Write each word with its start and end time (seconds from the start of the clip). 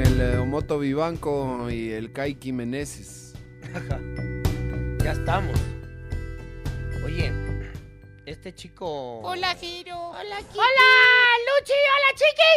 Con 0.00 0.12
el 0.12 0.20
eh, 0.22 0.38
Omoto 0.38 0.78
Vivanco 0.78 1.68
y 1.68 1.90
el 1.92 2.10
Kaiki 2.10 2.52
Meneses. 2.52 3.34
Ya 5.04 5.12
estamos. 5.12 5.60
Oye, 7.04 7.30
este 8.24 8.54
chico. 8.54 9.20
Hola, 9.20 9.54
Giro. 9.56 9.98
Hola, 9.98 10.38
Kiki. 10.38 10.58
Hola, 10.58 10.88
Luchi. 11.48 11.78
Hola, 11.92 12.10
Chiqui. 12.16 12.54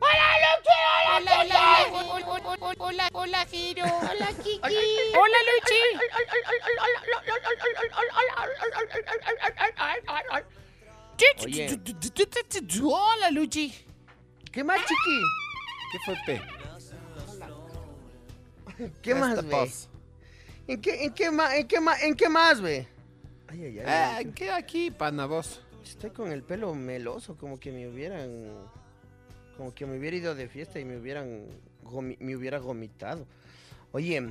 Hola, 0.00 0.28
Luchi. 0.46 0.78
Hola, 1.04 1.20
hola, 1.20 1.32
hola, 1.42 1.96
hola, 2.48 2.76
hola, 2.78 3.08
hola, 3.12 3.44
Giro. 3.44 3.84
Hola, 3.84 4.28
Kiki. 4.42 4.60
Hola, 4.62 4.78
Oye. 5.20 5.44
Luchi. 5.52 5.80
Hola, 12.84 13.30
Luchi. 13.30 13.74
¿Qué 14.50 14.64
más, 14.64 14.80
chiqui? 14.80 15.41
¿Qué 15.92 15.98
fue 16.04 16.14
P? 16.26 16.40
¿Qué 19.02 19.14
más, 19.14 19.44
paz. 19.44 19.88
¿En 20.66 20.80
qué, 20.80 21.04
en 21.04 21.12
qué 21.12 21.30
más, 21.30 21.54
en 21.54 21.66
qué 21.68 21.80
más, 21.80 22.02
en 22.02 22.14
qué 22.14 22.28
más, 22.28 22.60
ve? 22.60 22.86
Ay, 23.48 23.64
ay, 23.64 23.78
ay. 23.80 24.24
Eh, 24.26 24.30
¿Qué 24.34 24.50
aquí, 24.50 24.90
pana, 24.90 25.26
vos? 25.26 25.60
Estoy 25.84 26.10
con 26.10 26.32
el 26.32 26.42
pelo 26.42 26.74
meloso, 26.74 27.36
como 27.36 27.58
que 27.60 27.70
me 27.72 27.86
hubieran, 27.88 28.48
como 29.56 29.74
que 29.74 29.84
me 29.84 29.98
hubiera 29.98 30.16
ido 30.16 30.34
de 30.34 30.48
fiesta 30.48 30.80
y 30.80 30.84
me 30.84 30.96
hubieran, 30.96 31.46
gomi- 31.84 32.16
me 32.20 32.36
hubiera 32.36 32.58
vomitado. 32.60 33.26
Oye, 33.92 34.30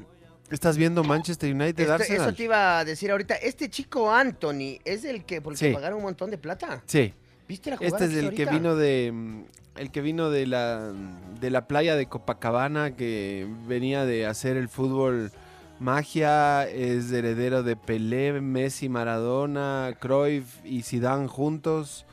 ¿Estás 0.49 0.75
viendo 0.75 1.03
Manchester 1.03 1.53
United 1.53 1.79
esto- 1.79 1.93
Arsenal? 1.93 2.21
eso 2.27 2.35
te 2.35 2.43
iba 2.43 2.79
a 2.79 2.83
decir 2.85 3.09
ahorita. 3.11 3.35
Este 3.35 3.69
chico 3.69 4.11
Anthony 4.11 4.79
es 4.83 5.05
el 5.05 5.23
que, 5.23 5.39
porque 5.41 5.57
Sí. 5.69 5.73
pagaron 5.73 5.97
un 5.99 6.03
montón 6.03 6.29
de 6.31 6.37
plata. 6.37 6.81
Sí, 6.87 7.13
¿Viste 7.51 7.69
la 7.69 7.75
jugada 7.75 8.05
este 8.05 8.05
es 8.05 8.11
que 8.21 8.27
el 8.29 8.33
que 8.33 8.45
vino 8.45 8.77
de 8.77 9.11
mm, 9.13 9.43
el 9.75 9.91
que 9.91 9.99
vino 9.99 10.29
de 10.29 10.47
la 10.47 10.93
de 11.41 11.49
la 11.49 11.67
playa 11.67 11.97
de 11.97 12.05
Copacabana 12.05 12.95
que 12.95 13.45
venía 13.67 14.05
de 14.05 14.25
hacer 14.25 14.55
el 14.55 14.69
fútbol 14.69 15.33
magia, 15.81 16.63
es 16.69 17.11
heredero 17.11 17.61
de 17.61 17.75
Pelé, 17.75 18.39
Messi, 18.39 18.87
Maradona, 18.87 19.97
Cruyff 19.99 20.63
y 20.63 20.83
Zidane 20.83 21.27
juntos. 21.27 22.05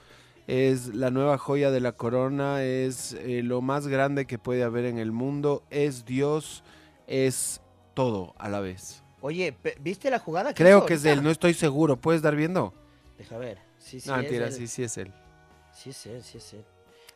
Es 0.49 0.93
la 0.93 1.13
nueva 1.13 1.39
joya 1.39 1.71
de 1.71 1.79
la 1.79 1.93
corona, 1.93 2.65
es 2.65 3.13
eh, 3.13 3.43
lo 3.45 3.61
más 3.61 3.87
grande 3.87 4.27
que 4.27 4.39
puede 4.39 4.65
haber 4.65 4.87
en 4.87 4.99
el 4.99 5.13
mundo, 5.13 5.63
es 5.71 6.05
Dios, 6.05 6.65
es 7.07 7.61
todo 7.95 8.35
a 8.39 8.49
la 8.49 8.59
vez. 8.59 9.05
Oye, 9.21 9.55
¿viste 9.81 10.11
la 10.11 10.19
jugada? 10.19 10.53
que 10.53 10.65
Creo 10.65 10.79
hizo 10.79 10.87
que 10.87 10.95
es 10.95 11.03
de 11.03 11.13
él, 11.13 11.23
no 11.23 11.31
estoy 11.31 11.55
seguro, 11.55 11.97
¿puedes 11.97 12.23
dar 12.23 12.35
viendo? 12.35 12.75
Deja 13.19 13.39
ver. 13.39 13.59
Sí, 13.79 14.01
sí, 14.01 14.09
no, 14.09 14.17
es 14.17 14.23
mentira, 14.23 14.51
sí, 14.51 14.67
sí 14.67 14.83
es 14.83 14.97
él. 14.99 15.13
Sí, 15.79 15.91
es 15.91 16.07
él, 16.07 16.23
sí, 16.25 16.39
es 16.39 16.53
él. 16.55 16.65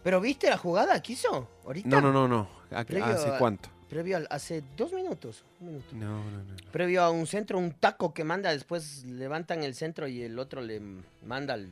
Pero 0.05 0.21
¿viste 0.21 0.49
la 0.49 0.57
jugada 0.57 1.03
que 1.03 1.15
hizo 1.15 1.49
ahorita? 1.65 1.89
No, 1.89 2.01
no, 2.01 2.13
no, 2.13 2.29
no. 2.29 2.49
¿A- 2.71 2.85
Previo 2.85 3.07
¿Hace 3.07 3.29
a- 3.31 3.39
cuánto? 3.39 3.69
Previo 3.89 4.17
al, 4.17 4.27
hace 4.31 4.63
dos 4.77 4.93
minutos. 4.93 5.45
un 5.61 5.67
minuto. 5.67 5.89
No, 5.95 6.25
no, 6.25 6.31
no. 6.31 6.45
no. 6.45 6.71
Previo 6.71 7.03
a 7.03 7.11
un 7.11 7.27
centro, 7.27 7.59
un 7.59 7.73
taco 7.73 8.15
que 8.15 8.25
manda, 8.25 8.51
después 8.51 9.05
levantan 9.05 9.63
el 9.65 9.75
centro 9.75 10.07
y 10.07 10.23
el 10.23 10.39
otro 10.39 10.61
le 10.63 10.81
manda 11.25 11.55
al, 11.55 11.69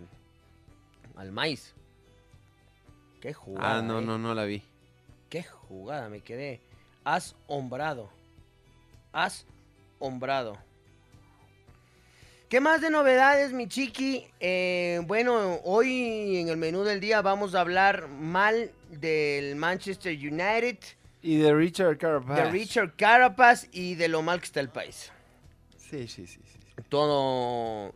al 1.16 1.30
maíz. 1.32 1.74
Qué 3.20 3.32
jugada. 3.32 3.78
Ah, 3.78 3.82
no, 3.82 4.00
eh. 4.00 4.04
no, 4.04 4.18
no 4.18 4.34
la 4.34 4.44
vi. 4.44 4.62
Qué 5.28 5.42
jugada, 5.44 6.08
me 6.08 6.20
quedé 6.22 6.60
asombrado. 7.04 8.10
Asombrado. 9.12 10.58
¿Qué 12.50 12.58
más 12.58 12.80
de 12.80 12.90
novedades, 12.90 13.52
mi 13.52 13.68
chiqui? 13.68 14.26
Eh, 14.40 15.00
bueno, 15.06 15.60
hoy 15.62 16.38
en 16.38 16.48
el 16.48 16.56
menú 16.56 16.82
del 16.82 16.98
día 16.98 17.22
vamos 17.22 17.54
a 17.54 17.60
hablar 17.60 18.08
mal 18.08 18.72
del 18.88 19.54
Manchester 19.54 20.12
United, 20.12 20.76
Y 21.22 21.36
de 21.36 21.54
Richard 21.54 21.96
Carapaz. 21.96 22.36
de 22.36 22.50
Richard 22.50 22.96
Carapaz 22.96 23.68
y 23.70 23.94
de 23.94 24.08
lo 24.08 24.22
mal 24.22 24.40
que 24.40 24.46
está 24.46 24.58
el 24.58 24.68
país. 24.68 25.12
Sí, 25.76 26.08
sí, 26.08 26.26
sí, 26.26 26.40
sí. 26.44 26.58
Todo, 26.88 27.94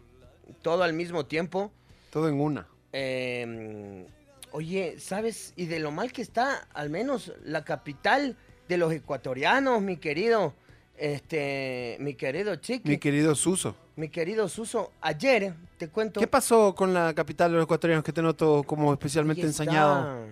todo 0.62 0.84
al 0.84 0.92
mismo 0.92 1.26
tiempo. 1.26 1.72
Todo 2.10 2.28
en 2.28 2.40
una. 2.40 2.68
Eh, 2.92 4.06
oye, 4.52 5.00
¿sabes? 5.00 5.52
Y 5.56 5.66
de 5.66 5.80
lo 5.80 5.90
mal 5.90 6.12
que 6.12 6.22
está, 6.22 6.68
al 6.74 6.90
menos 6.90 7.32
la 7.42 7.64
capital 7.64 8.36
de 8.68 8.76
los 8.76 8.92
ecuatorianos, 8.92 9.82
mi 9.82 9.96
querido, 9.96 10.54
este, 10.96 11.96
mi 11.98 12.14
querido 12.14 12.54
Chiqui, 12.54 12.88
Mi 12.88 12.94
mi, 12.94 12.98
querido 13.00 13.34
Suso. 13.34 13.74
Querido 14.10 14.48
Suso, 14.48 14.92
ayer, 15.00 15.54
te 15.78 15.88
cuento. 15.88 16.20
¿Qué 16.20 16.26
pasó 16.26 16.74
con 16.74 16.92
la 16.92 17.14
capital 17.14 17.50
de 17.50 17.56
los 17.58 17.64
ecuatorianos 17.64 18.04
que 18.04 18.12
te 18.12 18.22
noto 18.22 18.62
como 18.64 18.92
especialmente 18.92 19.46
está- 19.46 19.62
ensañado? 19.64 20.26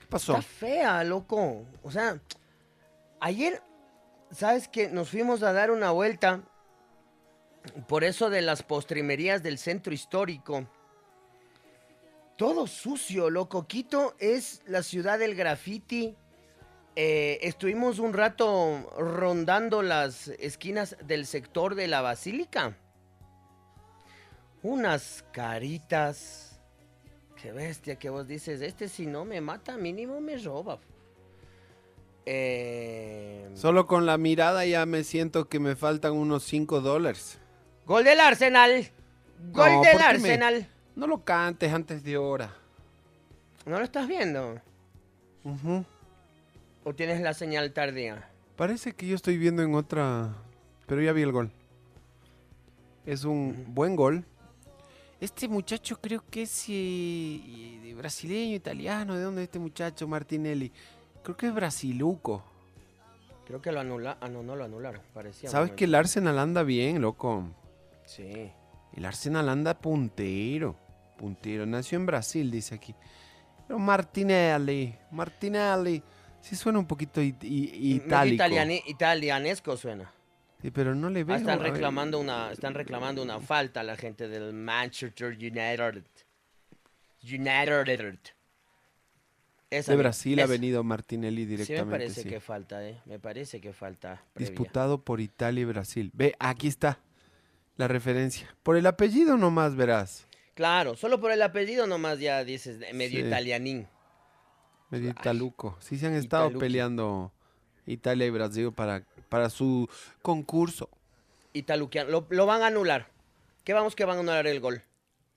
¿Qué 0.00 0.06
pasó? 0.08 0.32
Está 0.32 0.42
fea, 0.42 1.04
loco. 1.04 1.64
O 1.82 1.90
sea, 1.90 2.18
ayer, 3.20 3.62
¿sabes 4.30 4.68
que 4.68 4.88
Nos 4.88 5.10
fuimos 5.10 5.42
a 5.42 5.52
dar 5.52 5.70
una 5.70 5.90
vuelta 5.90 6.40
por 7.86 8.04
eso 8.04 8.30
de 8.30 8.40
las 8.40 8.62
postrimerías 8.62 9.42
del 9.42 9.58
centro 9.58 9.92
histórico. 9.92 10.66
Todo 12.36 12.66
sucio, 12.66 13.30
loco. 13.30 13.66
Quito 13.66 14.14
es 14.18 14.62
la 14.66 14.82
ciudad 14.82 15.18
del 15.18 15.34
graffiti. 15.34 16.16
Eh, 17.00 17.38
estuvimos 17.46 18.00
un 18.00 18.12
rato 18.12 18.90
rondando 18.98 19.82
las 19.82 20.26
esquinas 20.40 20.96
del 21.06 21.26
sector 21.26 21.76
de 21.76 21.86
la 21.86 22.00
basílica. 22.00 22.76
Unas 24.64 25.24
caritas. 25.30 26.58
Qué 27.40 27.52
bestia 27.52 27.94
que 28.00 28.10
vos 28.10 28.26
dices. 28.26 28.60
Este 28.62 28.88
si 28.88 29.06
no 29.06 29.24
me 29.24 29.40
mata, 29.40 29.76
mínimo 29.76 30.20
me 30.20 30.38
roba. 30.38 30.80
Eh, 32.26 33.48
Solo 33.54 33.86
con 33.86 34.04
la 34.04 34.18
mirada 34.18 34.66
ya 34.66 34.84
me 34.84 35.04
siento 35.04 35.48
que 35.48 35.60
me 35.60 35.76
faltan 35.76 36.14
unos 36.14 36.42
5 36.44 36.80
dólares. 36.80 37.38
Gol 37.86 38.02
del 38.02 38.18
Arsenal. 38.18 38.90
Gol 39.52 39.70
No, 39.72 39.82
del 39.82 39.92
¿por 39.92 40.00
qué 40.00 40.18
me- 40.18 40.30
Arsenal. 40.32 40.68
No 40.96 41.06
lo 41.06 41.22
cantes 41.24 41.72
antes 41.72 42.02
de 42.02 42.16
hora. 42.18 42.52
¿No 43.66 43.78
lo 43.78 43.84
estás 43.84 44.08
viendo? 44.08 44.60
Ujú. 45.44 45.84
¿O 46.88 46.94
tienes 46.94 47.20
la 47.20 47.34
señal 47.34 47.74
tardía? 47.74 48.30
Parece 48.56 48.94
que 48.94 49.06
yo 49.06 49.14
estoy 49.14 49.36
viendo 49.36 49.62
en 49.62 49.74
otra... 49.74 50.34
Pero 50.86 51.02
ya 51.02 51.12
vi 51.12 51.20
el 51.20 51.32
gol. 51.32 51.50
Es 53.04 53.24
un 53.24 53.66
buen 53.74 53.94
gol. 53.94 54.24
Este 55.20 55.48
muchacho 55.48 56.00
creo 56.00 56.24
que 56.30 56.44
es 56.44 56.64
eh, 56.70 57.94
brasileño, 57.94 58.56
italiano. 58.56 59.16
¿De 59.16 59.22
dónde 59.22 59.42
es 59.42 59.48
este 59.48 59.58
muchacho, 59.58 60.08
Martinelli? 60.08 60.72
Creo 61.22 61.36
que 61.36 61.48
es 61.48 61.54
brasiluco. 61.54 62.42
Creo 63.46 63.60
que 63.60 63.70
lo 63.70 63.80
anularon. 63.80 64.16
Ah, 64.22 64.28
no, 64.30 64.42
no 64.42 64.56
lo 64.56 64.64
anularon. 64.64 65.02
Parecía. 65.12 65.50
¿Sabes 65.50 65.72
que 65.72 65.84
el. 65.84 65.94
Arsenal 65.94 66.38
anda 66.38 66.62
bien, 66.62 67.02
loco? 67.02 67.44
Sí. 68.06 68.50
El 68.94 69.04
Arsenal 69.04 69.50
anda 69.50 69.78
puntero. 69.78 70.74
Puntero. 71.18 71.66
Nació 71.66 71.98
en 71.98 72.06
Brasil, 72.06 72.50
dice 72.50 72.76
aquí. 72.76 72.94
Pero 73.66 73.78
Martinelli. 73.78 74.94
Martinelli. 75.10 76.02
Sí 76.40 76.56
suena 76.56 76.78
un 76.78 76.86
poquito 76.86 77.20
it- 77.20 77.42
i- 77.44 77.48
Medio 77.72 77.96
itálico. 78.06 78.34
italiani- 78.44 78.82
italianesco 78.86 79.76
suena. 79.76 80.12
Sí, 80.62 80.70
pero 80.70 80.94
no 80.94 81.08
le 81.10 81.24
veo. 81.24 81.34
Ah, 81.36 81.38
están 81.38 81.58
a 81.60 81.62
ver. 81.62 81.72
reclamando 81.72 82.18
una, 82.18 82.50
están 82.52 82.74
reclamando 82.74 83.22
una 83.22 83.40
falta 83.40 83.82
la 83.82 83.96
gente 83.96 84.28
del 84.28 84.52
Manchester 84.52 85.32
United. 85.36 86.04
United. 87.22 88.18
Esa 89.70 89.92
De 89.92 89.98
Brasil 89.98 90.40
ha 90.40 90.46
venido 90.46 90.82
Martinelli 90.82 91.42
Sí, 91.42 91.46
me 91.50 91.56
directamente. 91.56 91.90
parece 91.90 92.22
sí. 92.22 92.28
que 92.28 92.40
falta, 92.40 92.88
¿eh? 92.88 93.00
Me 93.04 93.18
parece 93.18 93.60
que 93.60 93.72
falta. 93.74 94.22
previa. 94.32 94.48
Disputado 94.50 95.04
por 95.04 95.20
Italia 95.20 95.60
y 95.62 95.64
Brasil. 95.66 96.10
Ve, 96.14 96.34
aquí 96.38 96.68
está 96.68 97.00
la 97.76 97.86
referencia. 97.86 98.48
Por 98.62 98.76
el 98.76 98.86
apellido 98.86 99.36
nomás 99.36 99.76
verás. 99.76 100.26
Claro, 100.54 100.96
solo 100.96 101.20
por 101.20 101.30
el 101.32 101.42
apellido 101.42 101.86
nomás 101.86 102.18
ya 102.18 102.42
dices 102.44 102.80
eh, 102.80 102.92
medio 102.94 103.20
Sí. 103.20 103.26
italianín. 103.26 103.86
Medio 104.90 105.10
italuco. 105.10 105.76
Sí 105.80 105.98
se 105.98 106.06
han 106.06 106.14
estado 106.14 106.58
peleando 106.58 107.32
Italia 107.86 108.26
y 108.26 108.30
Brasil 108.30 108.72
para, 108.72 109.04
para 109.28 109.50
su 109.50 109.88
concurso. 110.22 110.88
Italuquiano. 111.52 112.10
Lo, 112.10 112.26
lo 112.30 112.46
van 112.46 112.62
a 112.62 112.66
anular. 112.68 113.08
¿Qué 113.64 113.72
vamos 113.74 113.94
que 113.94 114.04
van 114.04 114.16
a 114.16 114.20
anular 114.20 114.46
el 114.46 114.60
gol? 114.60 114.82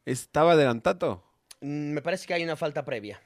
¿Estaba 0.05 0.53
adelantado? 0.53 1.23
Mm, 1.61 1.91
Me 1.93 2.01
parece 2.01 2.27
que 2.27 2.33
hay 2.33 2.43
una 2.43 2.55
falta 2.55 2.85
previa. 2.85 3.21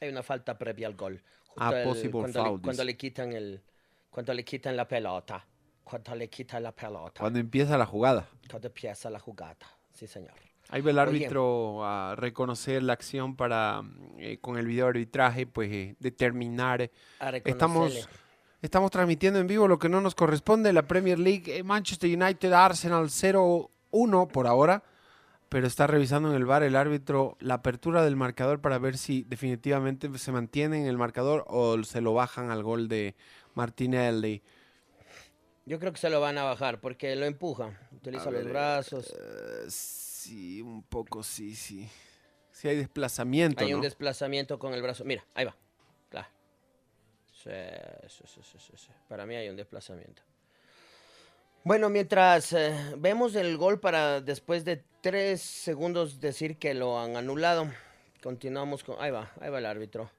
Hay 0.00 0.08
una 0.08 0.22
falta 0.22 0.56
previa 0.56 0.86
al 0.86 0.96
gol. 0.96 1.22
Justo 1.46 1.62
Ah, 1.64 1.78
el- 1.82 1.88
possible 1.88 2.10
cuando, 2.12 2.42
foul, 2.44 2.56
le, 2.56 2.62
cuando 2.62 2.70
dice. 2.70 2.84
le 2.84 2.96
quitan 2.96 3.32
el, 3.32 3.62
cuando 4.08 4.32
le 4.32 4.44
quitan 4.44 4.76
la 4.76 4.88
pelota. 4.88 5.46
Cuando 5.84 6.14
le 6.14 6.30
quitan 6.30 6.62
la 6.62 6.72
pelota. 6.72 7.20
Cuando 7.20 7.38
empieza 7.38 7.76
la 7.76 7.84
jugada. 7.86 8.28
Cuando 8.48 8.68
empieza 8.68 9.10
la 9.10 9.18
jugada. 9.18 9.56
Sí, 9.92 10.06
señor. 10.06 10.34
Ahí 10.70 10.82
va 10.82 10.90
el 10.90 10.98
Oye. 10.98 11.08
árbitro 11.08 11.84
a 11.84 12.14
reconocer 12.16 12.82
la 12.82 12.92
acción 12.92 13.34
para, 13.34 13.82
eh, 14.18 14.38
con 14.40 14.56
el 14.56 14.66
video 14.66 14.86
arbitraje, 14.86 15.46
pues 15.46 15.70
eh, 15.72 15.96
determinar. 15.98 16.90
A 17.18 17.30
Estamos, 17.30 18.08
estamos 18.62 18.90
transmitiendo 18.92 19.40
en 19.40 19.48
vivo 19.48 19.66
lo 19.66 19.80
que 19.80 19.88
no 19.88 20.00
nos 20.00 20.14
corresponde, 20.14 20.72
la 20.72 20.86
Premier 20.86 21.18
League, 21.18 21.56
eh, 21.56 21.64
Manchester 21.64 22.08
United, 22.08 22.52
Arsenal 22.52 23.06
0-1 23.10 24.28
por 24.28 24.46
ahora, 24.46 24.84
pero 25.48 25.66
está 25.66 25.88
revisando 25.88 26.30
en 26.30 26.36
el 26.36 26.44
bar 26.44 26.62
el 26.62 26.76
árbitro 26.76 27.36
la 27.40 27.54
apertura 27.54 28.04
del 28.04 28.14
marcador 28.14 28.60
para 28.60 28.78
ver 28.78 28.96
si 28.96 29.24
definitivamente 29.24 30.08
se 30.18 30.30
mantiene 30.30 30.82
en 30.82 30.86
el 30.86 30.96
marcador 30.96 31.44
o 31.48 31.82
se 31.82 32.00
lo 32.00 32.14
bajan 32.14 32.52
al 32.52 32.62
gol 32.62 32.86
de 32.86 33.16
Martinelli. 33.54 34.40
Yo 35.66 35.78
creo 35.80 35.92
que 35.92 35.98
se 35.98 36.10
lo 36.10 36.20
van 36.20 36.38
a 36.38 36.44
bajar 36.44 36.80
porque 36.80 37.14
lo 37.16 37.26
empuja. 37.26 37.76
Utiliza 37.92 38.28
A 38.28 38.32
los 38.32 38.44
ver, 38.44 38.52
brazos. 38.52 39.12
Eh, 39.12 39.66
sí, 40.30 40.62
un 40.62 40.82
poco, 40.82 41.22
sí, 41.22 41.54
sí. 41.54 41.88
Sí 42.52 42.68
hay 42.68 42.76
desplazamiento, 42.76 43.64
Hay 43.64 43.74
un 43.74 43.80
desplazamiento 43.80 44.58
con 44.58 44.74
el 44.74 44.82
brazo. 44.82 45.04
Mira, 45.04 45.24
ahí 45.34 45.44
va. 45.44 45.56
Claro. 46.08 46.28
Sí, 47.32 47.50
sí, 48.26 48.72
sí. 48.76 48.88
Para 49.08 49.26
mí 49.26 49.34
hay 49.34 49.48
un 49.48 49.56
desplazamiento. 49.56 50.22
Bueno, 51.64 51.88
mientras 51.90 52.52
eh, 52.52 52.74
vemos 52.96 53.34
el 53.34 53.56
gol 53.56 53.80
para 53.80 54.20
después 54.20 54.64
de 54.64 54.82
tres 55.00 55.42
segundos 55.42 56.20
decir 56.20 56.58
que 56.58 56.74
lo 56.74 56.98
han 56.98 57.16
anulado, 57.16 57.70
continuamos 58.22 58.84
con... 58.84 58.96
Ahí 59.00 59.10
va, 59.10 59.32
ahí 59.40 59.50
va 59.50 59.58
el 59.58 59.66
árbitro. 59.66 60.10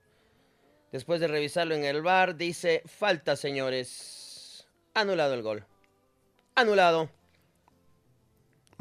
Después 0.92 1.22
de 1.22 1.28
revisarlo 1.28 1.74
en 1.74 1.86
el 1.86 2.02
bar, 2.02 2.36
dice, 2.36 2.84
falta, 2.86 3.36
señores. 3.36 4.68
Anulado 4.94 5.34
el 5.34 5.42
gol. 5.42 5.66
Anulado. 6.56 7.10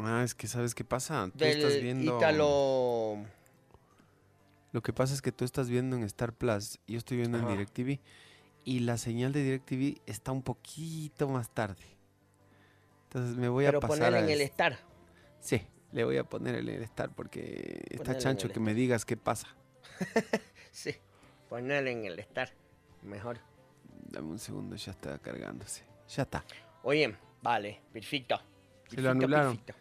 Ah, 0.04 0.22
es 0.24 0.34
que 0.34 0.46
sabes 0.46 0.74
qué 0.74 0.84
pasa. 0.84 1.30
Tú 1.32 1.38
Del 1.38 1.56
estás 1.56 1.80
viendo. 1.80 2.18
Lo 4.72 4.82
que 4.82 4.92
pasa 4.92 5.14
es 5.14 5.22
que 5.22 5.32
tú 5.32 5.44
estás 5.44 5.68
viendo 5.68 5.96
en 5.96 6.04
Star 6.04 6.32
Plus 6.32 6.78
yo 6.86 6.98
estoy 6.98 7.16
viendo 7.16 7.38
Ajá. 7.38 7.50
en 7.50 7.58
DirecTV 7.58 7.98
y 8.64 8.80
la 8.80 8.98
señal 8.98 9.32
de 9.32 9.42
DirecTV 9.42 10.00
está 10.06 10.32
un 10.32 10.42
poquito 10.42 11.28
más 11.28 11.50
tarde. 11.50 11.82
Entonces 13.08 13.36
me 13.36 13.48
voy 13.48 13.66
Pero 13.66 13.78
a 13.78 13.80
pasar 13.80 14.12
ponerle 14.12 14.18
a 14.18 14.22
en 14.22 14.30
el 14.30 14.40
estar. 14.42 14.78
Sí, 15.40 15.62
le 15.92 16.04
voy 16.04 16.18
a 16.18 16.24
poner 16.24 16.54
el 16.54 16.68
Star 16.68 17.10
porque 17.10 17.82
está 17.90 17.98
Ponele 18.04 18.16
en 18.16 18.22
chancho 18.22 18.48
que 18.52 18.60
me 18.60 18.74
digas 18.74 19.04
qué 19.04 19.16
pasa. 19.16 19.48
Sí, 20.72 20.94
ponerle 21.48 21.90
en 21.90 22.04
el 22.04 22.18
estar. 22.20 22.48
Mejor. 23.02 23.38
Dame 24.08 24.28
un 24.28 24.38
segundo, 24.38 24.76
ya 24.76 24.92
está 24.92 25.18
cargándose. 25.18 25.82
Ya 26.08 26.22
está. 26.22 26.44
Oye, 26.84 27.16
vale, 27.42 27.80
perfecto. 27.92 28.36
Se 28.88 29.00
lo 29.02 29.10
Perfecto, 29.10 29.10
anularon. 29.10 29.56
perfecto. 29.56 29.74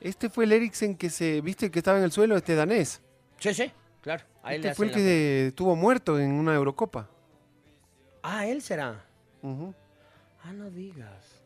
Este 0.00 0.28
fue 0.28 0.44
el 0.44 0.52
Eriksen 0.52 0.96
que 0.96 1.10
se, 1.10 1.40
viste 1.40 1.70
que 1.70 1.78
estaba 1.78 1.98
en 1.98 2.04
el 2.04 2.12
suelo, 2.12 2.36
este 2.36 2.54
danés. 2.54 3.00
Sí, 3.38 3.54
sí, 3.54 3.70
claro. 4.00 4.24
Ahí 4.42 4.58
le 4.58 4.68
Este 4.68 4.76
fue 4.76 4.86
el 4.86 4.92
que 4.92 5.46
estuvo 5.48 5.74
muerto 5.74 6.18
en 6.18 6.32
una 6.32 6.54
Eurocopa. 6.54 7.08
Ah, 8.22 8.46
él 8.46 8.62
será. 8.62 9.04
Ah, 9.42 10.52
no 10.52 10.70
digas. 10.70 11.42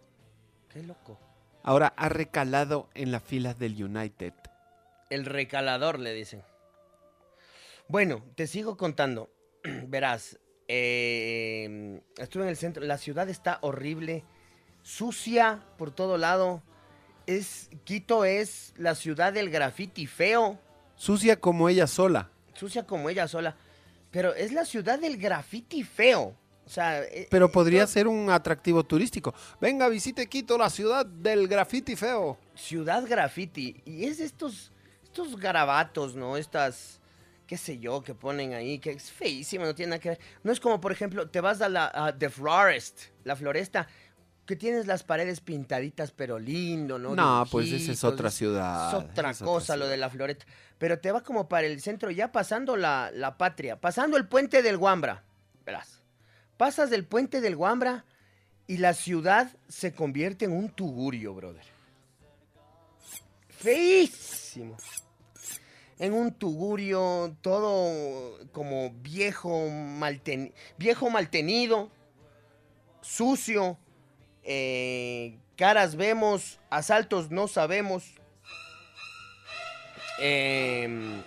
Qué 0.69 0.82
loco. 0.82 1.19
Ahora 1.62 1.93
ha 1.97 2.08
recalado 2.08 2.88
en 2.94 3.12
las 3.12 3.23
filas 3.23 3.58
del 3.58 3.82
United. 3.82 4.32
El 5.11 5.26
recalador, 5.26 5.99
le 5.99 6.12
dicen. 6.14 6.43
Bueno, 7.88 8.23
te 8.35 8.47
sigo 8.47 8.76
contando. 8.76 9.31
Verás, 9.88 10.38
eh, 10.69 12.00
estuve 12.17 12.44
en 12.44 12.49
el 12.49 12.56
centro. 12.56 12.85
La 12.85 12.99
ciudad 12.99 13.29
está 13.29 13.58
horrible, 13.62 14.25
sucia 14.82 15.64
por 15.76 15.91
todo 15.91 16.17
lado. 16.17 16.62
Es, 17.31 17.71
Quito 17.85 18.25
es 18.25 18.75
la 18.77 18.97
ciudad 18.97 19.32
del 19.32 19.50
graffiti 19.50 20.06
feo. 20.09 20.59
Sucia 20.97 21.38
como 21.38 21.69
ella 21.69 21.87
sola. 21.87 22.29
sucia 22.55 22.85
como 22.85 23.09
ella 23.09 23.29
sola. 23.29 23.55
Pero 24.11 24.35
es 24.35 24.53
la 24.53 24.65
ciudad 24.65 24.99
del 24.99 25.17
graffiti 25.17 25.85
feo. 25.85 26.35
O 26.67 26.69
sea, 26.69 27.03
eh, 27.05 27.29
Pero 27.31 27.47
eh, 27.47 27.49
podría 27.49 27.87
ser 27.87 28.09
un 28.09 28.31
atractivo 28.31 28.82
turístico. 28.82 29.32
Venga, 29.61 29.88
visite 29.88 30.27
Quito, 30.27 30.59
la 30.59 30.71
ciudad 30.71 31.06
del 31.06 31.47
graffiti 31.47 31.94
feo. 31.94 32.37
Ciudad 32.56 33.06
graffiti. 33.06 33.81
Y 33.85 34.06
es 34.06 34.19
estos, 34.19 34.73
estos 35.05 35.37
garabatos, 35.37 36.17
¿no? 36.17 36.37
Estas, 36.37 37.00
qué 37.47 37.56
sé 37.56 37.79
yo, 37.79 38.03
que 38.03 38.15
ponen 38.15 38.55
ahí, 38.55 38.81
que 38.81 38.91
es 38.91 39.11
feísimo, 39.11 39.65
no 39.65 39.75
tiene 39.75 39.91
nada 39.91 40.00
que 40.00 40.09
ver. 40.11 40.21
No 40.43 40.50
es 40.50 40.59
como, 40.59 40.81
por 40.81 40.91
ejemplo, 40.91 41.29
te 41.29 41.41
vas 41.41 41.61
a 41.61 41.69
la 41.69 41.91
a 41.94 42.17
The 42.17 42.29
Florest, 42.29 43.03
la 43.23 43.37
floresta, 43.37 43.87
que 44.50 44.56
tienes 44.56 44.88
las 44.88 45.05
paredes 45.05 45.41
pintaditas, 45.41 46.11
pero 46.11 46.37
lindo, 46.41 46.99
¿no? 46.99 47.14
No, 47.14 47.47
pues 47.49 47.70
esa 47.70 47.93
es 47.93 48.02
otra 48.02 48.32
ciudad. 48.32 48.88
Es 48.88 48.94
otra 48.94 49.32
cosa 49.35 49.76
lo 49.76 49.87
de 49.87 49.97
la 49.97 50.11
floresta. 50.11 50.44
Pero 50.76 50.99
te 50.99 51.12
va 51.12 51.23
como 51.23 51.49
para 51.49 51.69
el 51.69 51.81
centro, 51.81 52.11
ya 52.11 52.32
pasando 52.32 52.76
la, 52.76 53.12
la 53.14 53.38
patria, 53.38 53.81
pasando 53.81 54.17
el 54.17 54.26
puente 54.26 54.61
del 54.62 54.76
Guambra. 54.76 55.23
Verás. 55.64 56.02
Pasas 56.56 56.91
del 56.91 57.05
puente 57.05 57.41
del 57.41 57.55
Guambra 57.55 58.05
y 58.67 58.79
la 58.79 58.93
ciudad 58.93 59.52
se 59.69 59.94
convierte 59.94 60.47
en 60.47 60.52
un 60.52 60.69
tugurio, 60.69 61.32
brother. 61.32 61.64
Feísimo. 63.49 64.76
En 66.00 66.12
un 66.12 66.32
tugurio, 66.32 67.37
todo 67.41 68.38
como 68.52 68.91
viejo, 68.91 69.69
malten- 69.69 70.52
viejo 70.79 71.08
maltenido, 71.11 71.91
sucio, 73.02 73.79
eh, 74.45 75.39
caras 75.57 75.97
vemos, 75.97 76.59
asaltos 76.71 77.31
no 77.31 77.49
sabemos. 77.49 78.05
Em, 80.19 81.23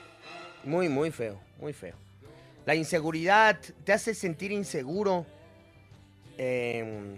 muy, 0.64 0.90
muy 0.90 1.12
feo, 1.12 1.40
muy 1.60 1.74
feo. 1.74 1.96
La 2.66 2.76
inseguridad 2.76 3.60
te 3.84 3.94
hace 3.94 4.14
sentir 4.14 4.52
inseguro. 4.52 5.26
Em, 6.38 7.18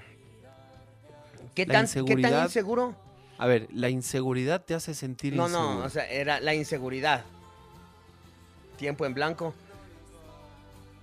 ¿qué, 1.54 1.66
tan, 1.66 1.86
¿Qué 1.88 1.94
tan 1.94 2.04
inseguridad- 2.08 2.44
inseguro? 2.46 2.96
A 3.38 3.48
ver, 3.48 3.68
la 3.74 3.90
inseguridad 3.90 4.64
te 4.64 4.74
hace 4.74 4.94
sentir 4.94 5.36
No, 5.36 5.48
inseguro. 5.48 5.74
no, 5.80 5.86
o 5.86 5.90
sea, 5.90 6.10
era 6.10 6.40
la 6.40 6.54
inseguridad. 6.56 7.26
Tiempo 8.78 9.06
en 9.06 9.14
blanco. 9.14 9.54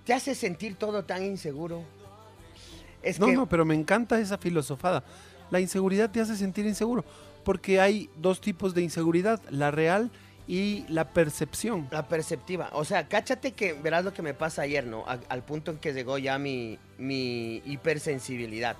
Te 0.05 0.13
hace 0.13 0.33
sentir 0.35 0.75
todo 0.75 1.05
tan 1.05 1.23
inseguro. 1.23 1.83
Es 3.03 3.19
no, 3.19 3.27
que 3.27 3.33
no, 3.33 3.47
pero 3.47 3.65
me 3.65 3.75
encanta 3.75 4.19
esa 4.19 4.37
filosofada. 4.37 5.03
La 5.51 5.59
inseguridad 5.59 6.09
te 6.09 6.21
hace 6.21 6.35
sentir 6.35 6.65
inseguro. 6.65 7.03
Porque 7.43 7.79
hay 7.81 8.09
dos 8.17 8.39
tipos 8.39 8.73
de 8.73 8.81
inseguridad, 8.81 9.41
la 9.49 9.69
real 9.69 10.09
y 10.47 10.85
la 10.87 11.09
percepción. 11.09 11.87
la 11.91 12.07
perceptiva. 12.07 12.69
O 12.73 12.85
sea, 12.85 13.07
cáchate 13.07 13.51
que 13.51 13.73
verás 13.73 14.05
lo 14.05 14.13
que 14.13 14.21
me 14.21 14.33
pasa 14.33 14.61
ayer, 14.61 14.85
¿no? 14.85 15.03
A- 15.07 15.19
al 15.29 15.43
punto 15.43 15.71
en 15.71 15.77
que 15.77 15.93
llegó 15.93 16.17
ya 16.17 16.37
mi, 16.37 16.79
mi 16.97 17.61
hipersensibilidad. 17.65 18.77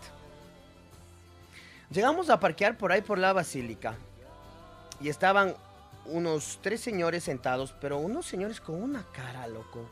Llegamos 1.91 2.29
a 2.29 2.39
parquear 2.39 2.77
por 2.77 2.91
ahí 2.91 3.01
por 3.01 3.17
la 3.19 3.33
basílica. 3.33 3.95
Y 5.01 5.09
estaban 5.09 5.53
unos 6.05 6.59
tres 6.61 6.81
señores 6.81 7.23
sentados, 7.23 7.73
pero 7.79 7.97
unos 7.97 8.25
señores 8.25 8.59
con 8.61 8.81
una 8.81 9.03
cara, 9.13 9.47
loco. 9.47 9.85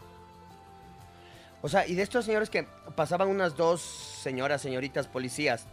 O 1.62 1.70
sea, 1.70 1.86
y 1.88 1.96
de 1.96 2.01
estos 2.03 2.25
señores 2.25 2.50
que 2.50 2.65
pasaban 2.96 3.27
unas 3.27 3.56
dos 3.56 3.82
señoras, 3.82 4.62
señoritas 4.62 5.08
policías. 5.08 5.65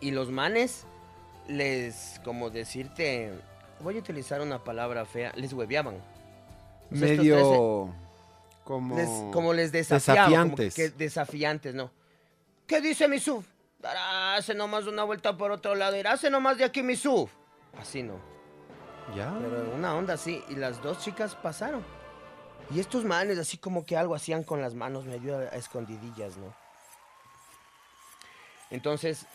Y 0.00 0.10
los 0.10 0.30
manes 0.30 0.86
les, 1.48 2.20
como 2.24 2.50
decirte, 2.50 3.32
voy 3.80 3.96
a 3.96 4.00
utilizar 4.00 4.40
una 4.42 4.62
palabra 4.62 5.06
fea, 5.06 5.32
les 5.36 5.52
hueveaban. 5.52 5.94
O 6.92 6.96
sea, 6.96 7.08
Medio 7.08 7.90
como... 8.64 8.96
les- 8.96 9.32
como 9.32 9.52
les 9.54 9.72
desafiaban. 9.72 10.24
como 10.50 10.56
desafiantes. 10.56 10.74
que 10.74 10.90
desafiantes, 10.90 11.74
¿no? 11.74 11.90
¿Qué 12.66 12.80
dice 12.80 13.08
mi 13.08 13.18
sub? 13.18 13.44
Hace 14.36 14.54
nomás 14.54 14.86
una 14.86 15.04
vuelta 15.04 15.36
por 15.36 15.50
otro 15.50 15.74
lado, 15.74 15.96
irá, 15.96 16.12
hace 16.12 16.30
nomás 16.30 16.56
de 16.58 16.64
aquí 16.64 16.82
mi 16.82 16.96
sub. 16.96 17.28
Así 17.78 18.02
no. 18.02 18.14
Ya. 19.14 19.34
Pero 19.38 19.74
una 19.74 19.94
onda 19.94 20.14
así. 20.14 20.42
Y 20.48 20.54
las 20.54 20.82
dos 20.82 20.98
chicas 21.00 21.34
pasaron. 21.34 21.82
Y 22.70 22.80
estos 22.80 23.04
manes 23.04 23.38
así 23.38 23.58
como 23.58 23.84
que 23.84 23.96
algo 23.96 24.14
hacían 24.14 24.42
con 24.42 24.60
las 24.60 24.74
manos 24.74 25.04
medio 25.04 25.36
a, 25.36 25.40
a 25.42 25.56
escondidillas, 25.56 26.36
¿no? 26.36 26.54
Entonces, 28.70 29.26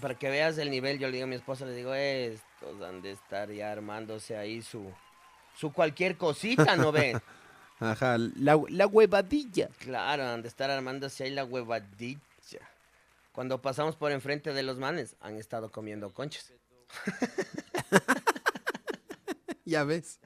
para 0.00 0.14
que 0.14 0.30
veas 0.30 0.56
el 0.58 0.70
nivel, 0.70 0.98
yo 0.98 1.08
le 1.08 1.14
digo 1.14 1.24
a 1.24 1.28
mi 1.28 1.36
esposa, 1.36 1.66
le 1.66 1.74
digo, 1.74 1.92
estos 1.94 2.80
han 2.82 3.02
de 3.02 3.12
estar 3.12 3.50
ya 3.50 3.72
armándose 3.72 4.36
ahí 4.36 4.62
su, 4.62 4.90
su 5.56 5.72
cualquier 5.72 6.16
cosita, 6.16 6.76
¿no 6.76 6.92
ven? 6.92 7.20
Ajá, 7.80 8.16
la, 8.18 8.60
la 8.68 8.86
huevadilla. 8.86 9.68
Claro, 9.78 10.24
han 10.26 10.42
de 10.42 10.48
estar 10.48 10.70
armándose 10.70 11.24
ahí 11.24 11.30
la 11.30 11.44
huevadilla. 11.44 12.20
Cuando 13.32 13.62
pasamos 13.62 13.94
por 13.94 14.10
enfrente 14.10 14.52
de 14.52 14.64
los 14.64 14.78
manes, 14.78 15.14
han 15.20 15.36
estado 15.36 15.70
comiendo 15.70 16.12
conchas. 16.12 16.52
Ya 19.64 19.84
ves. 19.84 20.18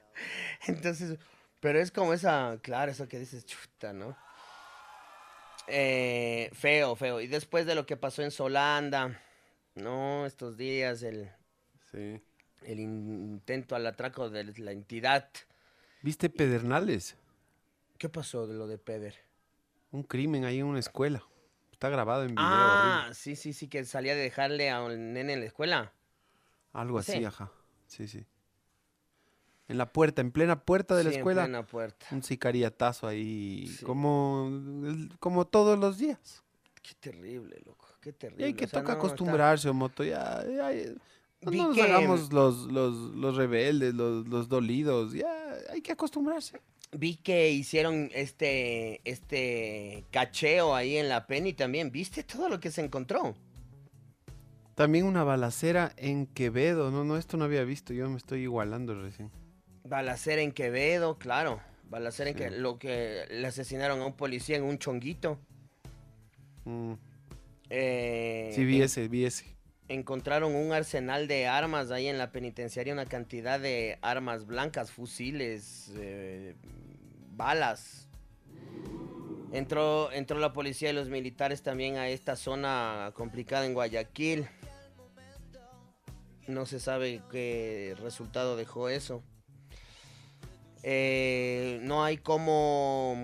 Entonces, 0.67 1.19
Pero 1.63 1.79
es 1.79 1.91
como 1.91 2.11
esa, 2.11 2.59
claro, 2.61 2.91
eso 2.91 3.07
que 3.07 3.17
dices, 3.17 3.45
chuta, 3.45 3.93
¿no? 3.93 4.17
Eh, 5.67 6.49
feo, 6.51 6.93
feo. 6.97 7.21
Y 7.21 7.27
después 7.27 7.65
de 7.65 7.73
lo 7.73 7.85
que 7.85 7.95
pasó 7.95 8.21
en 8.21 8.31
Solanda, 8.31 9.17
¿no? 9.75 10.25
Estos 10.25 10.57
días, 10.57 11.03
el, 11.03 11.31
Sí. 11.89 12.21
el 12.63 12.79
intento 12.81 13.77
al 13.77 13.87
atraco 13.87 14.29
de 14.29 14.43
la 14.43 14.73
entidad. 14.73 15.29
¿Viste 16.01 16.29
Pedernales? 16.29 17.15
¿Qué 17.97 18.09
pasó 18.09 18.45
de 18.45 18.55
lo 18.55 18.67
de 18.67 18.77
Peder? 18.77 19.15
Un 19.91 20.03
crimen 20.03 20.43
ahí 20.43 20.59
en 20.59 20.65
una 20.65 20.79
escuela. 20.79 21.23
Está 21.71 21.87
grabado 21.87 22.23
en 22.23 22.31
video. 22.35 22.43
Ah, 22.45 22.95
horrible. 23.03 23.15
sí, 23.15 23.37
sí, 23.37 23.53
sí, 23.53 23.69
que 23.69 23.85
salía 23.85 24.15
de 24.15 24.21
dejarle 24.21 24.69
a 24.69 24.81
un 24.83 25.13
nene 25.13 25.31
en 25.31 25.39
la 25.39 25.45
escuela. 25.45 25.93
Algo 26.73 26.99
así, 26.99 27.13
sí. 27.13 27.23
ajá. 27.23 27.49
Sí, 27.87 28.09
sí. 28.09 28.25
En 29.69 29.77
la 29.77 29.91
puerta, 29.93 30.21
en 30.21 30.31
plena 30.31 30.59
puerta 30.61 30.95
de 30.95 31.03
la 31.05 31.09
Sí, 31.09 31.15
en 31.15 31.19
escuela. 31.21 31.43
plena 31.43 31.65
puerta. 31.65 32.05
Un 32.11 32.21
sicariatazo 32.23 33.07
ahí, 33.07 33.67
Sí. 33.67 33.85
como, 33.85 34.51
como 35.19 35.45
todos 35.45 35.79
los 35.79 35.97
días. 35.97 36.43
Qué 36.81 36.93
terrible, 36.99 37.61
loco, 37.65 37.87
qué 38.01 38.09
Y 38.09 38.13
terrible. 38.13 38.45
hay 38.45 38.53
que 38.53 38.65
o 38.65 38.67
sea, 38.67 38.81
toca 38.81 38.93
no, 38.93 38.97
está- 38.99 39.07
acostumbrarse, 39.07 39.71
Moto. 39.71 40.03
Ya, 40.03 40.43
ya, 40.45 40.71
ya. 40.73 40.91
No 41.41 41.51
Vi 41.51 41.57
nos 41.59 41.75
que- 41.75 41.81
hagamos 41.81 42.31
los, 42.33 42.71
los, 42.71 42.93
los 43.15 43.35
rebeldes, 43.37 43.93
los, 43.93 44.27
los 44.27 44.49
dolidos. 44.49 45.13
Ya, 45.13 45.27
hay 45.71 45.81
que 45.81 45.91
acostumbrarse. 45.93 46.59
Vi 46.91 47.15
que 47.15 47.49
hicieron 47.51 48.09
este, 48.13 49.01
este 49.09 50.05
cacheo 50.11 50.75
ahí 50.75 50.97
en 50.97 51.07
la 51.09 51.25
Penny 51.25 51.53
también. 51.53 51.89
¿Viste 51.91 52.23
todo 52.23 52.49
lo 52.49 52.59
que 52.59 52.69
se 52.69 52.81
encontró? 52.81 53.33
También 54.75 55.05
una 55.05 55.23
balacera 55.23 55.93
en 55.97 56.25
Quevedo. 56.27 56.91
No, 56.91 57.03
no, 57.03 57.17
esto 57.17 57.37
no 57.37 57.45
había 57.45 57.63
visto. 57.63 57.93
Yo 57.93 58.09
me 58.09 58.17
estoy 58.17 58.41
igualando 58.41 58.93
recién. 59.01 59.31
Balacera 59.83 60.41
en 60.41 60.51
Quevedo, 60.51 61.17
claro. 61.17 61.59
Balacera 61.89 62.29
en 62.31 62.35
que 62.35 62.49
lo 62.49 62.79
que 62.79 63.25
le 63.29 63.47
asesinaron 63.47 64.01
a 64.01 64.05
un 64.05 64.13
policía 64.13 64.57
en 64.57 64.63
un 64.63 64.77
chonguito. 64.77 65.37
Mm, 66.65 66.93
Eh, 67.75 68.51
Sí, 68.53 68.65
vi 68.65 68.77
en- 68.77 68.83
ese, 68.83 69.07
vi 69.07 69.25
ese. 69.25 69.45
encontraron 69.87 70.53
un 70.53 70.73
arsenal 70.73 71.27
de 71.27 71.47
armas 71.47 71.89
ahí 71.91 72.07
en 72.07 72.17
la 72.19 72.31
penitenciaria, 72.31 72.93
una 72.93 73.05
cantidad 73.07 73.59
de 73.59 73.97
armas 74.03 74.45
blancas, 74.45 74.91
fusiles, 74.91 75.91
eh, 75.97 76.55
balas. 77.35 78.07
Entró, 79.51 80.11
entró 80.11 80.37
la 80.39 80.53
policía 80.53 80.91
y 80.91 80.93
los 80.93 81.09
militares 81.09 81.63
también 81.63 81.95
a 81.97 82.09
esta 82.09 82.35
zona 82.35 83.11
complicada 83.15 83.65
en 83.65 83.73
Guayaquil. 83.73 84.47
No 86.47 86.65
se 86.67 86.79
sabe 86.79 87.21
qué 87.31 87.95
resultado 88.01 88.55
dejó 88.55 88.89
eso. 88.89 89.23
Eh, 90.83 91.79
no 91.83 92.03
hay 92.03 92.17
cómo 92.17 93.15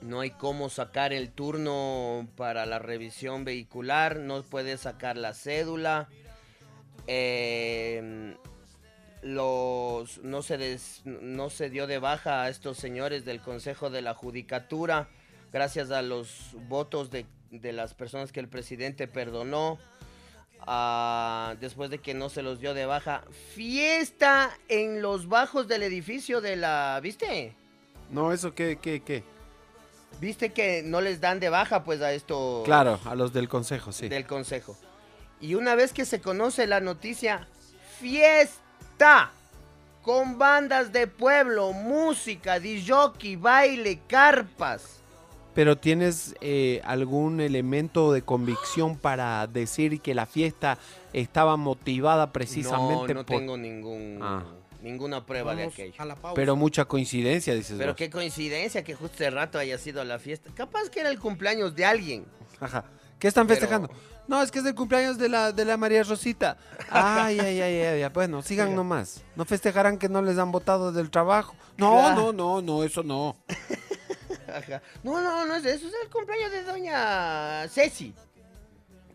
no 0.00 0.20
hay 0.20 0.30
cómo 0.30 0.68
sacar 0.68 1.12
el 1.12 1.30
turno 1.30 2.26
para 2.36 2.66
la 2.66 2.78
revisión 2.78 3.44
vehicular, 3.44 4.18
no 4.18 4.42
puede 4.42 4.76
sacar 4.76 5.16
la 5.16 5.32
cédula. 5.34 6.08
eh, 7.06 8.34
los, 9.22 10.18
no, 10.18 10.42
se 10.42 10.58
des- 10.58 11.00
no 11.04 11.48
se 11.48 11.70
dio 11.70 11.86
de 11.86 11.98
baja 11.98 12.42
a 12.42 12.48
estos 12.50 12.76
señores 12.76 13.24
del 13.24 13.40
Consejo 13.40 13.88
de 13.88 14.02
la 14.02 14.12
Judicatura 14.14 15.08
gracias 15.50 15.90
a 15.90 16.02
los 16.02 16.54
votos 16.68 17.10
de, 17.10 17.24
de 17.50 17.72
las 17.72 17.94
personas 17.94 18.32
que 18.32 18.40
el 18.40 18.48
presidente 18.48 19.08
perdonó. 19.08 19.78
Ah, 20.66 21.54
después 21.60 21.90
de 21.90 21.98
que 21.98 22.14
no 22.14 22.28
se 22.28 22.42
los 22.42 22.60
dio 22.60 22.74
de 22.74 22.86
baja. 22.86 23.22
Fiesta 23.54 24.50
en 24.68 25.02
los 25.02 25.28
bajos 25.28 25.68
del 25.68 25.82
edificio 25.82 26.40
de 26.40 26.56
la... 26.56 27.00
¿Viste? 27.02 27.54
No, 28.10 28.32
eso 28.32 28.54
qué, 28.54 28.78
qué, 28.80 29.02
qué. 29.02 29.24
Viste 30.20 30.52
que 30.52 30.82
no 30.82 31.00
les 31.00 31.20
dan 31.20 31.40
de 31.40 31.48
baja 31.48 31.84
pues 31.84 32.00
a 32.00 32.12
esto 32.12 32.62
Claro, 32.64 33.00
a 33.04 33.14
los 33.14 33.32
del 33.32 33.48
consejo, 33.48 33.92
sí. 33.92 34.08
del 34.08 34.26
consejo. 34.26 34.76
Y 35.40 35.54
una 35.54 35.74
vez 35.74 35.92
que 35.92 36.04
se 36.04 36.20
conoce 36.20 36.66
la 36.66 36.80
noticia, 36.80 37.48
fiesta 37.98 39.32
con 40.02 40.38
bandas 40.38 40.92
de 40.92 41.06
pueblo, 41.06 41.72
música, 41.72 42.60
disjockey, 42.60 43.36
baile, 43.36 44.00
carpas. 44.06 45.00
Pero 45.54 45.78
tienes 45.78 46.34
eh, 46.40 46.80
algún 46.84 47.40
elemento 47.40 48.12
de 48.12 48.22
convicción 48.22 48.96
para 48.96 49.46
decir 49.46 50.00
que 50.00 50.14
la 50.14 50.26
fiesta 50.26 50.78
estaba 51.12 51.56
motivada 51.56 52.32
precisamente 52.32 53.14
no, 53.14 53.20
no 53.20 53.26
por... 53.26 53.36
tengo 53.38 53.56
ningún 53.56 54.18
Ah. 54.20 54.42
ninguna 54.82 55.24
prueba 55.24 55.54
de 55.54 55.64
aquello. 55.64 55.94
a 55.98 56.04
la 56.04 56.16
pausa. 56.16 56.34
Pero 56.34 56.56
mucha 56.56 56.84
coincidencia, 56.86 57.54
dices 57.54 57.76
Pero 57.78 57.92
vos. 57.92 57.96
qué 57.96 58.10
coincidencia 58.10 58.82
que 58.82 58.94
justo 58.94 59.14
ese 59.22 59.30
rato 59.30 59.58
haya 59.58 59.78
sido 59.78 60.02
la 60.04 60.18
fiesta. 60.18 60.50
Capaz 60.54 60.90
que 60.90 61.00
era 61.00 61.08
el 61.08 61.18
cumpleaños 61.20 61.74
de 61.76 61.84
alguien. 61.84 62.26
Ajá. 62.60 62.84
¿Qué 63.18 63.28
están 63.28 63.46
Pero- 63.46 63.60
festejando? 63.60 63.90
No, 64.26 64.42
es 64.42 64.50
que 64.50 64.58
es 64.58 64.64
el 64.64 64.74
cumpleaños 64.74 65.18
de 65.18 65.28
la, 65.28 65.52
de 65.52 65.64
la 65.66 65.76
María 65.76 66.02
Rosita. 66.02 66.56
Ay, 66.90 67.38
ay, 67.38 67.60
ay, 67.60 67.80
ay, 67.82 68.02
ay. 68.02 68.10
Bueno, 68.12 68.40
sigan 68.42 68.74
nomás. 68.74 69.22
No 69.36 69.44
festejarán 69.44 69.98
que 69.98 70.08
no 70.08 70.22
les 70.22 70.38
han 70.38 70.50
votado 70.50 70.92
del 70.92 71.10
trabajo. 71.10 71.54
No, 71.76 71.92
Claro. 71.92 72.32
no, 72.32 72.32
no, 72.32 72.62
no, 72.62 72.84
eso 72.84 73.02
no. 73.02 73.36
No, 75.02 75.20
no, 75.20 75.46
no 75.46 75.54
es 75.56 75.64
eso, 75.64 75.86
es 75.86 75.94
el 76.02 76.10
cumpleaños 76.10 76.50
de 76.50 76.62
doña 76.64 77.68
Ceci. 77.68 78.14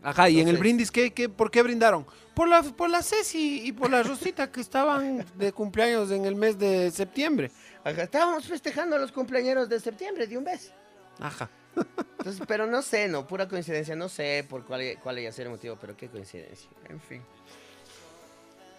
Ajá, 0.02 0.30
y 0.30 0.40
en 0.40 0.48
el 0.48 0.56
brindis, 0.56 0.90
¿qué, 0.90 1.12
qué, 1.12 1.28
por 1.28 1.50
qué 1.50 1.62
brindaron? 1.62 2.06
Por 2.34 2.48
la, 2.48 2.62
por 2.62 2.88
la 2.88 3.02
Ceci 3.02 3.66
y 3.66 3.72
por 3.72 3.90
la 3.90 4.02
Rosita 4.02 4.50
que 4.50 4.60
estaban 4.60 5.26
de 5.34 5.52
cumpleaños 5.52 6.10
en 6.10 6.24
el 6.24 6.34
mes 6.34 6.58
de 6.58 6.90
septiembre. 6.90 7.50
Ajá, 7.84 8.02
estábamos 8.02 8.46
festejando 8.46 8.96
los 8.98 9.12
cumpleaños 9.12 9.68
de 9.68 9.78
septiembre 9.78 10.26
de 10.26 10.38
un 10.38 10.44
mes. 10.44 10.72
Ajá. 11.18 11.50
Entonces, 12.18 12.42
pero 12.46 12.66
no 12.66 12.82
sé, 12.82 13.08
no, 13.08 13.26
pura 13.26 13.48
coincidencia, 13.48 13.94
no 13.94 14.08
sé 14.08 14.44
por 14.48 14.64
cuál, 14.64 14.98
cuál 15.02 15.16
haya 15.16 15.32
sido 15.32 15.46
el 15.46 15.50
motivo, 15.52 15.76
pero 15.80 15.96
qué 15.96 16.08
coincidencia. 16.08 16.68
En 16.88 17.00
fin. 17.00 17.22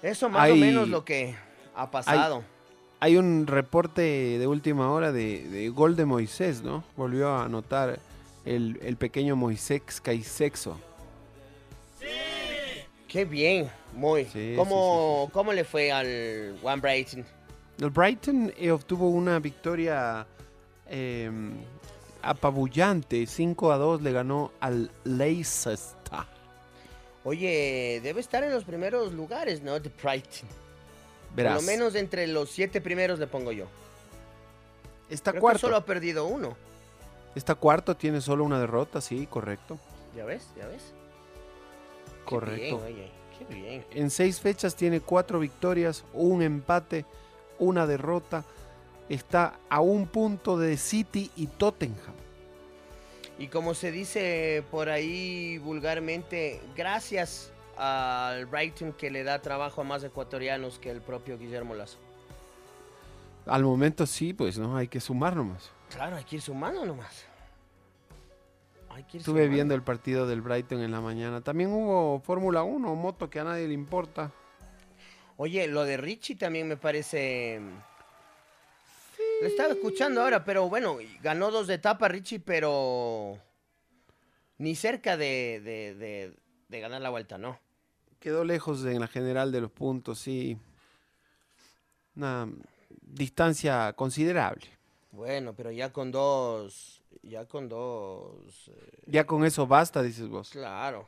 Eso 0.01 0.30
más 0.30 0.50
o 0.50 0.56
menos 0.56 0.89
lo 0.89 1.06
que 1.06 1.36
ha 1.75 1.89
pasado. 1.89 2.38
Hay 2.38 2.44
un 3.17 3.48
reporte 3.48 4.01
de 4.38 4.48
última 4.48 4.91
hora 4.91 5.12
de, 5.12 5.48
de 5.50 5.70
gol 5.70 5.96
de 5.96 6.05
Moisés, 6.05 6.62
¿no? 6.62 6.84
Volvió 6.96 7.29
a 7.29 7.46
anotar 7.46 8.00
el, 8.46 8.79
el 8.81 8.96
pequeño 8.98 9.36
Moisés 9.36 9.81
Caisexo. 10.01 10.77
Qué 13.08 13.25
bien, 13.25 13.70
muy. 13.93 14.25
Sí, 14.25 14.53
¿Cómo, 14.55 15.29
¿Cómo 15.34 15.51
le 15.51 15.65
fue 15.65 15.91
al 15.91 16.55
One 16.63 16.81
Brighton? 16.81 17.25
El 17.79 17.89
Brighton 17.89 18.53
eh, 18.58 18.72
obtuvo 18.72 19.10
una 19.10 19.39
victoria 19.39 20.25
eh, 20.88 21.29
apabullante. 22.22 23.25
5 23.25 23.72
a 23.72 23.77
2 23.77 24.01
le 24.01 24.12
ganó 24.13 24.51
al 24.62 24.91
Leicester. 25.03 25.77
Oye, 27.24 28.00
debe 28.01 28.22
estar 28.22 28.43
en 28.43 28.51
los 28.51 28.63
primeros 28.63 29.12
lugares, 29.13 29.62
¿no? 29.62 29.79
De 29.79 29.91
Brighton. 30.01 30.48
Verás, 31.36 31.56
Por 31.56 31.64
lo 31.64 31.68
menos 31.72 31.96
entre 31.96 32.28
los 32.28 32.50
siete 32.50 32.82
primeros 32.82 33.20
le 33.20 33.28
pongo 33.28 33.52
yo. 33.52 33.66
está 35.10 35.32
Creo 35.32 35.40
que 35.40 35.42
cuarto. 35.42 35.60
solo 35.60 35.76
ha 35.78 35.86
perdido 35.86 36.26
uno. 36.26 36.56
Está 37.36 37.56
cuarto, 37.56 37.96
tiene 37.96 38.20
solo 38.22 38.44
una 38.44 38.60
derrota, 38.60 39.00
sí, 39.02 39.28
correcto. 39.30 39.80
¿Ya 40.16 40.26
ves? 40.26 40.48
¿Ya 40.58 40.68
ves? 40.68 40.82
Qué 42.06 42.26
Correcto. 42.26 42.82
bien, 42.82 42.96
oye, 42.96 43.12
qué 43.38 43.54
bien. 43.56 43.86
En 43.92 44.10
seis 44.10 44.40
fechas 44.42 44.76
tiene 44.76 45.00
cuatro 45.00 45.40
victorias, 45.40 46.04
un 46.14 46.42
empate, 46.42 47.06
una 47.60 47.88
derrota. 47.88 48.44
Está 49.10 49.60
a 49.70 49.80
un 49.82 50.08
punto 50.08 50.58
de 50.58 50.78
City 50.78 51.32
y 51.38 51.48
Tottenham. 51.48 52.16
Y 53.40 53.48
como 53.48 53.74
se 53.74 53.92
dice 53.92 54.64
por 54.70 54.90
ahí 54.90 55.58
vulgarmente, 55.60 56.62
gracias 56.76 57.52
al 57.84 58.46
Brighton 58.46 58.94
que 58.94 59.10
le 59.10 59.24
da 59.24 59.42
trabajo 59.42 59.82
a 59.82 59.84
más 59.84 60.04
ecuatorianos 60.04 60.78
que 60.78 60.92
el 60.92 61.02
propio 61.02 61.38
Guillermo 61.40 61.74
Lazo. 61.74 61.98
Al 63.48 63.64
momento 63.64 64.06
sí, 64.06 64.34
pues 64.34 64.60
no, 64.60 64.78
hay 64.78 64.88
que 64.88 65.00
sumar 65.00 65.36
nomás. 65.36 65.72
Claro, 65.90 66.16
hay 66.16 66.24
que 66.24 66.36
ir 66.36 66.42
sumando 66.44 66.86
nomás. 66.86 67.26
Hay 68.90 69.04
que 69.06 69.18
ir 69.18 69.22
Estuve 69.22 69.40
sumando. 69.40 69.54
viendo 69.56 69.74
el 69.74 69.82
partido 69.82 70.28
del 70.28 70.42
Brighton 70.42 70.82
en 70.82 70.92
la 70.92 71.02
mañana. 71.02 71.42
También 71.42 71.72
hubo 71.74 72.20
Fórmula 72.20 72.62
1, 72.62 72.94
moto 72.96 73.30
que 73.32 73.40
a 73.40 73.44
nadie 73.46 73.68
le 73.68 73.74
importa. 73.74 74.32
Oye, 75.38 75.66
lo 75.68 75.84
de 75.84 75.98
Richie 75.98 76.36
también 76.36 76.68
me 76.68 76.78
parece... 76.78 77.60
Lo 79.42 79.48
estaba 79.48 79.74
escuchando 79.74 80.22
ahora, 80.22 80.44
pero 80.46 80.70
bueno, 80.70 80.98
ganó 81.24 81.50
dos 81.50 81.68
etapas 81.70 82.12
Richie, 82.12 82.40
pero 82.40 83.40
ni 84.60 84.76
cerca 84.76 85.18
de, 85.18 85.62
de- 85.64 85.96
de- 85.96 86.34
de 86.68 86.80
ganar 86.80 87.02
la 87.02 87.10
vuelta, 87.10 87.40
¿no? 87.40 87.58
Quedó 88.22 88.46
lejos 88.46 88.86
en 88.86 89.00
la 89.00 89.08
general 89.08 89.51
de 89.51 89.62
los 89.62 89.72
puntos, 89.72 90.20
sí. 90.20 90.56
Una 92.16 92.48
distancia 93.01 93.92
considerable. 93.94 94.68
Bueno, 95.12 95.56
pero 95.56 95.72
ya 95.72 95.92
con 95.92 96.12
dos, 96.12 97.01
ya 97.24 97.46
con 97.46 97.68
dos, 97.68 98.70
eh, 98.70 99.01
Ya 99.08 99.25
con 99.25 99.44
eso 99.44 99.66
basta, 99.66 100.04
dices 100.04 100.30
vos. 100.30 100.51
claro. 100.51 101.08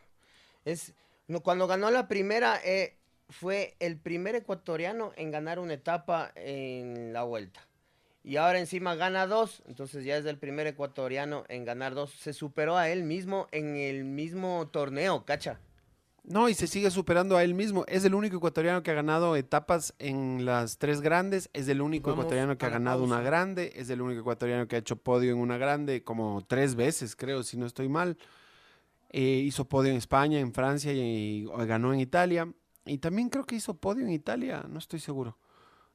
Es, 0.65 0.93
no, 1.27 1.41
cuando 1.41 1.67
ganó 1.67 1.91
la 1.91 2.07
primera, 2.07 2.59
eh, 2.65 2.97
fue 3.29 3.75
el 3.79 3.97
primer 3.99 4.33
ecuatoriano 4.33 5.11
en 5.15 5.29
ganar 5.29 5.59
una 5.59 5.75
etapa 5.75 6.31
en 6.35 7.13
la 7.13 7.23
vuelta. 7.23 7.61
Y 8.23 8.37
ahora 8.37 8.57
encima 8.59 8.95
gana 8.95 9.27
dos, 9.27 9.61
entonces 9.67 10.03
ya 10.03 10.17
es 10.17 10.25
el 10.25 10.39
primer 10.39 10.65
ecuatoriano 10.65 11.43
en 11.47 11.63
ganar 11.63 11.93
dos. 11.93 12.11
Se 12.11 12.33
superó 12.33 12.75
a 12.75 12.89
él 12.89 13.03
mismo 13.03 13.47
en 13.51 13.75
el 13.75 14.03
mismo 14.03 14.67
torneo, 14.71 15.25
cacha. 15.25 15.59
No, 16.23 16.47
y 16.47 16.53
se 16.53 16.67
sigue 16.67 16.89
superando 16.89 17.35
a 17.35 17.43
él 17.43 17.53
mismo. 17.53 17.83
Es 17.87 18.05
el 18.05 18.15
único 18.15 18.37
ecuatoriano 18.37 18.81
que 18.81 18.91
ha 18.91 18.93
ganado 18.93 19.35
etapas 19.35 19.93
en 19.99 20.45
las 20.45 20.77
tres 20.77 21.01
grandes. 21.01 21.49
Es 21.51 21.67
el 21.67 21.81
único 21.81 22.09
Vamos 22.09 22.23
ecuatoriano 22.23 22.57
que 22.57 22.65
ha 22.65 22.69
ganado 22.69 23.03
una 23.03 23.21
grande. 23.21 23.73
Es 23.75 23.89
el 23.89 24.01
único 24.01 24.21
ecuatoriano 24.21 24.67
que 24.67 24.77
ha 24.77 24.79
hecho 24.79 24.95
podio 24.95 25.33
en 25.33 25.39
una 25.39 25.57
grande 25.57 26.03
como 26.03 26.41
tres 26.47 26.75
veces, 26.75 27.15
creo, 27.17 27.43
si 27.43 27.57
no 27.57 27.65
estoy 27.65 27.89
mal. 27.89 28.17
Eh, 29.09 29.43
hizo 29.45 29.65
podio 29.65 29.91
en 29.91 29.97
España, 29.97 30.39
en 30.39 30.53
Francia 30.53 30.93
y, 30.93 30.97
y 30.97 31.65
ganó 31.65 31.93
en 31.93 31.99
Italia. 31.99 32.47
Y 32.85 32.97
también 32.97 33.29
creo 33.29 33.45
que 33.45 33.55
hizo 33.55 33.75
podio 33.75 34.05
en 34.05 34.11
Italia, 34.11 34.65
no 34.67 34.79
estoy 34.79 34.99
seguro, 34.99 35.37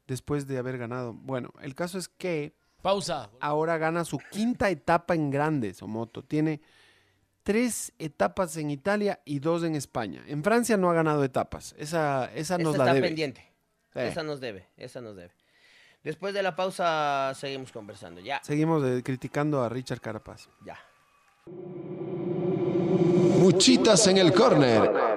después 0.06 0.46
de 0.46 0.58
haber 0.58 0.78
ganado. 0.78 1.12
Bueno, 1.12 1.52
el 1.60 1.74
caso 1.74 1.98
es 1.98 2.08
que 2.08 2.54
Pausa. 2.80 3.30
ahora 3.40 3.76
gana 3.76 4.04
su 4.04 4.18
quinta 4.30 4.70
etapa 4.70 5.14
en 5.14 5.30
grandes, 5.30 5.82
Omoto. 5.82 6.22
Tiene 6.22 6.60
tres 7.48 7.94
etapas 7.98 8.58
en 8.58 8.70
Italia 8.70 9.22
y 9.24 9.38
dos 9.38 9.64
en 9.64 9.74
España. 9.74 10.22
En 10.26 10.44
Francia 10.44 10.76
no 10.76 10.90
ha 10.90 10.92
ganado 10.92 11.24
etapas. 11.24 11.74
Esa, 11.78 12.30
esa 12.34 12.58
nos 12.58 12.74
Esta 12.74 12.84
la 12.84 12.90
está 12.90 12.94
debe. 12.94 13.06
pendiente. 13.06 13.40
Sí. 13.94 14.00
Esa 14.00 14.22
nos 14.22 14.38
debe, 14.38 14.66
esa 14.76 15.00
nos 15.00 15.16
debe. 15.16 15.32
Después 16.04 16.34
de 16.34 16.42
la 16.42 16.54
pausa 16.54 17.32
seguimos 17.34 17.72
conversando. 17.72 18.20
Ya, 18.20 18.42
Seguimos 18.44 18.84
eh, 18.84 19.02
criticando 19.02 19.62
a 19.62 19.70
Richard 19.70 20.02
Carapaz. 20.02 20.50
ya. 20.62 20.78
Muchitas 23.38 24.06
en 24.08 24.18
el 24.18 24.30
córner. 24.34 25.07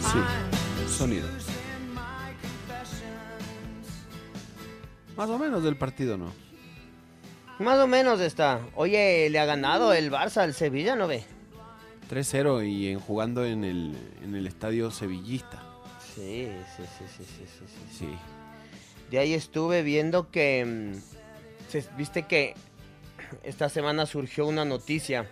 Sí, 0.00 0.18
sonido. 0.88 1.28
Más 5.16 5.28
o 5.28 5.38
menos 5.38 5.62
del 5.62 5.76
partido, 5.76 6.16
¿no? 6.18 6.32
Más 7.58 7.78
o 7.78 7.86
menos 7.86 8.20
está. 8.20 8.60
Oye, 8.74 9.28
le 9.30 9.38
ha 9.38 9.44
ganado 9.44 9.92
el 9.92 10.10
Barça 10.10 10.38
al 10.38 10.54
Sevilla, 10.54 10.96
¿no 10.96 11.06
ve? 11.06 11.24
3-0 12.10 12.68
y 12.68 12.88
en, 12.88 13.00
jugando 13.00 13.44
en 13.44 13.64
el, 13.64 13.94
en 14.24 14.34
el 14.34 14.46
estadio 14.46 14.90
sevillista. 14.90 15.62
Sí, 16.14 16.48
sí, 16.76 16.82
sí, 16.98 17.04
sí, 17.16 17.24
sí, 17.24 17.46
sí, 17.46 17.64
sí. 17.66 17.98
Sí. 17.98 18.08
De 19.10 19.18
ahí 19.18 19.34
estuve 19.34 19.82
viendo 19.82 20.30
que, 20.30 20.92
mm, 20.92 21.96
viste 21.96 22.24
que 22.24 22.54
esta 23.42 23.68
semana 23.68 24.06
surgió 24.06 24.46
una 24.46 24.64
noticia 24.64 25.28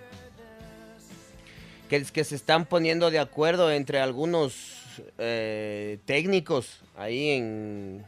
que 1.90 1.96
es 1.96 2.12
que 2.12 2.22
se 2.22 2.36
están 2.36 2.66
poniendo 2.66 3.10
de 3.10 3.18
acuerdo 3.18 3.72
entre 3.72 3.98
algunos 3.98 4.78
eh, 5.18 5.98
técnicos 6.04 6.80
ahí 6.96 7.30
en, 7.30 8.06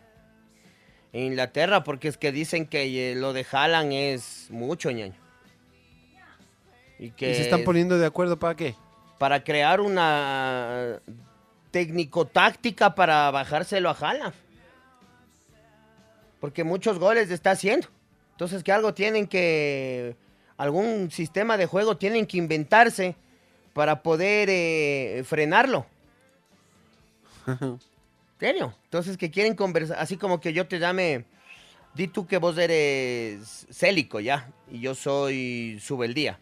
en 1.12 1.24
Inglaterra, 1.24 1.82
porque 1.82 2.06
es 2.06 2.16
que 2.16 2.30
dicen 2.30 2.66
que 2.66 3.10
eh, 3.10 3.16
lo 3.16 3.32
de 3.32 3.44
Haaland 3.50 3.92
es 3.92 4.46
mucho 4.50 4.92
ñaño. 4.92 5.16
Y 7.00 7.10
que 7.10 7.32
¿Y 7.32 7.34
se 7.34 7.42
están 7.42 7.64
poniendo 7.64 7.98
de 7.98 8.06
acuerdo 8.06 8.38
para 8.38 8.54
qué? 8.54 8.76
para 9.18 9.42
crear 9.42 9.80
una 9.80 11.00
técnico-táctica 11.72 12.94
para 12.94 13.30
bajárselo 13.32 13.88
a 13.90 13.92
Haaland. 13.92 14.34
Porque 16.40 16.62
muchos 16.62 17.00
goles 17.00 17.30
está 17.30 17.52
haciendo. 17.52 17.88
Entonces 18.32 18.62
que 18.62 18.70
algo 18.70 18.94
tienen 18.94 19.26
que, 19.26 20.16
algún 20.56 21.10
sistema 21.10 21.56
de 21.56 21.66
juego 21.66 21.96
tienen 21.96 22.26
que 22.26 22.36
inventarse 22.36 23.16
para 23.72 24.02
poder 24.02 24.48
eh, 24.50 25.22
frenarlo. 25.24 25.86
¿En 27.46 27.78
serio? 28.38 28.74
Entonces 28.84 29.16
que 29.16 29.30
quieren 29.30 29.54
conversar, 29.54 29.98
así 29.98 30.16
como 30.16 30.40
que 30.40 30.52
yo 30.52 30.66
te 30.66 30.78
llame, 30.78 31.24
di 31.94 32.08
tú 32.08 32.26
que 32.26 32.38
vos 32.38 32.58
eres 32.58 33.66
Célico 33.70 34.20
ya, 34.20 34.50
y 34.70 34.80
yo 34.80 34.94
soy 34.94 35.78
Subeldía. 35.80 36.38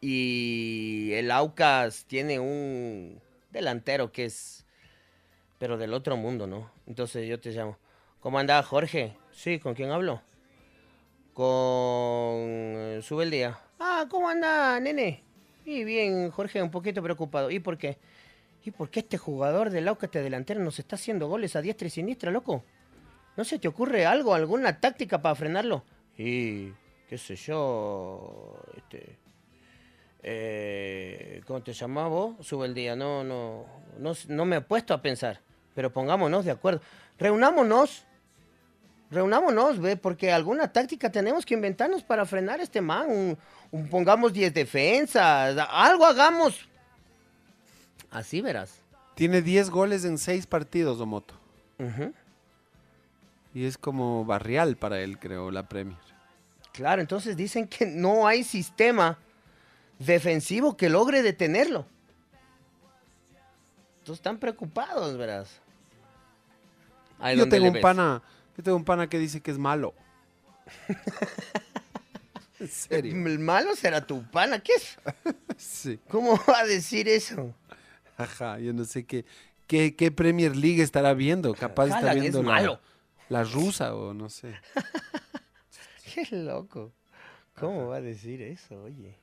Y 0.00 1.12
el 1.14 1.30
Aucas 1.30 2.04
tiene 2.04 2.38
un 2.38 3.20
delantero 3.50 4.12
que 4.12 4.26
es, 4.26 4.66
pero 5.58 5.78
del 5.78 5.94
otro 5.94 6.16
mundo, 6.16 6.46
¿no? 6.46 6.70
Entonces 6.86 7.26
yo 7.26 7.40
te 7.40 7.50
llamo. 7.50 7.78
¿Cómo 8.20 8.38
anda 8.38 8.62
Jorge? 8.62 9.16
Sí, 9.32 9.58
¿con 9.58 9.74
quién 9.74 9.90
hablo? 9.90 10.22
Con 11.32 11.46
eh, 11.46 13.00
Subeldía. 13.02 13.58
Ah, 13.80 14.06
¿cómo 14.08 14.28
anda, 14.28 14.78
nene? 14.80 15.24
Y 15.64 15.84
bien, 15.84 16.30
Jorge, 16.30 16.62
un 16.62 16.70
poquito 16.70 17.02
preocupado. 17.02 17.50
¿Y 17.50 17.58
por 17.58 17.78
qué? 17.78 17.98
¿Y 18.64 18.70
por 18.70 18.90
qué 18.90 19.00
este 19.00 19.18
jugador 19.18 19.70
del 19.70 19.88
Aucas 19.88 20.10
de 20.10 20.22
delantero 20.22 20.60
nos 20.60 20.78
está 20.78 20.96
haciendo 20.96 21.28
goles 21.28 21.56
a 21.56 21.62
diestra 21.62 21.86
y 21.86 21.90
siniestra, 21.90 22.30
loco? 22.30 22.64
¿No 23.36 23.44
se 23.44 23.58
te 23.58 23.68
ocurre 23.68 24.06
algo, 24.06 24.34
alguna 24.34 24.80
táctica 24.80 25.20
para 25.20 25.34
frenarlo? 25.34 25.84
Y, 26.16 26.70
qué 27.08 27.18
sé 27.18 27.36
yo, 27.36 28.58
este... 28.76 29.18
Eh, 30.26 31.42
¿Cómo 31.46 31.62
te 31.62 31.74
llamás 31.74 32.08
vos? 32.08 32.46
Sube 32.46 32.66
el 32.66 32.72
día. 32.72 32.96
No, 32.96 33.22
no, 33.22 33.66
no, 33.98 34.12
no 34.28 34.44
me 34.46 34.56
he 34.56 34.60
puesto 34.62 34.94
a 34.94 35.02
pensar. 35.02 35.40
Pero 35.74 35.92
pongámonos 35.92 36.46
de 36.46 36.50
acuerdo. 36.50 36.80
Reunámonos. 37.18 38.06
Reunámonos, 39.10 39.80
ve, 39.80 39.96
porque 39.96 40.32
alguna 40.32 40.72
táctica 40.72 41.12
tenemos 41.12 41.44
que 41.44 41.52
inventarnos 41.52 42.02
para 42.02 42.24
frenar 42.24 42.60
este 42.60 42.80
man. 42.80 43.36
Pongamos 43.82 44.32
10 44.32 44.54
defensas. 44.54 45.56
Algo 45.70 46.06
hagamos. 46.06 46.68
Así 48.10 48.40
verás. 48.40 48.80
Tiene 49.14 49.42
10 49.42 49.70
goles 49.70 50.04
en 50.04 50.18
6 50.18 50.46
partidos, 50.46 51.00
Omoto. 51.00 51.34
Y 53.52 53.64
es 53.64 53.78
como 53.78 54.24
barrial 54.24 54.76
para 54.76 55.00
él, 55.00 55.18
creo, 55.18 55.50
la 55.50 55.68
Premier. 55.68 55.98
Claro, 56.72 57.00
entonces 57.00 57.36
dicen 57.36 57.68
que 57.68 57.86
no 57.86 58.26
hay 58.26 58.42
sistema 58.42 59.18
defensivo 59.98 60.76
que 60.76 60.88
logre 60.88 61.22
detenerlo. 61.22 61.86
Entonces 63.98 64.18
están 64.18 64.38
preocupados, 64.38 65.16
verás. 65.16 65.60
Ahí 67.18 67.36
Yo 67.38 67.48
tengo 67.48 67.68
un 67.68 67.74
ves. 67.74 67.82
pana, 67.82 68.22
yo 68.56 68.62
tengo 68.62 68.76
un 68.76 68.84
pana 68.84 69.08
que 69.08 69.18
dice 69.18 69.40
que 69.40 69.50
es 69.50 69.58
malo. 69.58 69.94
En 72.64 72.70
serio. 72.70 73.26
El 73.26 73.38
malo 73.38 73.76
será 73.76 74.06
tu 74.06 74.22
pana. 74.30 74.58
¿Qué 74.58 74.72
es? 74.72 74.98
Sí. 75.56 76.00
¿Cómo 76.08 76.40
va 76.48 76.60
a 76.60 76.66
decir 76.66 77.08
eso? 77.08 77.54
Ajá, 78.16 78.58
yo 78.58 78.72
no 78.72 78.84
sé 78.84 79.04
qué, 79.04 79.24
qué, 79.68 79.94
qué 79.94 80.10
Premier 80.10 80.56
League 80.56 80.82
estará 80.82 81.14
viendo. 81.14 81.54
Capaz 81.54 81.86
está 81.86 82.12
es 82.12 82.20
viendo 82.20 82.42
la, 82.42 82.48
malo. 82.48 82.80
la 83.28 83.44
rusa 83.44 83.94
o 83.94 84.12
no 84.12 84.28
sé. 84.28 84.54
Qué 86.14 86.26
loco. 86.36 86.92
¿Cómo 87.54 87.88
va 87.88 87.96
a 87.96 88.00
decir 88.00 88.42
eso, 88.42 88.82
oye? 88.82 89.16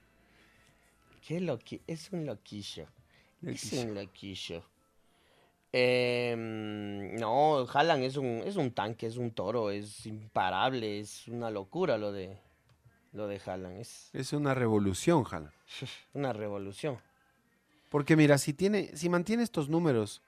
Qué 1.26 1.40
loqui... 1.40 1.82
Es 1.88 2.12
un 2.12 2.26
loquillo. 2.26 2.88
Es 3.42 3.74
un 3.74 3.96
loquillo. 3.96 4.64
Em, 5.74 7.16
no, 7.16 7.66
Haaland 7.68 8.04
es 8.04 8.18
un, 8.18 8.44
es 8.46 8.56
un 8.58 8.72
tanque, 8.72 9.08
es 9.08 9.18
un 9.18 9.32
toro, 9.32 9.72
es 9.72 10.06
imparable, 10.06 11.00
es 11.00 11.28
una 11.28 11.50
locura 11.50 11.98
lo 11.98 12.12
de 12.12 12.38
lo 13.14 13.28
de 13.28 13.42
Haaland. 13.46 13.80
Es 13.80 14.10
Es 14.14 14.34
una 14.34 14.54
revolución, 14.54 15.24
Jala. 15.24 15.52
una 16.14 16.34
revolución. 16.34 17.00
Porque 17.90 18.16
mira, 18.16 18.38
si 18.38 18.54
tiene, 18.54 18.96
si 18.96 19.10
mantiene 19.10 19.44
estos 19.44 19.68
números, 19.70 20.22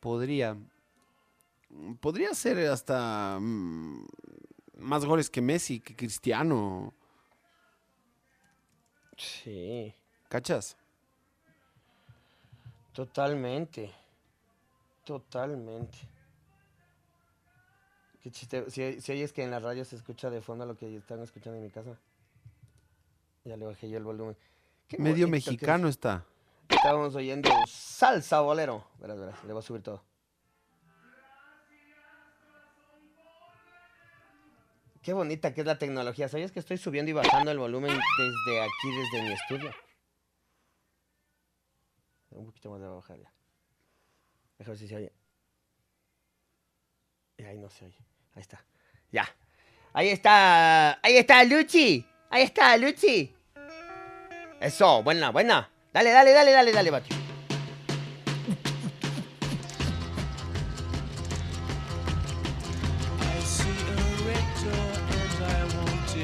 podría, 0.00 0.56
podría 2.00 2.34
ser 2.34 2.58
hasta 2.68 3.38
mm, 3.40 4.06
más 4.78 5.04
goles 5.04 5.28
que 5.28 5.40
Messi, 5.42 5.80
que 5.80 5.96
Cristiano, 5.96 6.94
Sí, 9.16 9.94
¿cachas? 10.28 10.76
totalmente. 12.92 13.90
Totalmente. 15.04 15.98
Qué 18.22 18.30
chiste. 18.30 18.70
Si, 18.70 19.00
si 19.00 19.12
oyes 19.12 19.32
que 19.32 19.42
en 19.42 19.50
la 19.50 19.58
radio 19.58 19.84
se 19.84 19.96
escucha 19.96 20.30
de 20.30 20.40
fondo 20.40 20.64
lo 20.64 20.76
que 20.76 20.96
están 20.96 21.20
escuchando 21.22 21.58
en 21.58 21.64
mi 21.64 21.70
casa. 21.70 21.98
Ya 23.44 23.56
le 23.56 23.66
bajé 23.66 23.90
yo 23.90 23.98
el 23.98 24.04
volumen. 24.04 24.36
Qué 24.86 24.96
Medio 24.98 25.24
es. 25.24 25.30
mexicano 25.30 25.88
está. 25.88 26.24
Estábamos 26.68 27.14
oyendo 27.16 27.50
salsa 27.66 28.40
bolero. 28.40 28.86
Verás, 29.00 29.18
verás, 29.18 29.44
le 29.44 29.52
voy 29.52 29.60
a 29.60 29.62
subir 29.62 29.82
todo. 29.82 30.04
Qué 35.02 35.12
bonita 35.12 35.52
que 35.52 35.62
es 35.62 35.66
la 35.66 35.78
tecnología. 35.78 36.28
¿Sabías 36.28 36.52
que 36.52 36.60
estoy 36.60 36.78
subiendo 36.78 37.10
y 37.10 37.14
bajando 37.14 37.50
el 37.50 37.58
volumen 37.58 37.90
desde 37.90 38.60
aquí, 38.62 38.96
desde 38.96 39.22
mi 39.26 39.32
estudio? 39.32 39.74
Un 42.30 42.46
poquito 42.46 42.70
más 42.70 42.80
de 42.80 42.86
bajar 42.86 43.18
ya. 43.18 43.32
Déjame 44.58 44.70
ver 44.74 44.78
si 44.78 44.86
se 44.86 44.96
oye. 44.96 45.12
Y 47.36 47.42
ahí 47.42 47.58
no 47.58 47.68
se 47.68 47.86
oye. 47.86 47.98
Ahí 48.34 48.42
está. 48.42 48.64
Ya. 49.10 49.28
Ahí 49.92 50.08
está. 50.08 50.98
Ahí 51.02 51.16
está, 51.16 51.44
Luchi. 51.44 52.06
Ahí 52.30 52.42
está, 52.42 52.76
Luchi. 52.76 53.34
Eso, 54.60 55.02
buena, 55.02 55.30
buena. 55.30 55.70
Dale, 55.92 56.10
dale, 56.10 56.32
dale, 56.32 56.52
dale, 56.52 56.72
dale, 56.72 56.90
Bati. 56.90 57.14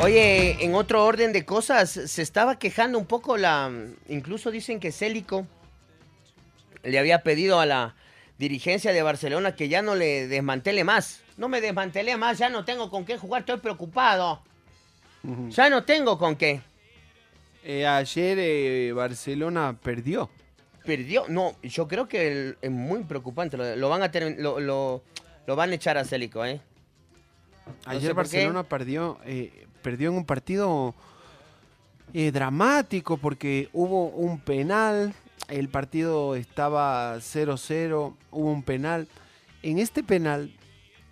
Oye, 0.01 0.65
en 0.65 0.77
otro 0.77 1.05
orden 1.05 1.33
de 1.33 1.45
cosas, 1.45 1.91
se 1.91 2.23
estaba 2.23 2.59
quejando 2.61 2.99
un 2.99 3.07
poco 3.07 3.37
la... 3.37 3.69
Incluso 4.09 4.53
dicen 4.53 4.79
que 4.79 4.93
Célico 4.93 5.45
le 6.85 7.01
había 7.01 7.25
pedido 7.25 7.59
a 7.59 7.67
la 7.67 7.97
dirigencia 8.39 8.93
de 8.93 9.03
Barcelona 9.03 9.57
que 9.57 9.69
ya 9.69 9.83
no 9.83 9.97
le 9.97 10.29
desmantele 10.29 10.85
más. 10.85 11.23
No 11.39 11.49
me 11.49 11.61
desmantele 11.63 12.17
más, 12.19 12.37
ya 12.37 12.51
no 12.51 12.65
tengo 12.65 12.91
con 12.91 13.05
qué 13.07 13.17
jugar, 13.17 13.41
estoy 13.41 13.59
preocupado. 13.59 14.43
Ya 15.49 15.71
no 15.71 15.85
tengo 15.85 16.19
con 16.19 16.37
qué. 16.37 16.61
Eh, 17.65 17.87
ayer 17.87 18.39
eh, 18.41 18.93
Barcelona 18.93 19.77
perdió. 19.83 20.29
Perdió. 20.85 21.25
No, 21.29 21.55
yo 21.63 21.87
creo 21.89 22.09
que 22.09 22.29
el- 22.29 22.59
es 22.63 22.71
muy 22.71 23.03
preocupante. 23.05 23.57
Lo, 23.57 23.77
lo 23.77 23.89
van 23.89 24.03
a 24.03 24.11
lo, 24.39 24.59
lo- 24.61 25.03
lo 25.47 25.57
van 25.57 25.71
a 25.71 25.75
echar 25.75 25.97
a 25.99 26.05
Célico, 26.05 26.45
¿eh? 26.45 26.61
Ayer 27.85 28.03
sé. 28.03 28.13
Barcelona 28.15 28.63
perdió, 28.65 29.19
eh, 29.25 29.67
perdió 29.83 30.11
en 30.11 30.17
un 30.17 30.25
partido 30.25 30.95
dramático 32.13 33.17
porque 33.19 33.69
hubo 33.73 34.07
un 34.09 34.41
penal, 34.41 35.13
el 35.49 35.69
partido 35.69 36.35
estaba 36.37 37.17
0-0, 37.21 38.15
hubo 38.31 38.51
un 38.51 38.63
penal. 38.63 39.07
En 39.63 39.79
este 39.79 40.03
penal 40.03 40.51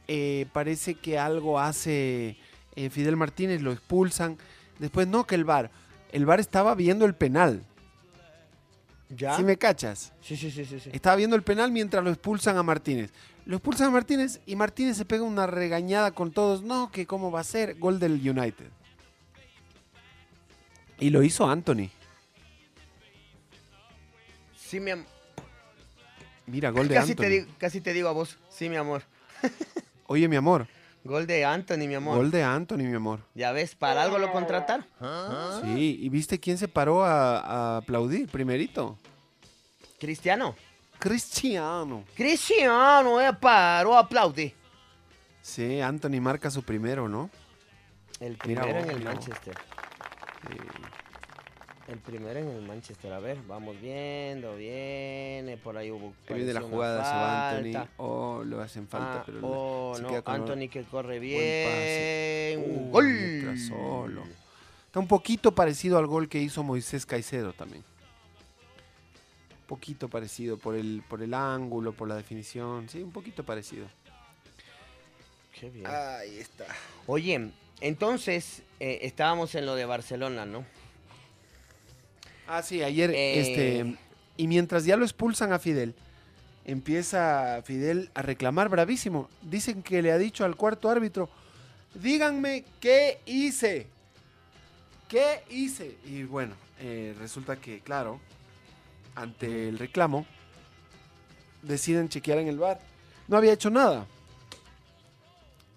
eh, 0.09 0.47
parece 0.53 0.95
que 0.95 1.19
algo 1.19 1.59
hace 1.59 2.37
eh, 2.77 2.91
Fidel 2.91 3.17
Martínez, 3.17 3.63
lo 3.63 3.73
expulsan. 3.73 4.39
Después 4.79 5.09
no 5.09 5.27
que 5.27 5.35
el 5.35 5.45
VAR, 5.45 5.71
el 6.13 6.27
VAR 6.27 6.41
estaba 6.41 6.75
viendo 6.75 7.05
el 7.07 7.15
penal. 7.15 7.65
¿Ya? 9.09 9.37
¿Sí 9.37 9.45
me 9.45 9.57
cachas? 9.57 10.13
Sí, 10.21 10.37
sí, 10.37 10.51
sí, 10.51 10.65
sí. 10.65 10.81
sí. 10.81 10.91
Estaba 10.93 11.17
viendo 11.17 11.37
el 11.37 11.43
penal 11.43 11.71
mientras 11.71 12.03
lo 12.03 12.11
expulsan 12.11 12.57
a 12.57 12.63
Martínez. 12.63 13.13
Lo 13.45 13.57
expulsan 13.57 13.89
a 13.89 13.91
Martínez 13.91 14.41
y 14.47 14.57
Martínez 14.57 14.97
se 14.97 15.05
pega 15.05 15.23
una 15.23 15.47
regañada 15.47 16.11
con 16.11 16.33
todos. 16.33 16.63
No, 16.63 16.91
que 16.91 17.07
cómo 17.07 17.31
va 17.31 17.41
a 17.41 17.45
ser. 17.45 17.79
Gol 17.79 18.01
del 18.01 18.15
United. 18.15 18.67
Y 20.99 21.11
lo 21.11 21.23
hizo 21.23 21.49
Anthony. 21.49 21.91
Sí, 24.57 24.81
mi 24.81 24.91
amor. 24.91 25.07
Mira, 26.47 26.71
gol 26.71 26.89
de 26.89 26.95
Casi 26.95 27.13
Anthony. 27.13 27.23
te, 27.23 27.29
digo, 27.31 27.47
casi 27.59 27.81
te 27.81 27.93
digo 27.93 28.09
a 28.09 28.13
vos. 28.13 28.39
Sí, 28.51 28.69
mi 28.69 28.77
amor. 28.77 29.03
Oye, 30.09 30.29
mi 30.29 30.37
amor. 30.37 30.67
Gol 31.05 31.27
de 31.27 31.45
Anthony, 31.45 31.87
mi 31.87 31.95
amor. 31.95 32.17
Gol 32.17 32.31
de 32.31 32.43
Anthony, 32.43 32.79
mi 32.79 32.95
amor. 32.95 33.21
Ya 33.35 33.53
ves, 33.53 33.75
para 33.75 34.03
algo 34.03 34.19
lo 34.19 34.33
contratar. 34.33 34.85
Sí, 35.63 35.99
¿y 36.01 36.09
viste 36.09 36.41
quién 36.41 36.59
se 36.59 36.67
paró 36.69 37.05
a, 37.05 37.39
a 37.39 37.77
aplaudir 37.79 38.29
primerito? 38.29 38.99
Cristiano. 40.01 40.57
Cristiano. 40.99 42.05
Cristiano, 42.15 43.21
eh, 43.21 43.33
paró, 43.35 43.97
aplaude. 43.97 44.55
Sí, 45.43 45.81
Anthony 45.81 46.21
marca 46.21 46.51
su 46.51 46.63
primero, 46.63 47.09
¿no? 47.09 47.31
El 48.19 48.37
primero 48.37 48.79
en 48.79 48.91
el 48.91 48.99
mira 48.99 49.15
vos. 49.15 49.27
El 51.89 51.99
primero 51.99 52.41
en 52.41 52.49
el 52.49 52.63
Manchester. 52.63 53.13
A 53.13 53.21
ver, 53.21 53.39
vamos 53.47 53.81
viendo, 53.81 54.57
viene. 54.57 55.57
Por 55.57 55.77
ahí 55.77 55.91
hubo. 55.93 56.13
Ahí 56.29 56.35
viene 56.35 56.53
la 56.53 56.61
jugada, 56.63 57.05
se 57.05 57.11
va. 57.17 57.51
Anthony. 57.51 57.89
Oh, 57.99 58.43
lo 58.45 58.61
hacen 58.61 58.89
falta, 58.89 59.21
Ah, 59.21 59.23
pero 59.25 59.39
oh, 59.43 59.93
se 59.95 60.03
no, 60.03 60.09
queda 60.09 60.23
con 60.23 60.35
Anthony 60.35 60.69
que 60.69 60.83
corre 60.83 61.19
buen 61.21 61.31
pase. 61.31 62.57
bien. 62.59 62.87
Uh, 62.89 62.91
¡Gol! 62.91 63.59
solo. 63.59 64.23
Está 64.87 64.99
un 64.99 65.07
poquito 65.07 65.55
parecido 65.55 65.99
al 65.99 66.07
gol 66.07 66.29
que 66.29 66.39
hizo 66.41 66.63
Moisés 66.65 67.07
Caicedo 67.07 67.53
también. 67.53 67.85
Un 69.61 69.67
poquito 69.69 70.09
parecido 70.09 70.57
por 70.59 70.75
el, 70.75 71.05
por 71.09 71.23
el 71.23 71.35
ángulo, 71.35 71.93
por 71.93 72.09
la 72.09 72.17
definición. 72.17 72.89
Sí, 72.89 73.01
un 73.03 73.13
poquito 73.13 73.45
parecido. 73.45 73.87
Qué 75.59 75.71
bien. 75.71 75.87
Ahí 75.87 76.39
está. 76.39 76.67
Oye, 77.07 77.51
entonces 77.81 78.63
eh, 78.81 78.99
estábamos 79.03 79.55
en 79.55 79.67
lo 79.67 79.75
de 79.77 79.85
Barcelona, 79.85 80.47
¿no? 80.47 80.65
Ah, 82.49 82.63
sí, 82.63 82.83
ayer, 82.83 83.11
Eh. 83.11 83.41
este. 83.41 83.97
Y 84.37 84.47
mientras 84.49 84.85
ya 84.85 84.97
lo 84.97 85.05
expulsan 85.05 85.53
a 85.53 85.59
Fidel, 85.59 85.95
empieza 86.65 87.63
Fidel 87.65 88.11
a 88.15 88.23
reclamar 88.23 88.69
bravísimo. 88.69 89.29
Dicen 89.43 89.83
que 89.83 90.03
le 90.03 90.13
ha 90.13 90.19
dicho 90.19 90.45
al 90.45 90.57
cuarto 90.57 90.89
árbitro: 90.91 91.29
Díganme 91.95 92.65
qué 92.81 93.21
hice. 93.27 93.87
¿Qué 95.09 95.41
hice? 95.51 95.97
Y 96.05 96.25
bueno, 96.25 96.55
eh, 96.81 97.15
resulta 97.19 97.57
que, 97.57 97.81
claro, 97.81 98.21
ante 99.15 99.69
el 99.69 99.79
reclamo, 99.79 100.27
deciden 101.63 102.09
chequear 102.09 102.39
en 102.39 102.49
el 102.49 102.59
bar. 102.59 102.81
No 103.29 103.37
había 103.37 103.53
hecho 103.53 103.71
nada. 103.71 104.07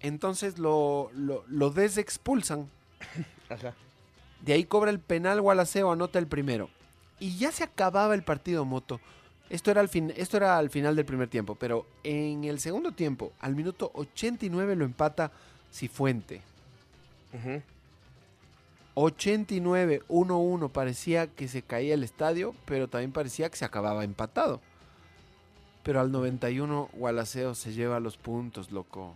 Entonces 0.00 0.58
lo, 0.58 1.10
lo, 1.14 1.44
lo 1.48 1.70
desexpulsan. 1.70 2.68
Ajá. 3.48 3.74
De 4.42 4.52
ahí 4.52 4.64
cobra 4.64 4.90
el 4.90 5.00
penal 5.00 5.40
Gualaceo, 5.40 5.92
anota 5.92 6.18
el 6.18 6.26
primero. 6.26 6.70
Y 7.18 7.36
ya 7.36 7.52
se 7.52 7.64
acababa 7.64 8.14
el 8.14 8.22
partido 8.22 8.64
Moto. 8.64 9.00
Esto 9.50 9.70
era, 9.70 9.80
al 9.80 9.88
fin, 9.88 10.12
esto 10.16 10.36
era 10.36 10.56
al 10.56 10.70
final 10.70 10.94
del 10.94 11.04
primer 11.04 11.28
tiempo, 11.28 11.56
pero 11.56 11.84
en 12.04 12.44
el 12.44 12.60
segundo 12.60 12.92
tiempo, 12.92 13.32
al 13.40 13.56
minuto 13.56 13.90
89 13.94 14.76
lo 14.76 14.84
empata 14.84 15.32
Cifuente. 15.72 16.40
Ujú. 17.32 17.60
89, 18.94 20.02
1-1, 20.08 20.70
parecía 20.70 21.26
que 21.26 21.48
se 21.48 21.62
caía 21.62 21.94
el 21.94 22.04
estadio, 22.04 22.54
pero 22.64 22.88
también 22.88 23.12
parecía 23.12 23.48
que 23.48 23.56
se 23.56 23.64
acababa 23.64 24.04
empatado. 24.04 24.60
Pero 25.82 26.00
al 26.00 26.12
91 26.12 26.90
Gualaceo 26.92 27.54
se 27.54 27.72
lleva 27.72 28.00
los 28.00 28.16
puntos, 28.16 28.70
loco. 28.70 29.14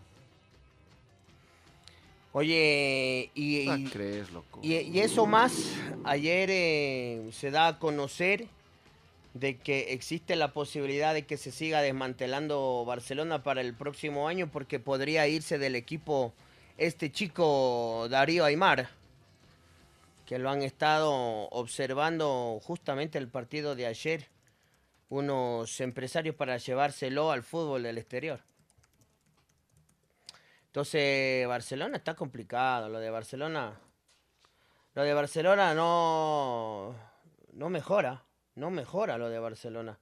Oye, 2.36 3.30
y, 3.36 3.64
No 3.64 3.76
y- 3.78 3.84
crees, 3.84 4.32
loco. 4.32 4.58
y- 4.60 4.74
y 4.74 4.98
eso 4.98 5.24
más, 5.24 5.52
ayer 6.02 6.48
eh, 6.50 7.28
se 7.30 7.52
da 7.52 7.68
a 7.68 7.78
conocer 7.78 8.48
de 9.34 9.56
que 9.58 9.92
existe 9.92 10.34
la 10.34 10.52
posibilidad 10.52 11.14
de 11.14 11.26
que 11.26 11.36
se 11.36 11.52
siga 11.52 11.80
desmantelando 11.80 12.84
Barcelona 12.84 13.44
para 13.44 13.60
el 13.60 13.72
próximo 13.72 14.26
año 14.26 14.48
porque 14.50 14.80
podría 14.80 15.28
irse 15.28 15.58
del 15.58 15.76
equipo 15.76 16.32
este 16.76 17.12
chico 17.12 18.08
Darío 18.10 18.44
Aymar, 18.44 18.88
que 20.26 20.40
lo 20.40 20.50
han 20.50 20.62
estado 20.62 21.12
observando 21.50 22.58
justamente 22.64 23.16
el 23.16 23.28
partido 23.28 23.76
de 23.76 23.86
ayer, 23.86 24.26
unos 25.08 25.80
empresarios 25.80 26.34
para 26.34 26.56
llevárselo 26.56 27.30
al 27.30 27.44
fútbol 27.44 27.84
del 27.84 27.98
exterior. 27.98 28.40
Entonces, 30.74 31.46
Barcelona 31.46 31.98
está 31.98 32.14
complicado, 32.14 32.88
lo 32.88 32.98
de 32.98 33.08
Barcelona. 33.08 33.78
Lo 34.94 35.02
de 35.04 35.14
Barcelona 35.14 35.72
no, 35.72 36.96
no 37.52 37.68
mejora, 37.70 38.24
no 38.56 38.70
mejora 38.72 39.16
lo 39.16 39.28
de 39.28 39.38
Barcelona. 39.38 40.00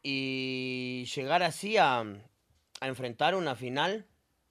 Y 0.00 1.06
llegar 1.12 1.42
así 1.42 1.76
a, 1.76 1.98
a 2.02 2.86
enfrentar 2.86 3.34
una 3.34 3.56
final, 3.56 4.06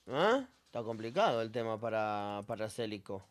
¿ah? 0.07 0.45
está 0.65 0.83
complicado 0.83 1.41
el 1.41 1.53
tema 1.53 1.79
para, 1.79 2.43
para 2.45 2.69
Célico. 2.69 3.25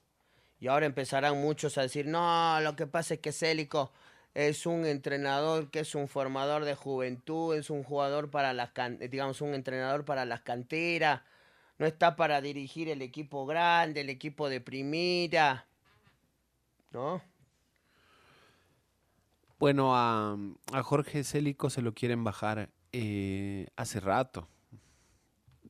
Y 0.59 0.69
ahora 0.69 0.87
empezarán 0.87 1.39
muchos 1.43 1.77
a 1.77 1.83
decir, 1.83 2.07
no, 2.07 2.59
lo 2.63 2.75
que 2.75 2.87
pasa 2.87 3.13
es 3.13 3.21
que 3.21 3.33
Célico 3.33 3.93
es 4.33 4.65
un 4.65 4.87
entrenador 4.87 5.71
que 5.71 5.81
es 5.81 5.95
un 5.95 6.09
formador 6.09 6.65
de 6.65 6.75
juventud, 6.75 7.55
es 7.55 7.69
un 7.69 7.83
jugador 7.83 8.31
para 8.31 8.55
las, 8.55 8.71
digamos, 9.11 9.43
un 9.43 9.53
entrenador 9.53 10.07
para 10.07 10.25
las 10.25 10.41
canteras, 10.41 11.21
no 11.79 11.87
está 11.87 12.17
para 12.17 12.41
dirigir 12.41 12.89
el 12.89 13.03
equipo 13.03 13.47
grande, 13.47 14.01
el 14.03 14.11
equipo 14.11 14.49
de 14.49 14.61
primera, 14.61 15.69
¿no? 16.91 17.23
Bueno, 19.59 19.97
a, 19.97 20.37
a 20.73 20.83
Jorge 20.83 21.25
Célico 21.25 21.71
se 21.71 21.83
lo 21.83 21.95
quieren 21.95 22.25
bajar 22.25 22.71
eh, 22.93 23.69
hace 23.77 24.01
rato. 24.01 24.49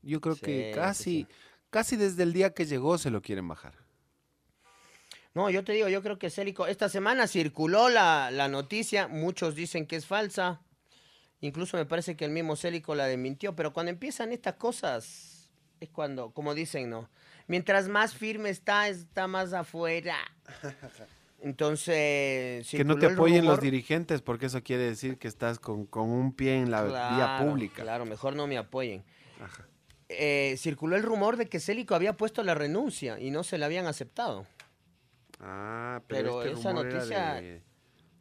Yo 0.03 0.21
creo 0.21 0.41
Sí, 0.41 0.43
que 0.43 0.65
casi, 0.71 1.27
sí. 1.27 1.29
casi 1.71 1.97
desde 1.97 2.23
el 2.23 2.33
día 2.33 2.55
que 2.55 2.67
llegó 2.67 2.99
se 2.99 3.11
lo 3.11 3.23
quieren 3.23 3.49
bajar. 3.49 3.75
No, 5.35 5.51
yo 5.51 5.65
te 5.65 5.73
digo, 5.73 5.89
yo 5.89 6.03
creo 6.03 6.19
que 6.19 6.31
Célico, 6.31 6.67
esta 6.67 6.89
semana 6.89 7.27
circuló 7.27 7.89
la, 7.91 8.31
la 8.31 8.49
noticia, 8.49 9.07
muchos 9.07 9.55
dicen 9.55 9.87
que 9.87 9.97
es 9.97 10.07
falsa, 10.07 10.63
incluso 11.41 11.77
me 11.77 11.87
parece 11.87 12.17
que 12.17 12.25
el 12.25 12.31
mismo 12.31 12.57
Célico 12.57 12.95
la 12.95 13.07
desmintió, 13.07 13.55
pero 13.57 13.73
cuando 13.73 13.91
empiezan 13.91 14.33
estas 14.33 14.55
cosas, 14.55 15.36
es 15.81 15.89
cuando, 15.91 16.31
como 16.31 16.55
dicen, 16.55 16.91
¿no? 16.91 17.09
Mientras 17.49 17.89
más 17.89 18.15
firme 18.15 18.51
está, 18.51 18.89
está 18.89 19.27
más 19.29 19.53
afuera. 19.53 20.17
Entonces, 21.41 22.69
Que 22.71 22.85
no 22.85 22.97
te 22.99 23.07
apoyen 23.07 23.45
los 23.45 23.61
dirigentes 23.61 24.23
porque 24.23 24.47
eso 24.47 24.63
quiere 24.63 24.83
decir 24.85 25.19
que 25.19 25.29
estás 25.29 25.59
con, 25.59 25.87
con 25.87 26.09
un 26.11 26.33
pie 26.33 26.57
en 26.59 26.71
la 26.71 26.83
vía 26.83 26.91
Claro, 26.91 27.47
pública. 27.47 27.83
Claro, 27.83 28.05
mejor 28.07 28.35
no 28.35 28.47
me 28.47 28.57
apoyen. 28.59 29.05
Ajá. 29.41 29.67
Eh, 30.09 30.55
circuló 30.59 30.97
el 30.97 31.03
rumor 31.03 31.37
de 31.37 31.47
que 31.47 31.61
Célico 31.61 31.95
había 31.95 32.17
puesto 32.17 32.43
la 32.43 32.55
renuncia 32.55 33.19
y 33.21 33.31
no 33.31 33.45
se 33.45 33.59
la 33.59 33.67
habían 33.67 33.87
aceptado. 33.87 34.47
Ah, 35.41 36.01
pero, 36.07 36.39
Pero 36.41 36.43
este 36.43 36.61
esa 36.61 36.71
rumor 36.71 36.87
era 36.87 36.95
noticia- 36.97 37.35
de, 37.35 37.63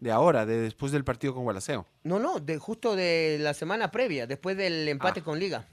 de 0.01 0.11
ahora, 0.11 0.45
de 0.45 0.57
después 0.59 0.91
del 0.91 1.03
partido 1.05 1.33
con 1.33 1.43
Gualaceo. 1.43 1.85
No, 2.03 2.19
no, 2.19 2.39
de 2.39 2.57
justo 2.57 2.95
de 2.95 3.37
la 3.39 3.53
semana 3.53 3.91
previa, 3.91 4.27
después 4.27 4.57
del 4.57 4.87
empate 4.87 5.21
Ah. 5.21 5.23
con 5.23 5.39
Liga. 5.39 5.65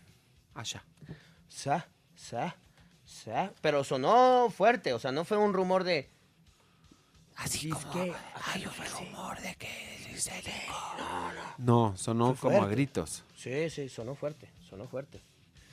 Ah, 0.55 0.63
ya. 0.63 0.85
Sa, 1.55 1.87
sa, 2.17 2.57
sa. 3.05 3.53
Pero 3.61 3.85
sonó 3.85 4.49
fuerte, 4.51 4.93
o 4.93 4.99
sea, 4.99 5.13
no 5.13 5.25
fue 5.25 5.37
un 5.37 5.53
rumor 5.53 5.85
de. 5.85 6.09
Así 7.37 7.67
"Dice 7.69 7.87
que- 7.93 8.13
hay 8.47 8.67
un 8.67 8.73
rumor 8.75 9.41
de 9.41 9.55
que 9.57 9.69
No, 11.59 11.95
sonó 11.97 12.35
Fue 12.35 12.53
como 12.53 12.65
a 12.65 12.69
gritos. 12.69 13.25
Sí, 13.37 13.71
sí, 13.71 13.89
sonó 13.89 14.15
fuerte, 14.15 14.49
sonó 14.69 14.87
fuerte. 14.87 15.21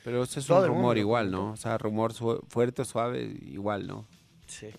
Pero 0.04 0.24
ese 0.24 0.40
es 0.40 0.48
Todo 0.48 0.62
un 0.62 0.68
rumor 0.68 0.98
igual. 0.98 1.30
¿no? 1.32 1.52
O 1.52 1.58
sea, 1.58 1.78
rumor 1.78 2.14
su- 2.14 2.44
fuerte 2.48 2.82
o 2.84 2.86
suave, 2.86 3.22
igual, 3.42 3.88
¿no? 3.88 4.06
Sí. 4.48 4.70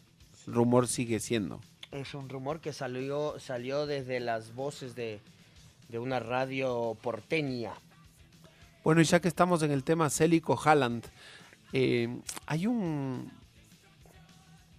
Rumor 0.46 0.88
sigue 0.88 1.20
siendo. 1.20 1.60
Es 1.92 2.14
un 2.14 2.28
rumor 2.28 2.60
que 2.60 2.72
salió, 2.72 3.38
salió 3.38 3.86
desde 3.86 4.20
las 4.20 4.54
voces 4.54 4.94
de, 4.94 5.20
de 5.88 5.98
una 5.98 6.20
radio 6.20 6.96
porteña. 7.02 7.72
Bueno, 8.83 9.03
y 9.03 9.05
ya 9.05 9.21
que 9.21 9.29
estamos 9.29 9.62
en 9.62 9.73
el 9.73 9.85
tema 9.85 10.09
Célico 10.09 10.59
Haaland, 10.59 11.05
eh, 11.73 12.21
hay 12.47 12.66
un 12.66 13.31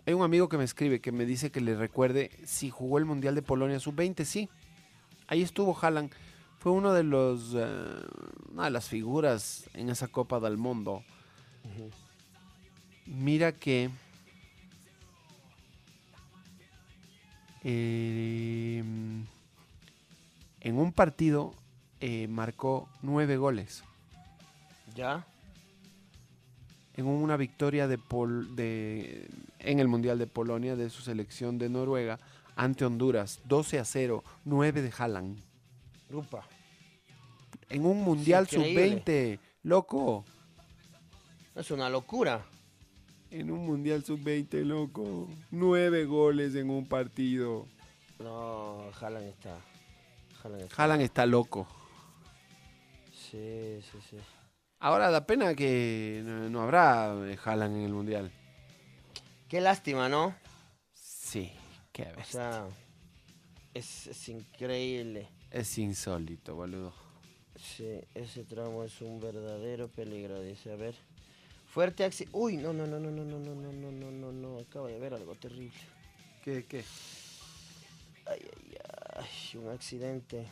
hay 0.05 0.13
un 0.15 0.23
amigo 0.23 0.49
que 0.49 0.57
me 0.57 0.63
escribe 0.63 0.99
que 0.99 1.11
me 1.11 1.25
dice 1.25 1.51
que 1.51 1.61
le 1.61 1.75
recuerde 1.75 2.31
si 2.43 2.71
jugó 2.71 2.97
el 2.97 3.05
Mundial 3.05 3.35
de 3.35 3.43
Polonia 3.43 3.79
sub-20, 3.79 4.25
sí. 4.25 4.49
Ahí 5.27 5.43
estuvo 5.43 5.77
Haaland. 5.79 6.11
Fue 6.57 6.71
uno 6.71 6.93
de 6.93 7.03
los 7.03 7.53
eh, 7.55 7.65
una 8.51 8.65
de 8.65 8.71
las 8.71 8.89
figuras 8.89 9.69
en 9.75 9.89
esa 9.89 10.07
Copa 10.07 10.39
del 10.39 10.57
Mundo. 10.57 11.03
Mira 13.05 13.51
que 13.51 13.91
eh, 17.63 18.83
en 20.59 20.77
un 20.77 20.91
partido 20.91 21.53
eh, 21.99 22.27
marcó 22.27 22.89
nueve 23.03 23.37
goles. 23.37 23.83
¿Ya? 24.95 25.25
en 26.93 27.07
una 27.07 27.37
victoria 27.37 27.87
de 27.87 27.97
Pol- 27.97 28.53
de, 28.55 29.27
en 29.59 29.79
el 29.79 29.87
Mundial 29.87 30.19
de 30.19 30.27
Polonia 30.27 30.75
de 30.75 30.89
su 30.89 31.01
selección 31.01 31.57
de 31.57 31.69
Noruega 31.69 32.19
ante 32.55 32.83
Honduras, 32.85 33.39
12 33.45 33.79
a 33.79 33.85
0, 33.85 34.23
9 34.43 34.81
de 34.81 34.93
Haaland. 34.97 35.39
Rupa. 36.09 36.45
En 37.69 37.85
un 37.85 38.03
Mundial 38.03 38.43
increíble. 38.51 38.99
sub-20, 39.05 39.39
loco. 39.63 40.25
Es 41.55 41.71
una 41.71 41.89
locura. 41.89 42.43
En 43.31 43.49
un 43.49 43.65
Mundial 43.65 44.03
sub-20, 44.03 44.63
loco. 44.65 45.29
9 45.51 46.03
goles 46.05 46.53
en 46.55 46.69
un 46.69 46.85
partido. 46.85 47.67
No, 48.19 48.91
Haaland 48.99 49.27
está. 49.29 49.57
Haaland 50.43 50.63
está. 50.63 50.83
Haaland 50.83 51.01
está 51.03 51.25
loco. 51.25 51.65
Sí, 53.13 53.79
sí, 53.89 53.97
sí. 54.09 54.17
Ahora 54.81 55.11
da 55.11 55.27
pena 55.27 55.53
que 55.53 56.21
no, 56.25 56.49
no 56.49 56.61
habrá 56.63 57.13
eh, 57.29 57.37
Haaland 57.43 57.75
en 57.77 57.83
el 57.83 57.93
Mundial. 57.93 58.31
Qué 59.47 59.61
lástima, 59.61 60.09
¿no? 60.09 60.35
Sí, 60.93 61.51
qué 61.91 62.03
O 62.03 62.15
bestia. 62.15 62.23
sea, 62.25 62.67
es, 63.75 64.07
es 64.07 64.29
increíble. 64.29 65.29
Es 65.51 65.77
insólito, 65.77 66.55
boludo. 66.55 66.93
Sí, 67.55 68.01
ese 68.15 68.43
tramo 68.43 68.83
es 68.83 68.99
un 69.01 69.21
verdadero 69.21 69.87
peligro, 69.87 70.41
dice. 70.41 70.71
A 70.71 70.75
ver. 70.75 70.95
Fuerte 71.67 72.03
accidente. 72.03 72.35
Uy, 72.35 72.57
no, 72.57 72.73
no, 72.73 72.87
no, 72.87 72.99
no, 72.99 73.11
no, 73.11 73.23
no, 73.23 73.37
no, 73.37 73.53
no, 73.53 73.71
no, 73.71 73.91
no, 73.91 74.11
no, 74.11 74.31
no. 74.31 74.59
Acabo 74.59 74.87
de 74.87 74.97
ver 74.99 75.13
algo 75.13 75.35
terrible. 75.35 75.77
¿Qué, 76.43 76.65
qué? 76.65 76.83
Ay, 78.25 78.39
ay, 78.41 78.77
ay. 79.15 79.59
Un 79.59 79.69
accidente. 79.69 80.47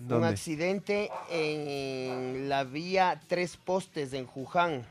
¿En 0.00 0.12
Un 0.12 0.24
accidente 0.24 1.10
en 1.30 2.48
la 2.48 2.64
vía 2.64 3.20
Tres 3.28 3.56
Postes 3.56 4.12
en 4.12 4.26
Juján. 4.26 4.84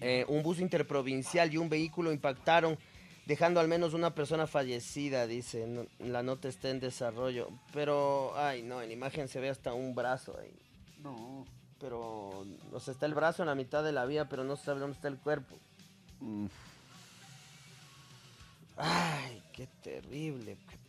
Eh, 0.00 0.24
un 0.28 0.42
bus 0.42 0.60
interprovincial 0.60 1.52
y 1.52 1.58
un 1.58 1.68
vehículo 1.68 2.12
impactaron, 2.12 2.78
dejando 3.26 3.60
al 3.60 3.68
menos 3.68 3.92
una 3.92 4.14
persona 4.14 4.46
fallecida, 4.46 5.26
dice. 5.26 5.66
No- 5.66 5.86
la 5.98 6.22
nota 6.22 6.48
está 6.48 6.70
en 6.70 6.80
desarrollo. 6.80 7.48
Pero, 7.72 8.32
ay, 8.36 8.62
no, 8.62 8.80
en 8.80 8.88
la 8.88 8.94
imagen 8.94 9.28
se 9.28 9.40
ve 9.40 9.50
hasta 9.50 9.74
un 9.74 9.94
brazo 9.94 10.36
ahí. 10.40 10.54
No. 11.02 11.44
Pero, 11.80 12.44
o 12.72 12.80
sea, 12.80 12.92
está 12.92 13.06
el 13.06 13.14
brazo 13.14 13.42
en 13.42 13.48
la 13.48 13.54
mitad 13.54 13.82
de 13.82 13.92
la 13.92 14.04
vía, 14.06 14.28
pero 14.28 14.44
no 14.44 14.56
se 14.56 14.64
sabe 14.66 14.80
dónde 14.80 14.96
está 14.96 15.08
el 15.08 15.16
cuerpo. 15.18 15.56
Mm. 16.20 16.46
Ay, 18.76 19.42
qué 19.52 19.66
terrible, 19.82 20.56
qué. 20.68 20.79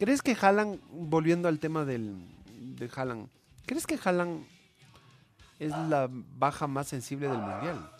¿Crees 0.00 0.22
que 0.22 0.34
Haaland, 0.40 0.80
volviendo 0.88 1.46
al 1.46 1.58
tema 1.58 1.84
del, 1.84 2.26
de 2.48 2.90
Haaland, 2.96 3.28
¿crees 3.66 3.86
que 3.86 3.98
Haaland 4.02 4.46
es 5.58 5.72
la 5.72 6.08
baja 6.10 6.66
más 6.66 6.88
sensible 6.88 7.28
del 7.28 7.36
mundial? 7.36 7.90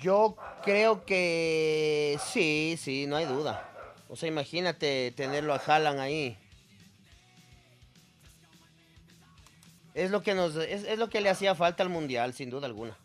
Yo 0.00 0.34
creo 0.64 1.04
que 1.04 2.18
sí, 2.24 2.78
sí, 2.80 3.06
no 3.06 3.16
hay 3.16 3.26
duda. 3.26 3.70
O 4.08 4.16
sea, 4.16 4.30
imagínate 4.30 5.12
tenerlo 5.14 5.52
a 5.52 5.58
Haaland 5.58 6.00
ahí. 6.00 6.38
Es 9.92 10.10
lo 10.10 10.22
que 10.22 10.34
nos 10.34 10.56
es, 10.56 10.84
es 10.84 10.98
lo 10.98 11.10
que 11.10 11.20
le 11.20 11.28
hacía 11.28 11.54
falta 11.54 11.82
al 11.82 11.90
mundial, 11.90 12.32
sin 12.32 12.48
duda 12.48 12.66
alguna. 12.66 12.96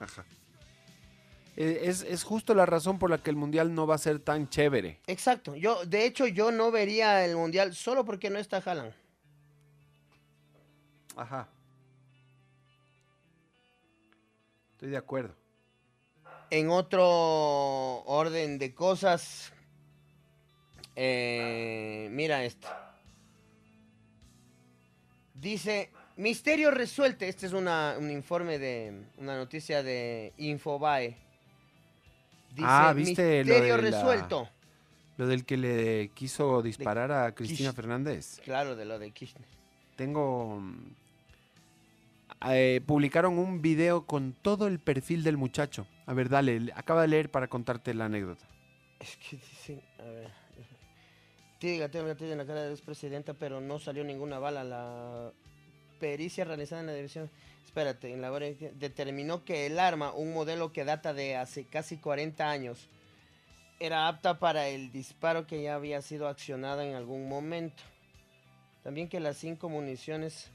Ajá. 0.00 0.24
Eh, 1.56 1.80
Es, 1.84 2.02
es 2.02 2.22
justo 2.24 2.54
la 2.54 2.64
razón 2.66 2.98
por 2.98 3.10
la 3.10 3.18
que 3.18 3.30
el 3.30 3.36
mundial 3.36 3.74
no 3.74 3.86
va 3.86 3.94
a 3.96 3.98
ser 3.98 4.18
tan 4.20 4.48
chévere. 4.48 5.00
Exacto. 5.06 5.54
Yo, 5.54 5.84
de 5.84 6.06
hecho, 6.06 6.26
yo 6.26 6.50
no 6.50 6.70
vería 6.70 7.24
el 7.24 7.36
mundial 7.36 7.74
solo 7.74 8.04
porque 8.04 8.30
no 8.30 8.38
está 8.38 8.58
Haaland. 8.58 8.94
Ajá. 11.16 11.48
Estoy 14.72 14.90
de 14.90 14.96
acuerdo. 14.96 15.34
En 16.50 16.70
otro 16.70 17.06
orden 18.04 18.58
de 18.58 18.74
cosas, 18.74 19.52
eh, 20.96 22.08
mira 22.10 22.44
esto. 22.44 22.68
Dice, 25.34 25.90
misterio 26.16 26.70
resuelto. 26.70 27.24
Este 27.24 27.46
es 27.46 27.52
una- 27.52 27.96
un 27.98 28.10
informe 28.10 28.58
de 28.58 29.04
una 29.18 29.36
noticia 29.36 29.82
de 29.82 30.32
Infobae. 30.38 31.16
Dice, 32.54 32.66
Ah, 32.68 32.92
¿viste 32.94 33.44
lo 33.44 33.54
misterio 33.54 33.76
la- 33.76 33.82
resuelto. 33.82 34.48
Lo 35.16 35.26
del 35.26 35.44
que 35.44 35.56
le 35.56 36.08
quiso 36.14 36.62
disparar 36.62 37.12
a 37.12 37.34
Cristina 37.34 37.72
Fernández. 37.72 38.40
Claro, 38.44 38.76
de 38.76 38.84
lo 38.84 38.98
de 38.98 39.10
Kirchner. 39.10 39.46
Tengo... 39.96 40.58
mm, 40.60 40.94
eh, 42.50 42.80
publicaron 42.86 43.38
un 43.38 43.62
video 43.62 44.04
con 44.06 44.32
todo 44.32 44.66
el 44.66 44.80
perfil 44.80 45.22
del 45.22 45.36
muchacho. 45.36 45.86
A 46.06 46.14
ver, 46.14 46.28
dale, 46.28 46.58
le- 46.60 46.72
acaba 46.74 47.02
de 47.02 47.08
leer 47.08 47.30
para 47.30 47.48
contarte 47.48 47.94
la 47.94 48.06
anécdota. 48.06 48.44
Es 48.98 49.16
que 49.16 49.36
dicen, 49.36 49.82
a 49.98 50.04
ver. 50.04 50.30
Tiene 51.58 51.76
en 51.84 52.38
la 52.38 52.44
cara 52.44 52.62
de 52.62 52.68
la 52.68 52.72
expresidenta, 52.74 53.34
pero 53.34 53.60
no 53.60 53.78
salió 53.78 54.02
ninguna 54.02 54.40
bala. 54.40 54.64
La 54.64 55.30
pericia 56.00 56.44
realizada 56.44 56.80
en 56.80 56.88
la 56.88 56.94
división. 56.94 57.30
Espérate, 57.64 58.12
en 58.12 58.20
la 58.20 58.30
determinó 58.30 59.44
que 59.44 59.66
el 59.66 59.78
arma, 59.78 60.12
un 60.12 60.32
modelo 60.34 60.72
que 60.72 60.84
data 60.84 61.14
de 61.14 61.36
hace 61.36 61.64
casi 61.64 61.96
40 61.96 62.50
años, 62.50 62.88
era 63.80 64.08
apta 64.08 64.38
para 64.38 64.68
el 64.68 64.92
disparo 64.92 65.46
que 65.46 65.62
ya 65.62 65.74
había 65.74 66.02
sido 66.02 66.28
accionada 66.28 66.84
en 66.84 66.94
algún 66.94 67.28
momento. 67.28 67.82
También 68.82 69.08
que 69.08 69.20
las 69.20 69.36
cinco 69.36 69.68
municiones 69.68 70.50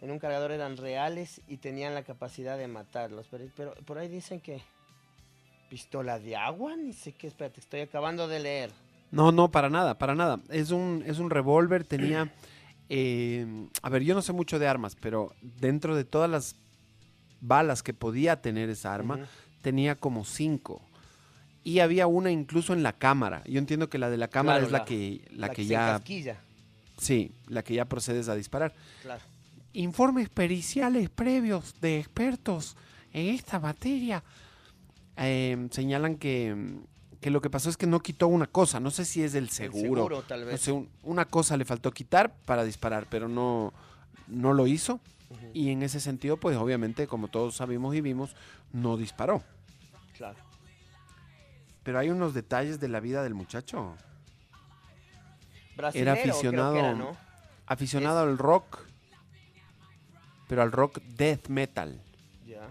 en 0.00 0.10
un 0.10 0.18
cargador 0.18 0.52
eran 0.52 0.76
reales 0.76 1.40
y 1.48 1.56
tenían 1.56 1.94
la 1.94 2.02
capacidad 2.02 2.58
de 2.58 2.68
matarlos. 2.68 3.26
Pero, 3.30 3.46
pero 3.56 3.74
por 3.86 3.98
ahí 3.98 4.08
dicen 4.08 4.40
que 4.40 4.62
pistola 5.68 6.18
de 6.18 6.36
agua, 6.36 6.76
ni 6.76 6.92
sé 6.92 7.12
qué. 7.12 7.26
Espérate, 7.26 7.60
estoy 7.60 7.80
acabando 7.80 8.28
de 8.28 8.40
leer. 8.40 8.70
No, 9.10 9.32
no, 9.32 9.50
para 9.50 9.70
nada, 9.70 9.96
para 9.98 10.14
nada. 10.14 10.40
Es 10.50 10.70
un, 10.70 11.02
es 11.06 11.18
un 11.18 11.30
revólver, 11.30 11.84
tenía... 11.84 12.32
eh, 12.88 13.66
a 13.82 13.88
ver, 13.90 14.02
yo 14.02 14.14
no 14.14 14.22
sé 14.22 14.32
mucho 14.32 14.58
de 14.58 14.68
armas, 14.68 14.96
pero 15.00 15.34
dentro 15.60 15.96
de 15.96 16.04
todas 16.04 16.30
las 16.30 16.56
balas 17.40 17.82
que 17.82 17.94
podía 17.94 18.40
tener 18.40 18.70
esa 18.70 18.94
arma, 18.94 19.20
tenía 19.62 19.94
como 19.96 20.24
cinco. 20.24 20.80
Y 21.64 21.80
había 21.80 22.06
una 22.06 22.30
incluso 22.30 22.72
en 22.72 22.82
la 22.84 22.92
cámara. 22.92 23.42
Yo 23.46 23.58
entiendo 23.58 23.88
que 23.90 23.98
la 23.98 24.08
de 24.08 24.16
la 24.16 24.28
cámara 24.28 24.58
Claro, 24.58 24.66
es 24.66 24.72
la, 24.72 24.78
la- 24.78 24.84
que, 24.84 25.28
la, 25.32 25.48
que 25.50 25.62
se 25.62 25.68
ya... 25.68 25.88
encasquilla, 25.90 26.40
Sí, 26.98 27.32
la 27.48 27.62
que 27.62 27.74
ya 27.74 27.84
procedes 27.84 28.28
a 28.28 28.34
disparar. 28.34 28.72
claro. 29.02 29.20
Informes 29.74 30.30
periciales 30.30 31.10
previos 31.10 31.74
de 31.82 31.98
expertos 31.98 32.74
en 33.12 33.34
esta 33.34 33.60
materia 33.60 34.22
eh, 35.18 35.68
señalan 35.70 36.16
que, 36.16 36.56
que 37.26 37.30
lo 37.32 37.40
que 37.40 37.50
pasó 37.50 37.68
es 37.68 37.76
que 37.76 37.88
no 37.88 37.98
quitó 37.98 38.28
una 38.28 38.46
cosa. 38.46 38.78
No 38.78 38.92
sé 38.92 39.04
si 39.04 39.20
es 39.24 39.34
el 39.34 39.44
El 39.46 39.50
seguro. 39.50 39.82
seguro, 40.04 40.22
tal 40.22 40.42
No 40.42 40.46
vez. 40.46 40.60
sé, 40.60 40.70
un- 40.70 40.88
una 41.02 41.24
cosa 41.24 41.56
le 41.56 41.64
faltó 41.64 41.90
quitar 41.90 42.32
para 42.44 42.62
disparar, 42.62 43.08
pero 43.10 43.26
no, 43.26 43.72
no 44.28 44.52
lo 44.52 44.68
hizo. 44.68 45.00
Y 45.52 45.70
en 45.70 45.82
ese 45.82 45.98
sentido, 45.98 46.36
pues 46.36 46.56
obviamente, 46.56 47.08
como 47.08 47.26
todos 47.26 47.56
sabemos 47.56 47.96
y 47.96 48.00
vimos, 48.00 48.36
no 48.72 48.96
disparó. 48.96 49.42
Claro. 50.16 50.38
Pero 51.82 51.98
hay 51.98 52.10
unos 52.10 52.32
detalles 52.32 52.78
de 52.78 52.86
la 52.86 53.00
vida 53.00 53.24
del 53.24 53.34
muchacho. 53.34 53.96
Brasilero, 55.76 56.12
creo 56.12 56.22
que 56.24 56.30
aficionado- 56.30 56.76
era, 56.76 56.94
¿no? 56.94 57.16
Aficionado 57.66 58.20
al 58.20 58.38
rock, 58.38 58.78
pero 60.46 60.62
al 60.62 60.70
rock 60.70 61.00
death 61.02 61.48
metal. 61.48 62.00
Ya. 62.46 62.68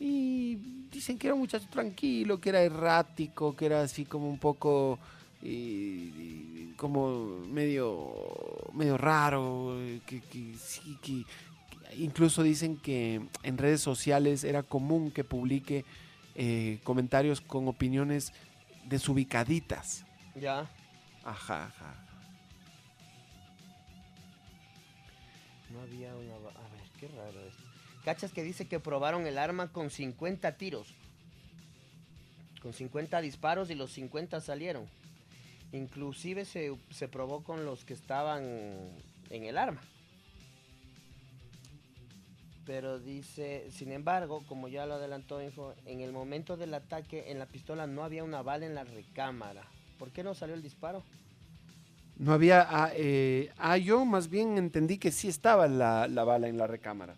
Y 0.00 0.75
dicen 0.96 1.18
que 1.18 1.26
era 1.28 1.34
un 1.34 1.40
muchacho 1.40 1.66
tranquilo, 1.70 2.40
que 2.40 2.48
era 2.50 2.62
errático, 2.62 3.54
que 3.56 3.66
era 3.66 3.82
así 3.82 4.04
como 4.04 4.28
un 4.28 4.38
poco 4.38 4.98
y- 5.42 5.48
y 5.48 6.74
como 6.76 7.40
medio 7.48 8.12
medio 8.74 8.96
raro, 8.98 9.80
eh, 9.80 10.00
que, 10.06 10.20
que 10.20 10.54
sí 10.58 10.98
que 11.02 11.24
que 11.70 11.96
incluso 11.96 12.42
dicen 12.42 12.76
que 12.78 13.20
en 13.42 13.58
redes 13.58 13.80
sociales 13.80 14.44
era 14.44 14.62
común 14.62 15.10
que 15.10 15.24
publique 15.24 15.84
eh, 16.34 16.80
comentarios 16.84 17.40
con 17.40 17.66
opiniones 17.68 18.32
desubicaditas. 18.84 20.04
Ya. 20.34 20.68
Ajá, 21.24 21.66
ajá. 21.66 21.94
No 25.70 25.80
había 25.80 26.14
una... 26.16 26.35
Cachas 28.06 28.30
que 28.30 28.44
dice 28.44 28.68
que 28.68 28.78
probaron 28.78 29.26
el 29.26 29.36
arma 29.36 29.72
con 29.72 29.90
50 29.90 30.52
tiros. 30.52 30.94
Con 32.62 32.72
50 32.72 33.20
disparos 33.20 33.68
y 33.68 33.74
los 33.74 33.90
50 33.94 34.40
salieron. 34.40 34.86
Inclusive 35.72 36.44
se, 36.44 36.72
se 36.90 37.08
probó 37.08 37.42
con 37.42 37.64
los 37.64 37.84
que 37.84 37.94
estaban 37.94 38.44
en 39.28 39.42
el 39.42 39.58
arma. 39.58 39.80
Pero 42.64 43.00
dice, 43.00 43.66
sin 43.72 43.90
embargo, 43.90 44.44
como 44.46 44.68
ya 44.68 44.86
lo 44.86 44.94
adelantó 44.94 45.42
Info, 45.42 45.74
en 45.84 46.00
el 46.00 46.12
momento 46.12 46.56
del 46.56 46.74
ataque 46.74 47.32
en 47.32 47.40
la 47.40 47.46
pistola 47.46 47.88
no 47.88 48.04
había 48.04 48.22
una 48.22 48.40
bala 48.40 48.66
en 48.66 48.76
la 48.76 48.84
recámara. 48.84 49.64
¿Por 49.98 50.12
qué 50.12 50.22
no 50.22 50.36
salió 50.36 50.54
el 50.54 50.62
disparo? 50.62 51.02
No 52.18 52.32
había. 52.32 52.68
Ah, 52.70 52.92
eh, 52.94 53.50
ah, 53.58 53.76
yo 53.78 54.04
más 54.04 54.30
bien 54.30 54.58
entendí 54.58 54.96
que 54.96 55.10
sí 55.10 55.26
estaba 55.26 55.66
la, 55.66 56.06
la 56.06 56.22
bala 56.22 56.46
en 56.46 56.56
la 56.56 56.68
recámara. 56.68 57.16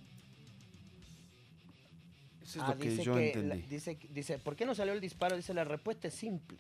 Eso 2.49 2.61
es 2.61 2.65
Ah, 2.65 2.69
lo 2.75 2.79
que 2.79 2.89
dice 2.91 3.05
yo 3.05 3.15
que 3.15 3.21
la- 3.21 3.55
entendí. 3.57 3.67
dice, 3.69 3.99
dice, 4.11 4.39
¿por 4.39 4.57
qué 4.57 4.65
no 4.65 4.75
salió 4.75 4.95
el 4.95 5.01
disparo? 5.03 5.37
Dice, 5.37 5.53
la 5.53 5.65
respuesta 5.65 6.09
es 6.09 6.15
simple. 6.15 6.57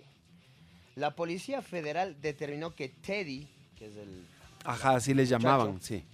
La 0.96 1.14
Policía 1.14 1.62
Federal 1.62 2.20
determinó 2.20 2.74
que 2.74 2.88
Teddy, 2.90 3.48
que 3.79 3.87
es 3.87 3.96
el... 3.96 4.27
Ajá, 4.64 4.96
así 4.96 5.14
muchacho. 5.14 5.31
llamaban, 5.31 5.81
sí. 5.81 6.05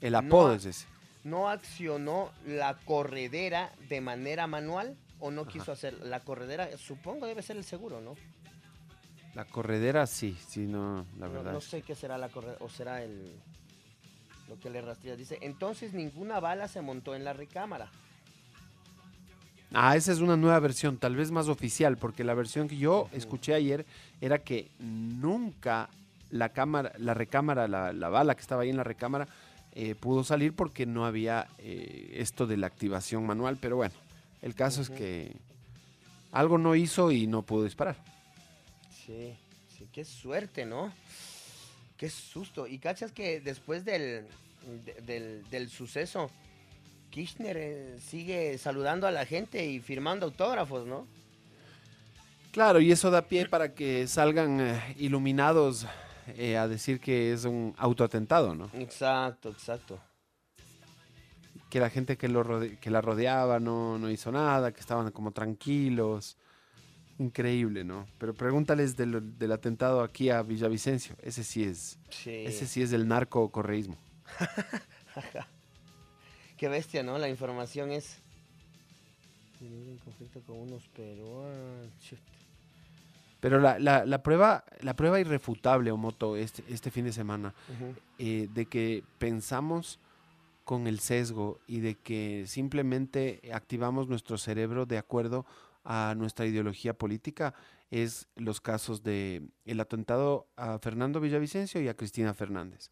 El 0.00 0.14
apodo 0.14 0.54
es 0.54 0.64
ese. 0.66 0.86
no 1.24 1.48
accionó 1.48 2.30
la 2.46 2.76
corredera 2.84 3.72
de 3.88 4.00
manera 4.00 4.46
manual 4.46 4.96
o 5.18 5.30
no 5.32 5.42
Ajá. 5.42 5.50
quiso 5.50 5.72
hacer 5.72 5.94
la 5.94 6.20
corredera, 6.20 6.76
supongo 6.76 7.26
debe 7.26 7.42
ser 7.42 7.56
el 7.56 7.64
seguro, 7.64 8.00
¿no? 8.00 8.14
La 9.34 9.44
corredera, 9.46 10.06
sí, 10.06 10.36
sí, 10.46 10.60
no, 10.60 11.06
la 11.18 11.26
No, 11.26 11.32
verdad. 11.32 11.52
no 11.52 11.60
sé 11.60 11.82
qué 11.82 11.96
será 11.96 12.16
la 12.18 12.28
corredera 12.28 12.58
o 12.60 12.68
será 12.68 13.02
el 13.02 13.32
lo 14.48 14.60
que 14.60 14.68
le 14.70 14.82
rastrea. 14.82 15.16
Dice, 15.16 15.38
entonces 15.40 15.94
ninguna 15.94 16.38
bala 16.38 16.68
se 16.68 16.80
montó 16.82 17.14
en 17.16 17.24
la 17.24 17.32
recámara. 17.32 17.90
Ah, 19.74 19.96
esa 19.96 20.12
es 20.12 20.20
una 20.20 20.36
nueva 20.36 20.58
versión, 20.60 20.98
tal 20.98 21.16
vez 21.16 21.30
más 21.30 21.48
oficial, 21.48 21.96
porque 21.96 22.24
la 22.24 22.34
versión 22.34 22.68
que 22.68 22.76
yo 22.76 23.08
escuché 23.12 23.54
ayer 23.54 23.84
era 24.20 24.38
que 24.38 24.68
nunca 24.78 25.88
la 26.30 26.48
cámara, 26.50 26.92
la 26.98 27.14
recámara, 27.14 27.68
la, 27.68 27.92
la 27.92 28.08
bala 28.08 28.34
que 28.34 28.40
estaba 28.40 28.62
ahí 28.62 28.70
en 28.70 28.76
la 28.76 28.84
recámara, 28.84 29.28
eh, 29.74 29.94
pudo 29.94 30.22
salir 30.24 30.52
porque 30.54 30.86
no 30.86 31.04
había 31.04 31.48
eh, 31.58 32.12
esto 32.14 32.46
de 32.46 32.56
la 32.56 32.66
activación 32.68 33.26
manual. 33.26 33.58
Pero 33.60 33.76
bueno, 33.76 33.94
el 34.42 34.54
caso 34.54 34.82
es 34.82 34.90
que 34.90 35.32
algo 36.32 36.58
no 36.58 36.74
hizo 36.74 37.10
y 37.10 37.26
no 37.26 37.42
pudo 37.42 37.64
disparar. 37.64 37.96
Sí, 39.04 39.34
sí, 39.76 39.86
qué 39.92 40.04
suerte, 40.04 40.64
¿no? 40.66 40.92
Qué 41.96 42.08
susto. 42.10 42.66
Y 42.66 42.78
cachas 42.78 43.12
que 43.12 43.40
después 43.40 43.84
del, 43.84 44.26
de- 44.84 45.00
del, 45.06 45.44
del 45.50 45.68
suceso, 45.68 46.30
Kirchner 47.18 47.56
eh, 47.56 47.96
sigue 48.04 48.58
saludando 48.58 49.06
a 49.06 49.12
la 49.12 49.24
gente 49.24 49.64
y 49.64 49.78
firmando 49.78 50.26
autógrafos, 50.26 50.84
¿no? 50.84 51.06
Claro, 52.50 52.80
y 52.80 52.90
eso 52.90 53.08
da 53.12 53.22
pie 53.22 53.46
para 53.48 53.72
que 53.72 54.08
salgan 54.08 54.60
eh, 54.60 54.94
iluminados 54.98 55.86
eh, 56.36 56.56
a 56.56 56.66
decir 56.66 56.98
que 56.98 57.32
es 57.32 57.44
un 57.44 57.72
autoatentado, 57.78 58.56
¿no? 58.56 58.68
Exacto, 58.74 59.50
exacto. 59.50 60.00
Que 61.70 61.78
la 61.78 61.88
gente 61.88 62.16
que, 62.16 62.26
lo 62.28 62.42
rode- 62.44 62.80
que 62.80 62.90
la 62.90 63.00
rodeaba 63.00 63.60
no, 63.60 63.96
no 63.96 64.10
hizo 64.10 64.32
nada, 64.32 64.72
que 64.72 64.80
estaban 64.80 65.12
como 65.12 65.30
tranquilos. 65.30 66.36
Increíble, 67.20 67.84
¿no? 67.84 68.08
Pero 68.18 68.34
pregúntales 68.34 68.96
del, 68.96 69.38
del 69.38 69.52
atentado 69.52 70.02
aquí 70.02 70.30
a 70.30 70.42
Villavicencio. 70.42 71.14
Ese 71.22 71.44
sí 71.44 71.62
es, 71.62 71.96
Sí. 72.10 72.42
ese 72.44 72.66
sí 72.66 72.82
es 72.82 72.90
del 72.90 73.06
narco 73.06 73.50
correísmo. 73.52 73.96
Qué 76.56 76.68
bestia, 76.68 77.02
¿no? 77.02 77.18
La 77.18 77.28
información 77.28 77.90
es... 77.90 78.18
En 79.60 79.98
conflicto 80.04 80.40
con 80.42 80.56
unos 80.58 80.86
peruanos. 80.88 81.88
Pero 83.40 83.60
la, 83.60 83.78
la- 83.78 84.04
la 84.04 84.22
prueba, 84.22 84.64
la 84.80 84.94
prueba 84.94 85.20
irrefutable, 85.20 85.90
Omoto, 85.90 86.36
este, 86.36 86.64
este 86.68 86.90
fin 86.90 87.04
de 87.06 87.12
semana, 87.12 87.54
eh, 88.18 88.48
de 88.52 88.66
que 88.66 89.02
pensamos 89.18 89.98
con 90.64 90.86
el 90.86 90.98
sesgo 91.00 91.60
y 91.66 91.80
de 91.80 91.94
que 91.94 92.44
simplemente 92.46 93.40
activamos 93.52 94.08
nuestro 94.08 94.38
cerebro 94.38 94.86
de 94.86 94.98
acuerdo 94.98 95.44
a 95.84 96.14
nuestra 96.16 96.46
ideología 96.46 96.94
política 96.94 97.54
es 97.90 98.26
los 98.36 98.60
casos 98.62 99.02
de 99.02 99.42
el 99.66 99.78
atentado 99.80 100.46
a 100.56 100.78
Fernando 100.78 101.20
Villavicencio 101.20 101.80
y 101.82 101.88
a 101.88 101.94
Cristina 101.94 102.32
Fernández. 102.34 102.90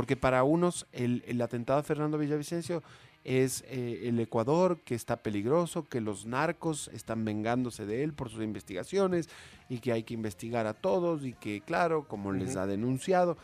Porque 0.00 0.16
para 0.16 0.44
unos 0.44 0.86
el, 0.92 1.22
el 1.26 1.42
atentado 1.42 1.78
a 1.78 1.82
Fernando 1.82 2.16
Villavicencio 2.16 2.82
es 3.22 3.62
eh, 3.68 4.04
el 4.08 4.18
Ecuador 4.18 4.80
que 4.82 4.94
está 4.94 5.18
peligroso, 5.22 5.86
que 5.90 6.00
los 6.00 6.24
narcos 6.24 6.88
están 6.94 7.22
vengándose 7.26 7.84
de 7.84 8.02
él 8.02 8.14
por 8.14 8.30
sus 8.30 8.42
investigaciones 8.42 9.28
y 9.68 9.80
que 9.80 9.92
hay 9.92 10.02
que 10.04 10.14
investigar 10.14 10.66
a 10.66 10.72
todos 10.72 11.22
y 11.26 11.34
que 11.34 11.60
claro, 11.60 12.08
como 12.08 12.32
les 12.32 12.56
ha 12.56 12.66
denunciado, 12.66 13.36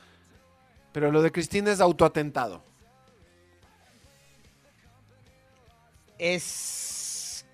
Pero 0.93 1.13
lo 1.13 1.21
de 1.21 1.31
Cristina 1.31 1.71
es 1.71 1.81
autoatentado. 1.83 2.63
Es. 6.19 7.45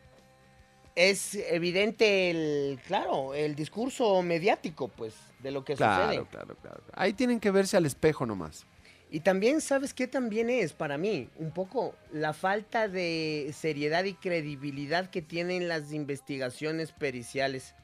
Es 0.95 1.35
evidente 1.35 2.31
el. 2.31 2.79
Claro, 2.87 3.35
el 3.35 3.57
discurso 3.57 4.23
mediático, 4.23 4.87
pues, 4.87 5.15
de 5.41 5.51
lo 5.51 5.65
que 5.65 5.75
Claro, 5.75 6.05
sucede. 6.13 6.27
claro, 6.27 6.55
claro. 6.63 6.81
Ahí 6.93 7.15
tienen 7.15 7.41
que 7.41 7.51
verse 7.51 7.77
al 7.77 7.85
espejo 7.87 8.27
nomás. 8.27 8.65
Y 9.15 9.21
también, 9.21 9.61
¿sabes 9.61 9.93
qué 9.93 10.07
también 10.07 10.49
es 10.49 10.73
para 10.73 10.97
mí? 10.97 11.29
Un 11.37 11.51
poco 11.51 11.95
la 12.13 12.33
falta 12.33 12.89
de 12.89 13.53
seriedad 13.55 14.05
y 14.05 14.15
credibilidad 14.15 15.11
que 15.11 15.21
tienen 15.21 15.69
las 15.69 15.93
investigaciones 15.93 16.93
periciales. 16.93 17.75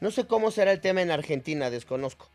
No 0.00 0.10
sé 0.10 0.26
cómo 0.26 0.50
será 0.50 0.72
el 0.72 0.82
tema 0.82 1.00
en 1.00 1.10
Argentina, 1.10 1.70
desconozco. 1.70 2.28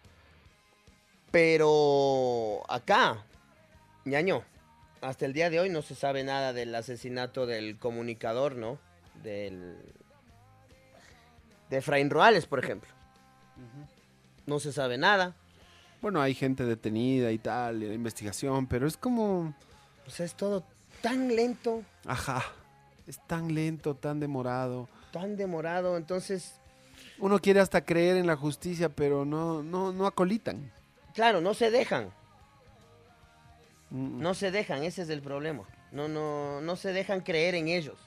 Pero 1.30 2.64
acá, 2.68 3.24
ñaño, 4.04 4.44
hasta 5.02 5.28
el 5.28 5.34
día 5.34 5.52
de 5.52 5.60
hoy 5.60 5.70
no 5.70 5.84
se 5.84 5.94
sabe 5.94 6.24
nada 6.24 6.54
del 6.54 6.74
asesinato 6.74 7.46
del 7.46 7.78
comunicador, 7.78 8.56
¿no? 8.56 8.80
Del... 9.22 9.78
De 11.70 11.78
Efraín 11.78 12.10
Roales, 12.10 12.48
por 12.48 12.58
ejemplo. 12.58 12.90
No 14.48 14.60
se 14.60 14.74
sabe 14.74 14.98
nada. 14.98 15.36
Bueno, 16.02 16.22
hay 16.22 16.34
gente 16.34 16.66
detenida 16.66 17.32
y 17.32 17.38
tal, 17.40 17.84
y 17.84 17.88
la 17.88 17.94
investigación, 17.94 18.68
pero 18.68 18.88
es 18.88 18.96
como, 18.98 19.54
O 20.08 20.10
sea, 20.10 20.26
es 20.26 20.34
todo 20.36 20.64
tan 21.02 21.36
lento. 21.36 21.84
ajá, 22.06 22.44
es 23.08 23.20
tan 23.28 23.54
lento, 23.54 23.96
tan 23.96 24.20
demorado. 24.20 24.88
tan 25.12 25.36
demorado, 25.36 25.98
entonces, 25.98 26.56
Uno 27.18 27.40
quiere 27.40 27.60
hasta 27.60 27.84
creer 27.84 28.16
en 28.18 28.28
la 28.28 28.36
justicia, 28.38 28.90
pero 28.90 29.26
no, 29.26 29.62
no, 29.64 29.92
no 29.92 30.06
acolitan. 30.08 30.72
claro, 31.14 31.42
no 31.42 31.54
se 31.54 31.70
dejan, 31.72 32.12
Mm, 33.92 34.22
no 34.22 34.34
se 34.36 34.52
dejan, 34.52 34.84
ese 34.84 35.02
es 35.02 35.10
el 35.10 35.22
problema. 35.22 35.64
No, 35.92 36.08
no, 36.08 36.62
no 36.62 36.76
se 36.76 36.94
dejan 36.94 37.22
creer 37.22 37.56
en 37.56 37.68
ellos. 37.68 37.98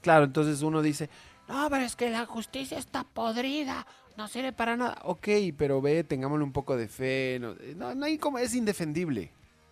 Claro, 0.00 0.24
entonces 0.24 0.62
uno 0.62 0.80
dice, 0.80 1.10
No, 1.48 1.70
pero 1.70 1.84
es 1.84 1.96
que 1.96 2.10
la 2.10 2.26
justicia 2.26 2.78
está 2.78 3.04
podrida. 3.04 3.86
No 4.16 4.28
sirve 4.28 4.52
para 4.52 4.76
nada. 4.76 4.98
ok, 5.04 5.28
pero 5.58 5.80
ve, 5.82 6.02
tengámosle 6.02 6.44
un 6.44 6.52
poco 6.52 6.76
de 6.76 6.88
fe. 6.88 7.38
No, 7.40 7.54
no, 7.76 7.94
no 7.94 8.06
hay 8.06 8.18
como, 8.18 8.38
es 8.38 8.54
indefendible. 8.54 9.30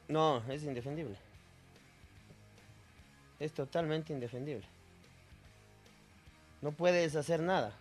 No, 0.09 0.43
es 0.51 0.63
indefendible. 0.63 1.17
Es 3.41 3.53
totalmente 3.53 4.13
indefendible. 4.13 4.67
No 6.61 6.73
puedes 6.73 7.17
hacer 7.17 7.41
nada. 7.41 7.73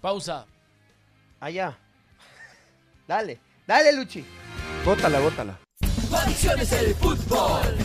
Pausa. 0.00 0.46
Allá. 1.40 1.78
Dale, 3.06 3.40
dale, 3.66 3.92
Luchi. 3.92 4.24
Bótala, 4.84 5.20
bótala. 5.20 5.58
Tu 6.08 6.16
adicción 6.16 6.58
es 6.60 6.72
el 6.72 6.94
fútbol. 6.94 7.76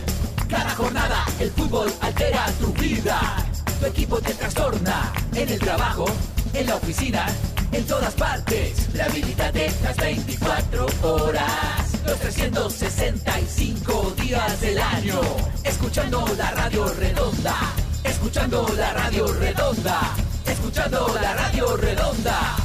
Cada 0.49 0.69
jornada 0.71 1.25
el 1.39 1.49
fútbol 1.51 1.91
altera 2.01 2.45
tu 2.59 2.73
vida. 2.73 3.52
Tu 3.83 3.89
equipo 3.89 4.17
te 4.21 4.33
trastorna 4.33 5.11
en 5.35 5.49
el 5.49 5.59
trabajo, 5.59 6.05
en 6.53 6.67
la 6.67 6.77
oficina, 6.77 7.25
en 7.73 7.85
todas 7.85 8.13
partes. 8.13 8.87
Rehabilítate 8.93 9.69
las 9.83 9.97
24 9.97 10.85
horas, 11.01 11.91
los 12.05 12.17
365 12.17 14.13
días 14.21 14.61
del 14.61 14.79
año. 14.79 15.19
Escuchando 15.65 16.25
la 16.37 16.51
radio 16.51 16.85
redonda. 16.93 17.57
Escuchando 18.05 18.73
la 18.77 18.93
radio 18.93 19.27
redonda. 19.33 20.15
Escuchando 20.45 21.13
la 21.21 21.33
radio 21.33 21.75
redonda. 21.75 22.62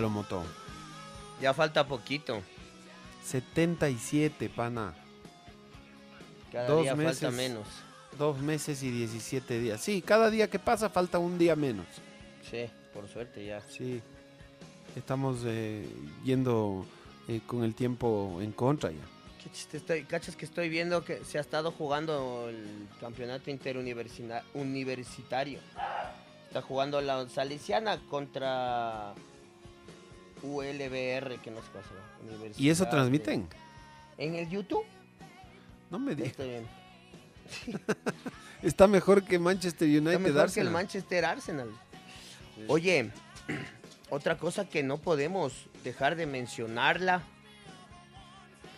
Para 0.00 0.06
el 0.06 0.12
Mundial 0.12 0.36
o 0.36 0.42
moto. 0.42 0.42
Ya 1.40 1.54
falta 1.54 1.86
poquito. 1.86 2.40
77, 3.24 4.48
pana. 4.48 4.94
Cada 6.52 6.68
Dos 6.68 6.82
día 6.82 6.94
meses. 6.94 7.20
falta 7.20 7.36
menos. 7.36 7.66
Dos 8.18 8.38
meses 8.38 8.82
y 8.82 8.90
17 8.90 9.60
días. 9.60 9.80
Sí, 9.80 10.02
cada 10.02 10.30
día 10.30 10.48
que 10.50 10.58
pasa 10.58 10.88
falta 10.88 11.18
un 11.18 11.38
día 11.38 11.54
menos. 11.56 11.86
Sí, 12.50 12.68
por 12.92 13.08
suerte 13.08 13.44
ya. 13.44 13.62
Sí. 13.62 14.02
Estamos 14.96 15.42
eh, 15.44 15.86
yendo 16.24 16.84
eh, 17.28 17.40
con 17.46 17.62
el 17.62 17.74
tiempo 17.74 18.38
en 18.40 18.52
contra 18.52 18.90
ya. 18.90 18.98
Qué 19.42 19.50
chiste 19.52 19.76
estoy, 19.78 20.04
cachas 20.04 20.36
que 20.36 20.44
estoy 20.44 20.68
viendo 20.68 21.02
que 21.04 21.24
se 21.24 21.38
ha 21.38 21.40
estado 21.40 21.70
jugando 21.70 22.48
el 22.48 22.88
campeonato 23.00 23.50
interuniversitario. 23.50 24.44
Universitario. 24.54 25.60
Está 26.48 26.62
jugando 26.62 27.00
la 27.00 27.28
Salesiana 27.28 28.00
contra 28.10 29.14
ULBR, 30.42 31.38
que 31.42 31.50
no 31.50 31.60
sé. 31.60 32.52
¿Y 32.56 32.70
eso 32.70 32.86
transmiten? 32.88 33.48
de- 33.48 34.24
En 34.24 34.34
el 34.34 34.48
YouTube. 34.48 34.84
No 35.90 35.98
me 35.98 36.14
digas. 36.14 36.30
Estoy 36.30 36.48
viendo. 36.50 36.68
Está 38.62 38.86
mejor 38.86 39.24
que 39.24 39.38
Manchester 39.38 39.88
United. 39.88 40.12
Está 40.12 40.18
mejor 40.28 40.52
que 40.52 40.60
el. 40.60 40.70
Manchester 40.70 41.24
Arsenal. 41.24 41.70
Oye, 42.68 43.10
otra 44.10 44.36
cosa 44.38 44.68
que 44.68 44.82
no 44.82 44.98
podemos 44.98 45.52
dejar 45.82 46.14
de 46.16 46.26
mencionarla 46.26 47.22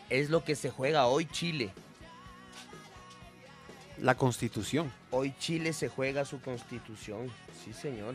es 0.08 0.30
lo 0.30 0.44
que 0.44 0.54
se 0.56 0.70
juega 0.70 1.06
hoy 1.06 1.26
Chile. 1.26 1.70
La 3.98 4.16
constitución. 4.16 4.90
Hoy 5.10 5.34
Chile 5.38 5.72
se 5.72 5.88
juega 5.88 6.24
su 6.24 6.40
constitución, 6.40 7.30
sí 7.64 7.72
señor. 7.72 8.14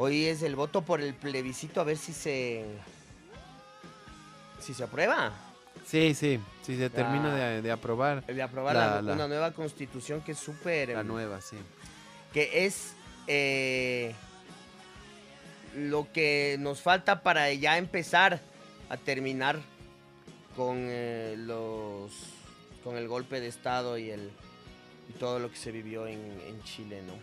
Hoy 0.00 0.26
es 0.26 0.42
el 0.42 0.54
voto 0.54 0.82
por 0.82 1.00
el 1.00 1.12
plebiscito 1.12 1.80
a 1.80 1.84
ver 1.84 1.96
si 1.98 2.12
se 2.12 2.64
si 4.60 4.72
se 4.74 4.84
aprueba. 4.84 5.32
Sí, 5.86 6.14
sí. 6.14 6.38
Si 6.62 6.76
se 6.76 6.88
termina 6.90 7.28
La- 7.28 7.34
de, 7.48 7.62
de 7.62 7.70
aprobar 7.72 8.24
De 8.26 8.42
aprobar 8.42 8.74
La- 8.76 8.86
la- 8.96 9.02
la- 9.02 9.12
una 9.14 9.28
nueva 9.28 9.52
constitución 9.52 10.20
que 10.20 10.32
es 10.32 10.38
súper 10.38 10.90
la 10.90 11.00
em, 11.00 11.06
nueva, 11.06 11.40
sí. 11.40 11.56
que 12.32 12.64
es 12.66 12.92
eh, 13.26 14.14
lo 15.76 16.06
que 16.12 16.56
nos 16.60 16.80
falta 16.80 17.22
para 17.22 17.52
ya 17.52 17.76
empezar 17.78 18.40
a 18.90 18.96
terminar 18.96 19.58
con 20.56 20.76
eh, 20.88 21.34
los 21.38 22.12
con 22.84 22.96
el 22.96 23.08
golpe 23.08 23.40
de 23.40 23.48
estado 23.48 23.98
y 23.98 24.10
el 24.10 24.30
y 25.08 25.12
todo 25.18 25.38
lo 25.38 25.50
que 25.50 25.56
se 25.56 25.72
vivió 25.72 26.06
en, 26.06 26.18
en 26.46 26.62
Chile, 26.64 27.02
¿no? 27.06 27.14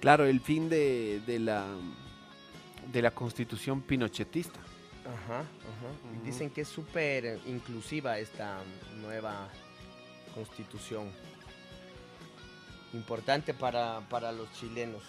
Claro, 0.00 0.24
el 0.24 0.40
fin 0.40 0.68
de, 0.68 1.20
de 1.26 1.38
la 1.38 1.66
de 2.92 3.02
la 3.02 3.10
constitución 3.10 3.82
pinochetista. 3.82 4.58
Ajá, 5.06 5.40
ajá. 5.40 6.24
Dicen 6.24 6.50
que 6.50 6.62
es 6.62 6.68
súper 6.68 7.40
inclusiva 7.46 8.18
esta 8.18 8.58
nueva 9.00 9.48
constitución. 10.34 11.10
Importante 12.92 13.54
para, 13.54 14.00
para 14.08 14.32
los 14.32 14.52
chilenos. 14.52 15.02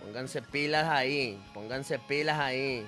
Pónganse 0.00 0.40
pilas 0.42 0.88
ahí, 0.88 1.42
pónganse 1.52 1.98
pilas 1.98 2.38
ahí. 2.38 2.86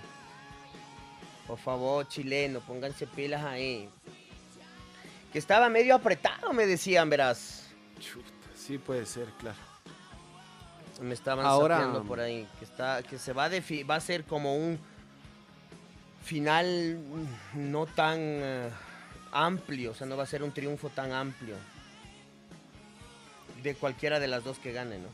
Por 1.46 1.58
favor, 1.58 2.06
chileno, 2.08 2.60
pónganse 2.60 3.06
pilas 3.06 3.44
ahí. 3.44 3.88
Que 5.32 5.38
estaba 5.38 5.68
medio 5.68 5.94
apretado, 5.94 6.52
me 6.52 6.66
decían, 6.66 7.10
verás. 7.10 7.70
Chuta, 7.98 8.28
sí 8.54 8.78
puede 8.78 9.04
ser, 9.04 9.28
claro. 9.38 9.71
Me 11.02 11.14
estaban 11.14 11.44
Ahora- 11.44 11.76
sapeando 11.76 12.04
por 12.04 12.20
ahí. 12.20 12.46
Que, 12.58 12.64
está, 12.64 13.02
que 13.02 13.18
se 13.18 13.32
va 13.32 13.44
a, 13.44 13.50
defi- 13.50 13.88
va 13.88 13.96
a 13.96 14.00
ser 14.00 14.24
como 14.24 14.54
un 14.56 14.78
final 16.24 16.96
mm, 17.54 17.70
no 17.72 17.86
tan 17.86 18.18
eh, 18.20 18.70
amplio. 19.32 19.90
O 19.90 19.94
sea, 19.94 20.06
no 20.06 20.16
va 20.16 20.22
a 20.22 20.26
ser 20.26 20.42
un 20.42 20.52
triunfo 20.52 20.88
tan 20.90 21.12
amplio. 21.12 21.56
De 23.62 23.74
cualquiera 23.74 24.18
de 24.20 24.28
las 24.28 24.44
dos 24.44 24.58
que 24.58 24.72
gane, 24.72 24.98
¿no? 24.98 25.08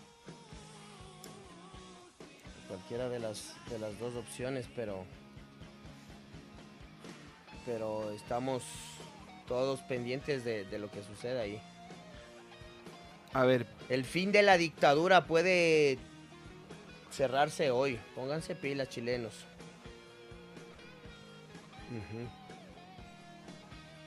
Cualquiera 2.69 3.09
de 3.09 3.19
las, 3.19 3.55
de 3.71 3.79
las 3.79 3.99
dos 3.99 4.15
opciones, 4.15 4.67
pero... 4.77 5.05
Pero 7.65 8.11
estamos 8.13 8.63
todos 9.47 9.81
pendientes 9.81 10.45
de, 10.45 10.65
de 10.65 10.79
lo 10.79 10.91
que 10.91 11.03
suceda 11.03 11.43
ahí. 11.43 11.61
A 13.35 13.45
ver, 13.45 13.67
El 13.89 14.05
fin 14.05 14.33
de 14.33 14.43
la 14.43 14.57
dictadura 14.59 15.27
puede 15.27 15.99
cerrarse 17.11 17.71
hoy. 17.71 17.99
Pónganse 18.15 18.55
pilas, 18.55 18.89
chilenos. 18.91 19.33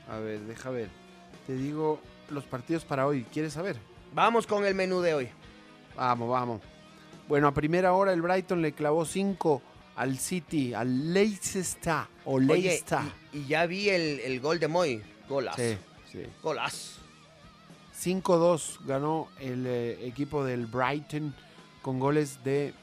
A 0.09 0.17
ver, 0.19 0.39
deja 0.41 0.69
ver. 0.69 0.89
Te 1.47 1.53
digo 1.55 1.99
los 2.29 2.43
partidos 2.45 2.85
para 2.85 3.07
hoy. 3.07 3.23
¿Quieres 3.31 3.53
saber? 3.53 3.77
Vamos 4.13 4.45
con 4.45 4.65
el 4.65 4.75
menú 4.75 5.01
de 5.01 5.13
hoy. 5.13 5.29
Vamos, 5.95 6.29
vamos. 6.29 6.61
Bueno, 7.27 7.47
a 7.47 7.53
primera 7.53 7.93
hora 7.93 8.13
el 8.13 8.21
Brighton 8.21 8.61
le 8.61 8.73
clavó 8.73 9.05
5 9.05 9.61
al 9.95 10.17
City, 10.17 10.73
al 10.73 11.13
Leicester 11.13 12.03
o 12.25 12.35
Oye, 12.35 12.45
Leicester. 12.45 12.99
y, 13.33 13.39
y 13.39 13.47
ya 13.47 13.65
vi 13.65 13.89
el, 13.89 14.19
el 14.19 14.39
gol 14.39 14.59
de 14.59 14.67
Moy. 14.67 15.01
Golas. 15.29 15.55
Sí, 15.55 15.77
sí. 16.11 16.23
Golas. 16.43 16.97
5-2 18.03 18.79
ganó 18.85 19.27
el 19.39 19.65
eh, 19.67 20.07
equipo 20.07 20.43
del 20.43 20.65
Brighton 20.65 21.33
con 21.81 21.99
goles 21.99 22.43
de 22.43 22.73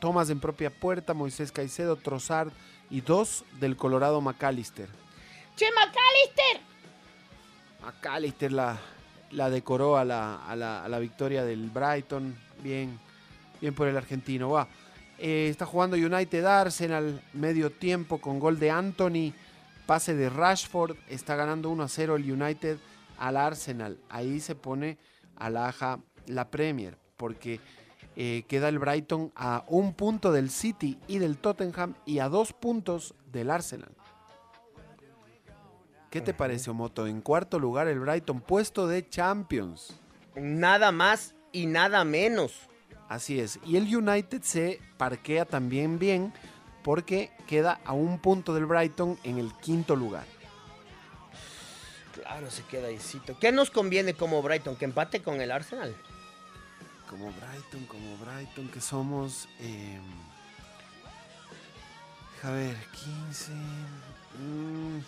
Thomas 0.00 0.30
en 0.30 0.40
propia 0.40 0.70
puerta, 0.70 1.14
Moisés 1.14 1.52
Caicedo, 1.52 1.96
Trossard 1.96 2.50
y 2.90 3.00
dos 3.00 3.44
del 3.60 3.76
Colorado 3.76 4.20
McAllister. 4.20 4.88
¡Che, 5.56 5.66
McAllister! 5.70 6.60
McAllister 7.84 8.52
la, 8.52 8.78
la 9.30 9.50
decoró 9.50 9.96
a 9.96 10.04
la, 10.04 10.36
a 10.46 10.54
la- 10.56 10.84
a 10.84 10.88
la 10.88 10.98
victoria 10.98 11.44
del 11.44 11.70
Brighton. 11.70 12.36
Bien, 12.62 12.98
bien 13.60 13.74
por 13.74 13.88
el 13.88 13.96
argentino. 13.96 14.50
Va. 14.50 14.68
Eh, 15.18 15.48
está 15.50 15.66
jugando 15.66 15.96
United 15.96 16.44
Arsenal 16.44 17.20
medio 17.32 17.70
tiempo 17.70 18.20
con 18.20 18.38
gol 18.38 18.58
de 18.58 18.70
Anthony, 18.70 19.32
pase 19.86 20.14
de 20.14 20.28
Rashford. 20.30 20.96
Está 21.08 21.36
ganando 21.36 21.70
1 21.70 21.82
a 21.82 21.88
0 21.88 22.16
el 22.16 22.30
United 22.32 22.78
al 23.22 23.36
Arsenal. 23.36 24.00
Ahí 24.08 24.40
se 24.40 24.56
pone 24.56 24.98
a 25.36 25.48
la 25.48 25.68
aja 25.68 26.00
la 26.26 26.50
Premier 26.50 26.98
porque 27.16 27.60
eh, 28.16 28.42
queda 28.48 28.68
el 28.68 28.80
Brighton 28.80 29.32
a 29.36 29.64
un 29.68 29.94
punto 29.94 30.32
del 30.32 30.50
City 30.50 30.98
y 31.06 31.18
del 31.18 31.38
Tottenham 31.38 31.94
y 32.04 32.18
a 32.18 32.28
dos 32.28 32.52
puntos 32.52 33.14
del 33.30 33.50
Arsenal. 33.50 33.92
¿Qué 36.10 36.20
te 36.20 36.34
parece, 36.34 36.70
Omoto? 36.70 37.06
En 37.06 37.20
cuarto 37.20 37.60
lugar 37.60 37.86
el 37.86 38.00
Brighton, 38.00 38.40
puesto 38.40 38.88
de 38.88 39.08
Champions. 39.08 39.94
Nada 40.34 40.90
más 40.90 41.36
y 41.52 41.66
nada 41.66 42.04
menos. 42.04 42.68
Así 43.08 43.38
es. 43.38 43.60
Y 43.64 43.76
el 43.76 43.96
United 43.96 44.42
se 44.42 44.80
parquea 44.96 45.44
también 45.44 46.00
bien 46.00 46.32
porque 46.82 47.30
queda 47.46 47.80
a 47.84 47.92
un 47.92 48.18
punto 48.18 48.52
del 48.52 48.66
Brighton 48.66 49.16
en 49.22 49.38
el 49.38 49.52
quinto 49.58 49.94
lugar. 49.94 50.24
Claro, 52.12 52.50
se 52.50 52.62
queda 52.64 52.88
ahícito. 52.88 53.38
¿Qué 53.38 53.52
nos 53.52 53.70
conviene 53.70 54.14
como 54.14 54.42
Brighton? 54.42 54.76
¿Que 54.76 54.84
empate 54.84 55.22
con 55.22 55.40
el 55.40 55.50
Arsenal? 55.50 55.94
Como 57.08 57.32
Brighton, 57.32 57.86
como 57.86 58.16
Brighton, 58.18 58.68
que 58.68 58.80
somos... 58.80 59.48
eh, 59.60 59.98
a 62.42 62.50
ver, 62.50 62.76
15... 63.28 63.52
mm. 63.52 65.00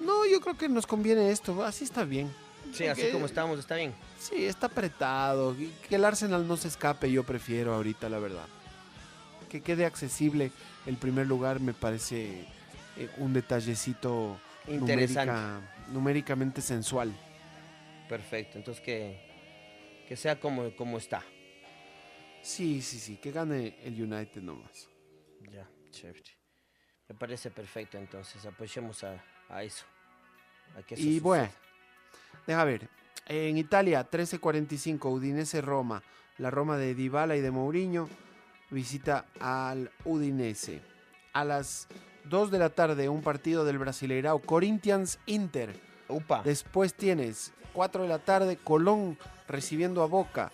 No, 0.00 0.26
yo 0.26 0.40
creo 0.40 0.56
que 0.56 0.68
nos 0.68 0.86
conviene 0.86 1.30
esto. 1.30 1.62
Así 1.64 1.84
está 1.84 2.04
bien. 2.04 2.34
Sí, 2.72 2.86
así 2.86 3.10
como 3.12 3.26
estamos, 3.26 3.58
está 3.58 3.76
bien. 3.76 3.94
Sí, 4.18 4.44
está 4.44 4.66
apretado. 4.66 5.54
Que 5.88 5.96
el 5.96 6.04
Arsenal 6.04 6.46
no 6.46 6.56
se 6.56 6.68
escape, 6.68 7.10
yo 7.10 7.24
prefiero 7.24 7.74
ahorita, 7.74 8.08
la 8.08 8.18
verdad. 8.18 8.46
Que 9.48 9.60
quede 9.60 9.84
accesible 9.84 10.52
el 10.86 10.96
primer 10.96 11.26
lugar 11.26 11.60
me 11.60 11.74
parece 11.74 12.46
eh, 12.96 13.10
un 13.18 13.32
detallecito 13.32 14.38
Interesante. 14.74 15.32
numérica- 15.32 15.88
numéricamente 15.92 16.60
sensual. 16.60 17.12
Perfecto. 18.08 18.58
Entonces 18.58 18.82
que, 18.82 20.04
que 20.08 20.16
sea 20.16 20.38
como, 20.40 20.74
como 20.76 20.98
está. 20.98 21.22
Sí, 22.42 22.80
sí, 22.82 22.98
sí, 22.98 23.16
que 23.16 23.32
gane 23.32 23.76
el 23.82 24.02
United 24.02 24.40
nomás. 24.42 24.88
Ya, 25.50 25.68
chévere. 25.90 26.22
Me 27.08 27.14
parece 27.14 27.50
perfecto, 27.50 27.98
entonces 27.98 28.44
apoyemos 28.46 29.02
a, 29.04 29.22
a 29.48 29.62
eso. 29.62 29.84
A 30.76 30.82
que 30.82 30.94
eso 30.94 31.02
Y 31.02 31.06
suceda. 31.14 31.22
bueno, 31.22 31.48
deja 32.46 32.64
ver. 32.64 32.88
En 33.26 33.58
Italia, 33.58 34.08
13:45, 34.08 35.10
Udinese 35.12 35.60
Roma. 35.60 36.02
La 36.38 36.50
Roma 36.50 36.78
de 36.78 36.94
Dybala 36.94 37.36
y 37.36 37.40
de 37.40 37.50
Mourinho 37.50 38.08
visita 38.70 39.26
al 39.40 39.90
Udinese. 40.04 40.80
A 41.34 41.44
las 41.44 41.86
2 42.24 42.50
de 42.50 42.58
la 42.58 42.70
tarde, 42.70 43.08
un 43.08 43.22
partido 43.22 43.64
del 43.64 43.78
Brasileirao 43.78 44.40
Corinthians 44.40 45.18
Inter. 45.26 45.74
Upa. 46.08 46.42
Después 46.44 46.94
tienes 46.94 47.52
4 47.72 48.02
de 48.02 48.08
la 48.08 48.18
tarde, 48.18 48.56
Colón 48.56 49.18
recibiendo 49.48 50.02
a 50.02 50.06
Boca. 50.06 50.52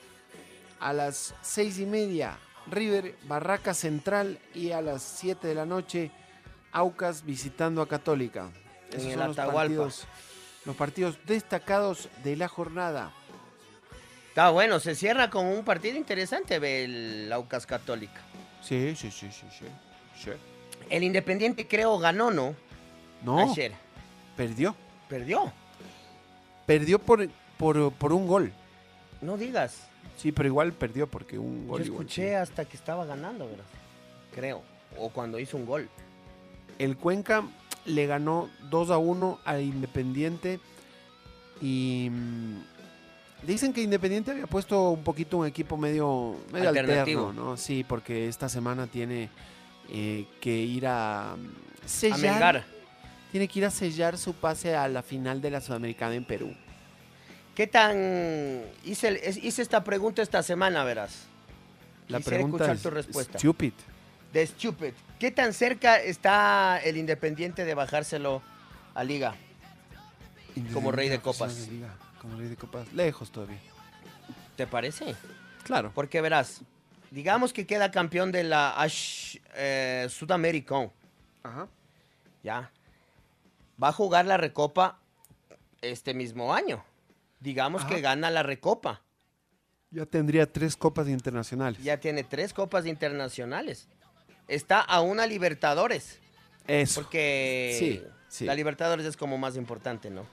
A 0.81 0.93
las 0.93 1.35
6 1.43 1.79
y 1.81 1.87
media, 1.87 2.39
River 2.71 3.17
Barraca 3.27 3.75
Central. 3.75 4.39
Y 4.55 4.73
a 4.73 4.83
las 4.83 5.03
7 5.03 5.47
de 5.47 5.55
la 5.55 5.67
noche, 5.67 6.11
Aucas 6.73 7.25
visitando 7.25 7.83
a 7.83 7.89
Católica. 7.89 8.51
En 8.93 9.01
el 9.01 9.19
son 9.19 9.27
los 9.29 9.37
partidos, 9.37 10.07
los 10.65 10.77
partidos 10.77 11.19
destacados 11.27 12.09
de 12.23 12.37
la 12.37 12.49
jornada. 12.49 13.13
Está 14.29 14.51
bueno, 14.51 14.79
se 14.81 14.95
cierra 14.95 15.31
con 15.31 15.47
un 15.47 15.65
partido 15.65 15.97
interesante, 15.97 16.57
el 16.57 17.33
Aucas 17.33 17.67
Católica. 17.67 18.21
Sí, 18.61 18.95
sí, 18.95 19.11
sí, 19.11 19.31
sí, 19.33 19.47
sí. 19.51 19.67
sí. 20.23 20.31
El 20.91 21.03
Independiente 21.03 21.67
creo 21.67 21.99
ganó, 21.99 22.31
¿no? 22.31 22.55
No, 23.23 23.39
Ayer. 23.53 23.73
perdió. 24.37 24.75
Perdió. 25.09 25.53
Perdió 26.67 26.99
por, 26.99 27.29
por, 27.59 27.93
por 27.93 28.13
un 28.13 28.27
gol. 28.27 28.53
No 29.21 29.37
digas. 29.37 29.87
Sí, 30.17 30.33
pero 30.33 30.49
igual 30.49 30.73
perdió 30.73 31.07
porque 31.07 31.39
un 31.39 31.63
Yo 31.63 31.69
gol. 31.73 31.83
igual, 31.83 32.03
escuché 32.03 32.37
hasta 32.37 32.65
que 32.65 32.77
estaba 32.77 33.05
ganando, 33.05 33.47
¿verdad? 33.49 33.65
Creo. 34.35 34.63
O 34.99 35.11
cuando 35.11 35.39
hizo 35.39 35.57
un 35.57 35.67
gol. 35.67 35.89
El 36.79 36.97
Cuenca 36.97 37.43
le 37.85 38.07
ganó 38.07 38.49
2 38.71 38.91
a 38.91 38.99
1 38.99 39.41
al 39.45 39.63
Independiente 39.63 40.61
y 41.61 42.09
mm, 42.11 43.47
dicen 43.47 43.73
que 43.73 43.83
Independiente 43.83 44.31
había 44.33 44.47
puesto 44.47 44.91
un 44.91 45.03
poquito 45.03 45.39
un 45.39 45.47
equipo 45.47 45.77
medio, 45.77 46.37
medio 46.53 46.69
Alternativo. 46.71 47.29
alterno, 47.29 47.51
¿no? 47.51 47.57
Sí, 47.57 47.85
porque 47.87 48.29
esta 48.29 48.49
semana 48.49 48.87
tiene 48.87 49.29
eh, 49.91 50.27
que 50.41 50.51
ir 50.57 50.87
a 50.87 51.37
mm, 51.37 51.85
A 51.85 51.89
sellar, 51.89 52.19
Melgar. 52.21 52.65
tiene 53.31 53.49
que 53.49 53.59
ir 53.61 53.65
a 53.65 53.71
sellar 53.71 54.19
su 54.19 54.35
pase 54.35 54.75
a 54.77 54.89
la 54.89 55.03
final 55.03 55.41
de 55.41 55.51
la 55.51 55.61
Sudamericana 55.61 56.15
en 56.15 56.25
Perú. 56.25 56.55
¿Qué 57.55 57.67
tan... 57.67 58.63
Hice, 58.85 59.39
hice 59.43 59.63
esta 59.63 59.83
pregunta 59.83 60.21
esta 60.23 60.43
semana, 60.43 60.85
verás. 60.85 61.25
La 62.09 62.19
Quisiera 62.19 62.37
pregunta 62.39 62.57
escuchar 62.65 62.77
es 62.77 62.83
tu 62.83 62.91
respuesta. 62.91 63.39
stupid. 63.39 63.73
De 64.33 64.47
Stupid. 64.47 64.93
¿Qué 65.19 65.31
tan 65.31 65.55
cerca 65.55 65.97
está 65.99 66.79
el 66.85 66.99
Independiente 66.99 67.65
de 67.65 67.75
bajárselo 67.75 68.43
a 68.95 69.03
Liga? 69.05 69.35
Como 70.75 70.93
rey 70.93 71.09
de 71.09 71.21
copas. 71.21 71.69
Como 72.21 72.37
rey 72.37 72.49
de 72.49 72.57
copas. 72.57 72.93
Lejos 72.93 73.31
todavía. 73.31 73.59
¿Te 74.57 74.67
parece? 74.67 75.15
Claro. 75.65 75.93
Porque 75.95 76.21
verás, 76.21 76.61
digamos 77.17 77.55
que 77.55 77.67
queda 77.67 77.91
campeón 77.91 78.31
de 78.31 78.45
la 78.45 78.79
Ash, 78.79 79.39
eh, 79.55 80.07
Sudamericana. 80.11 80.91
Ajá. 81.43 81.67
Ya. 82.43 82.71
Va 83.83 83.89
a 83.89 83.93
jugar 83.93 84.27
la 84.27 84.37
Recopa 84.37 84.99
este 85.81 86.13
mismo 86.13 86.53
año. 86.53 86.85
Digamos 87.41 87.85
Ajá. 87.85 87.95
que 87.95 88.03
gana 88.03 88.31
la 88.31 88.43
Recopa. 88.43 89.01
Ya 89.91 90.05
tendría 90.05 90.53
tres 90.53 90.77
copas 90.77 91.09
internacionales. 91.09 91.83
Ya 91.83 91.99
tiene 91.99 92.23
tres 92.23 92.53
copas 92.53 92.85
internacionales. 92.85 93.89
Está 94.47 94.83
a 94.83 95.01
una 95.01 95.27
Libertadores. 95.27 96.19
Eso. 96.67 97.01
Porque 97.01 97.77
Sí, 97.79 98.03
sí. 98.29 98.45
la 98.45 98.55
Libertadores 98.55 99.07
es 99.07 99.17
como 99.17 99.39
más 99.39 99.57
importante, 99.57 100.11
¿no? 100.11 100.27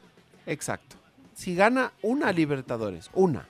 Exacto. 0.45 0.97
Si 1.33 1.55
gana 1.55 1.93
una 2.01 2.33
Libertadores, 2.33 3.09
una, 3.13 3.47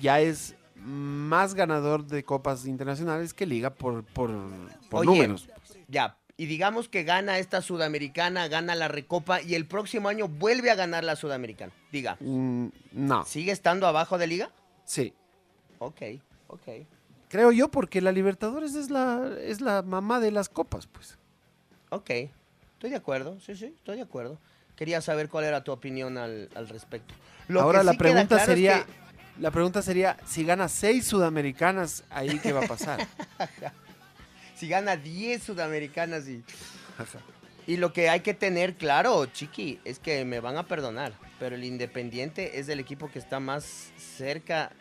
ya 0.00 0.18
es 0.18 0.56
más 0.84 1.54
ganador 1.54 2.06
de 2.06 2.24
copas 2.24 2.66
internacionales 2.66 3.34
que 3.34 3.46
liga 3.46 3.70
por, 3.74 4.04
por, 4.04 4.30
por 4.90 5.00
Oye, 5.00 5.06
números. 5.06 5.48
Ya, 5.88 6.16
y 6.36 6.46
digamos 6.46 6.88
que 6.88 7.04
gana 7.04 7.38
esta 7.38 7.60
sudamericana, 7.62 8.48
gana 8.48 8.74
la 8.74 8.88
recopa 8.88 9.40
y 9.42 9.54
el 9.54 9.66
próximo 9.66 10.08
año 10.08 10.28
vuelve 10.28 10.70
a 10.70 10.74
ganar 10.74 11.04
la 11.04 11.16
sudamericana. 11.16 11.72
Diga, 11.92 12.16
Mm, 12.20 12.68
no, 12.92 13.24
¿sigue 13.24 13.52
estando 13.52 13.86
abajo 13.86 14.18
de 14.18 14.26
liga? 14.26 14.50
sí. 14.84 15.14
Ok, 15.78 16.00
ok. 16.48 16.68
Creo 17.28 17.50
yo 17.50 17.68
porque 17.70 18.00
la 18.00 18.12
Libertadores 18.12 18.74
es 18.74 18.90
la, 18.90 19.30
es 19.40 19.60
la 19.60 19.82
mamá 19.82 20.20
de 20.20 20.30
las 20.30 20.48
copas, 20.48 20.86
pues. 20.86 21.16
Ok, 21.90 22.10
estoy 22.74 22.90
de 22.90 22.96
acuerdo, 22.96 23.40
sí, 23.40 23.54
sí, 23.56 23.66
estoy 23.76 23.96
de 23.96 24.02
acuerdo. 24.02 24.38
Quería 24.76 25.00
saber 25.00 25.28
cuál 25.28 25.44
era 25.44 25.64
tu 25.64 25.72
opinión 25.72 26.18
al, 26.18 26.48
al 26.54 26.68
respecto. 26.68 27.14
Lo 27.48 27.60
Ahora 27.60 27.82
la 27.82 27.92
sí 27.92 27.98
pregunta 27.98 28.28
claro 28.36 28.42
es 28.42 28.46
sería, 28.46 28.84
que- 28.86 28.92
la 29.40 29.50
pregunta 29.50 29.82
sería, 29.82 30.16
si 30.26 30.44
gana 30.44 30.68
seis 30.68 31.06
sudamericanas, 31.06 32.04
ahí 32.10 32.38
qué 32.40 32.52
va 32.52 32.64
a 32.64 32.68
pasar. 32.68 33.06
si 34.54 34.68
gana 34.68 34.96
10 34.96 35.42
sudamericanas 35.42 36.28
y... 36.28 36.42
Y 37.66 37.76
lo 37.76 37.92
que 37.92 38.08
hay 38.08 38.20
que 38.20 38.34
tener 38.34 38.74
claro, 38.74 39.24
Chiqui, 39.26 39.78
es 39.84 39.98
que 40.00 40.24
me 40.24 40.40
van 40.40 40.56
a 40.56 40.66
perdonar, 40.66 41.12
pero 41.38 41.54
el 41.54 41.62
Independiente 41.64 42.58
es 42.58 42.68
el 42.68 42.80
equipo 42.80 43.08
que 43.10 43.20
está 43.20 43.38
más 43.38 43.92
cerca 43.96 44.72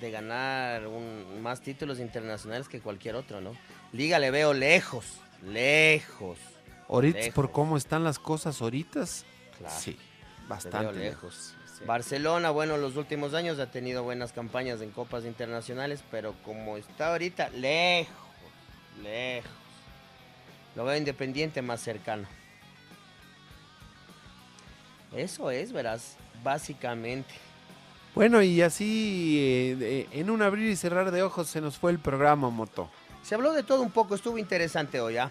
de 0.00 0.10
ganar 0.12 0.86
un- 0.86 1.42
más 1.42 1.60
títulos 1.62 1.98
internacionales 1.98 2.68
que 2.68 2.80
cualquier 2.80 3.16
otro, 3.16 3.40
¿no? 3.40 3.54
Liga 3.92 4.20
le 4.20 4.30
veo 4.30 4.54
lejos, 4.54 5.04
lejos. 5.42 6.38
Ahorita, 6.88 7.18
por 7.34 7.50
cómo 7.50 7.76
están 7.76 8.04
las 8.04 8.18
cosas 8.20 8.60
ahoritas, 8.62 9.24
Claro. 9.58 9.74
sí, 9.76 9.98
bastante 10.46 10.92
lejos. 10.92 10.96
lejos. 10.96 11.54
Sí. 11.78 11.84
Barcelona, 11.84 12.50
bueno, 12.50 12.76
los 12.76 12.96
últimos 12.96 13.34
años 13.34 13.58
ha 13.58 13.70
tenido 13.70 14.02
buenas 14.02 14.32
campañas 14.32 14.80
en 14.80 14.90
copas 14.90 15.24
internacionales, 15.24 16.02
pero 16.10 16.34
como 16.44 16.76
está 16.76 17.12
ahorita, 17.12 17.50
lejos, 17.50 18.14
lejos. 19.02 19.50
Lo 20.74 20.84
veo 20.84 20.96
independiente 20.96 21.62
más 21.62 21.80
cercano. 21.80 22.26
Eso 25.12 25.50
es, 25.50 25.72
verás, 25.72 26.16
básicamente. 26.42 27.34
Bueno, 28.14 28.42
y 28.42 28.62
así, 28.62 29.76
eh, 29.80 30.08
en 30.12 30.30
un 30.30 30.42
abrir 30.42 30.70
y 30.70 30.76
cerrar 30.76 31.10
de 31.10 31.22
ojos, 31.22 31.48
se 31.48 31.60
nos 31.60 31.78
fue 31.78 31.90
el 31.92 31.98
programa, 31.98 32.50
Moto. 32.50 32.90
Se 33.22 33.34
habló 33.34 33.52
de 33.52 33.62
todo 33.62 33.82
un 33.82 33.90
poco, 33.90 34.14
estuvo 34.14 34.38
interesante 34.38 35.00
hoy, 35.00 35.16
¿ah? 35.18 35.30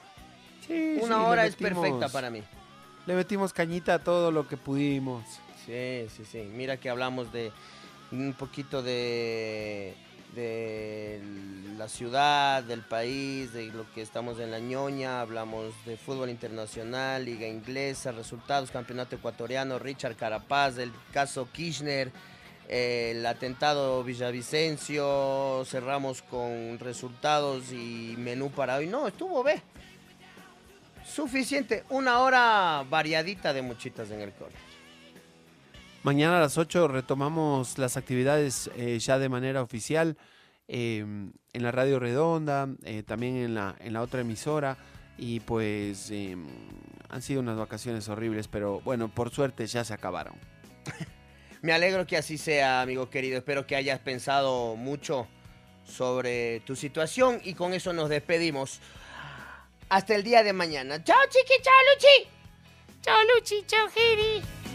Sí, 0.65 0.99
Una 1.01 1.15
sí, 1.15 1.21
hora 1.25 1.45
es 1.45 1.55
perfecta 1.55 2.09
para 2.09 2.29
mí. 2.29 2.43
Le 3.05 3.15
metimos 3.15 3.53
cañita 3.53 3.95
a 3.95 3.99
todo 3.99 4.31
lo 4.31 4.47
que 4.47 4.57
pudimos. 4.57 5.23
Sí, 5.67 6.07
sí, 6.15 6.23
sí. 6.23 6.49
Mira 6.53 6.77
que 6.77 6.89
hablamos 6.89 7.33
de 7.33 7.51
un 8.13 8.33
poquito 8.33 8.81
de, 8.81 9.93
la 11.77 11.89
ciudad, 11.89 12.63
del 12.63 12.83
país, 12.83 13.51
de 13.51 13.65
lo 13.65 13.85
que 13.91 14.01
estamos 14.01 14.39
en 14.39 14.49
la 14.49 14.59
ñoña. 14.59 15.19
Hablamos 15.19 15.73
de 15.85 15.97
fútbol 15.97 16.29
internacional, 16.29 17.25
liga 17.25 17.45
inglesa, 17.47 18.13
resultados, 18.13 18.71
campeonato 18.71 19.17
ecuatoriano, 19.17 19.77
Richard 19.77 20.15
Carapaz, 20.15 20.77
el 20.77 20.93
caso 21.11 21.49
Kirchner, 21.51 22.13
eh, 22.69 23.15
el 23.17 23.25
atentado 23.25 24.05
Villavicencio. 24.05 25.63
Cerramos 25.65 26.21
con 26.21 26.79
resultados 26.79 27.73
y 27.73 28.15
menú 28.17 28.51
para 28.51 28.77
hoy. 28.77 28.87
No, 28.87 29.05
estuvo 29.05 29.43
B. 29.43 29.61
Suficiente. 31.05 31.83
Una 31.89 32.19
hora 32.19 32.85
variadita 32.89 33.51
de 33.51 33.61
muchitas 33.61 34.11
en 34.11 34.21
el 34.21 34.31
cole. 34.31 34.66
Mañana 36.03 36.37
a 36.37 36.41
las 36.41 36.57
8 36.57 36.87
retomamos 36.87 37.77
las 37.77 37.97
actividades 37.97 38.69
eh, 38.77 38.97
ya 38.99 39.19
de 39.19 39.29
manera 39.29 39.61
oficial 39.61 40.17
eh, 40.67 40.99
en 40.99 41.63
la 41.63 41.71
Radio 41.71 41.99
Redonda, 41.99 42.67
eh, 42.83 43.03
también 43.03 43.37
en 43.37 43.55
la, 43.55 43.75
en 43.79 43.93
la 43.93 44.01
otra 44.01 44.21
emisora. 44.21 44.77
Y 45.17 45.39
pues 45.39 46.11
eh, 46.11 46.37
han 47.09 47.21
sido 47.21 47.41
unas 47.41 47.57
vacaciones 47.57 48.07
horribles, 48.09 48.47
pero 48.47 48.81
bueno, 48.81 49.09
por 49.09 49.31
suerte 49.31 49.65
ya 49.65 49.83
se 49.83 49.93
acabaron. 49.93 50.35
Me 51.61 51.73
alegro 51.73 52.05
que 52.05 52.17
así 52.17 52.37
sea, 52.37 52.81
amigo 52.81 53.09
querido. 53.09 53.37
Espero 53.37 53.65
que 53.65 53.75
hayas 53.75 53.99
pensado 53.99 54.75
mucho 54.75 55.27
sobre 55.85 56.59
tu 56.61 56.75
situación 56.75 57.41
y 57.43 57.55
con 57.55 57.73
eso 57.73 57.93
nos 57.93 58.09
despedimos. 58.09 58.79
Hasta 59.89 60.15
el 60.15 60.23
día 60.23 60.43
de 60.43 60.53
mañana. 60.53 61.03
¡Chao, 61.03 61.17
chiqui! 61.29 61.63
¡Chao, 61.63 61.73
Luchi! 61.93 62.29
¡Chao, 63.01 63.17
Luchi! 63.35 63.65
¡Chao, 63.65 63.87
Heidi! 63.95 64.66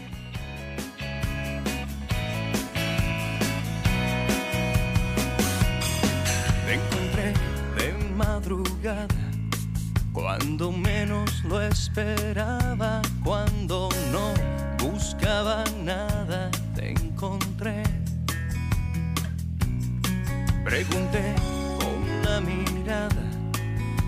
Madrugada, 8.13 9.07
cuando 10.11 10.71
menos 10.71 11.43
lo 11.43 11.61
esperaba, 11.61 13.01
cuando 13.23 13.89
no 14.11 14.33
buscaba 14.79 15.63
nada, 15.83 16.49
te 16.75 16.91
encontré. 16.91 17.83
Pregunté 20.63 21.35
con 21.79 22.23
la 22.23 22.39
mirada, 22.39 23.25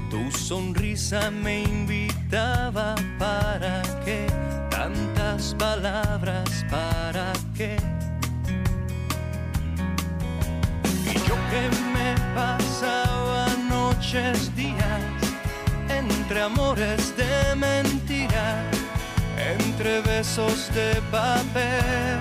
tu 0.10 0.32
sonrisa 0.32 1.32
me 1.32 1.64
invitaba, 1.64 2.96
¿para 3.18 3.82
qué? 4.04 4.28
Tantas 4.70 5.56
palabras, 5.56 6.66
¿para 6.70 7.34
qué? 7.56 7.78
Amores 16.42 17.16
de 17.16 17.56
mentira, 17.56 18.64
entre 19.38 20.02
besos 20.02 20.70
de 20.74 21.02
papel. 21.12 22.20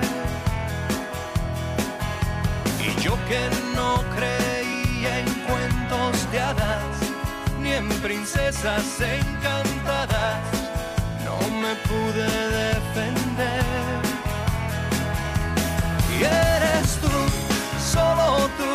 Y 2.80 3.00
yo 3.02 3.14
que 3.28 3.48
no 3.74 4.02
creía 4.16 5.18
en 5.20 5.30
cuentos 5.46 6.30
de 6.30 6.40
hadas, 6.40 6.96
ni 7.60 7.72
en 7.72 7.88
princesas 8.00 8.84
encantadas, 9.00 10.40
no 11.24 11.36
me 11.62 11.74
pude 11.88 12.26
defender. 12.60 13.64
Y 16.18 16.24
eres 16.24 16.98
tú, 17.00 17.16
solo 17.92 18.48
tú, 18.58 18.74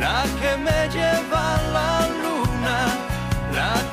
la 0.00 0.24
que 0.40 0.56
me 0.56 0.88
lleva 0.88 1.56
a 1.56 1.62
la 1.72 1.74
la 1.74 2.33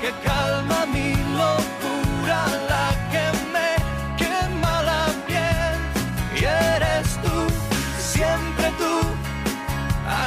que 0.02 0.12
calma 0.28 0.86
mi 0.88 1.14
locura, 1.42 2.40
la 2.72 2.88
que 3.12 3.26
me 3.54 3.70
quema 4.18 4.82
la 4.90 5.04
piel. 5.28 5.76
Y 6.36 6.44
eres 6.44 7.08
tú, 7.24 7.38
siempre 8.14 8.68
tú, 8.82 8.96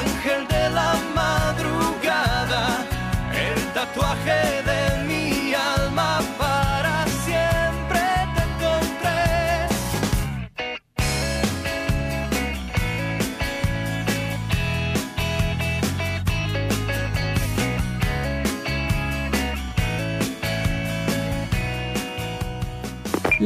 ángel 0.00 0.46
de 0.46 0.70
la 0.70 0.92
madrugada, 1.20 2.62
el 3.46 3.60
tatuaje 3.74 4.63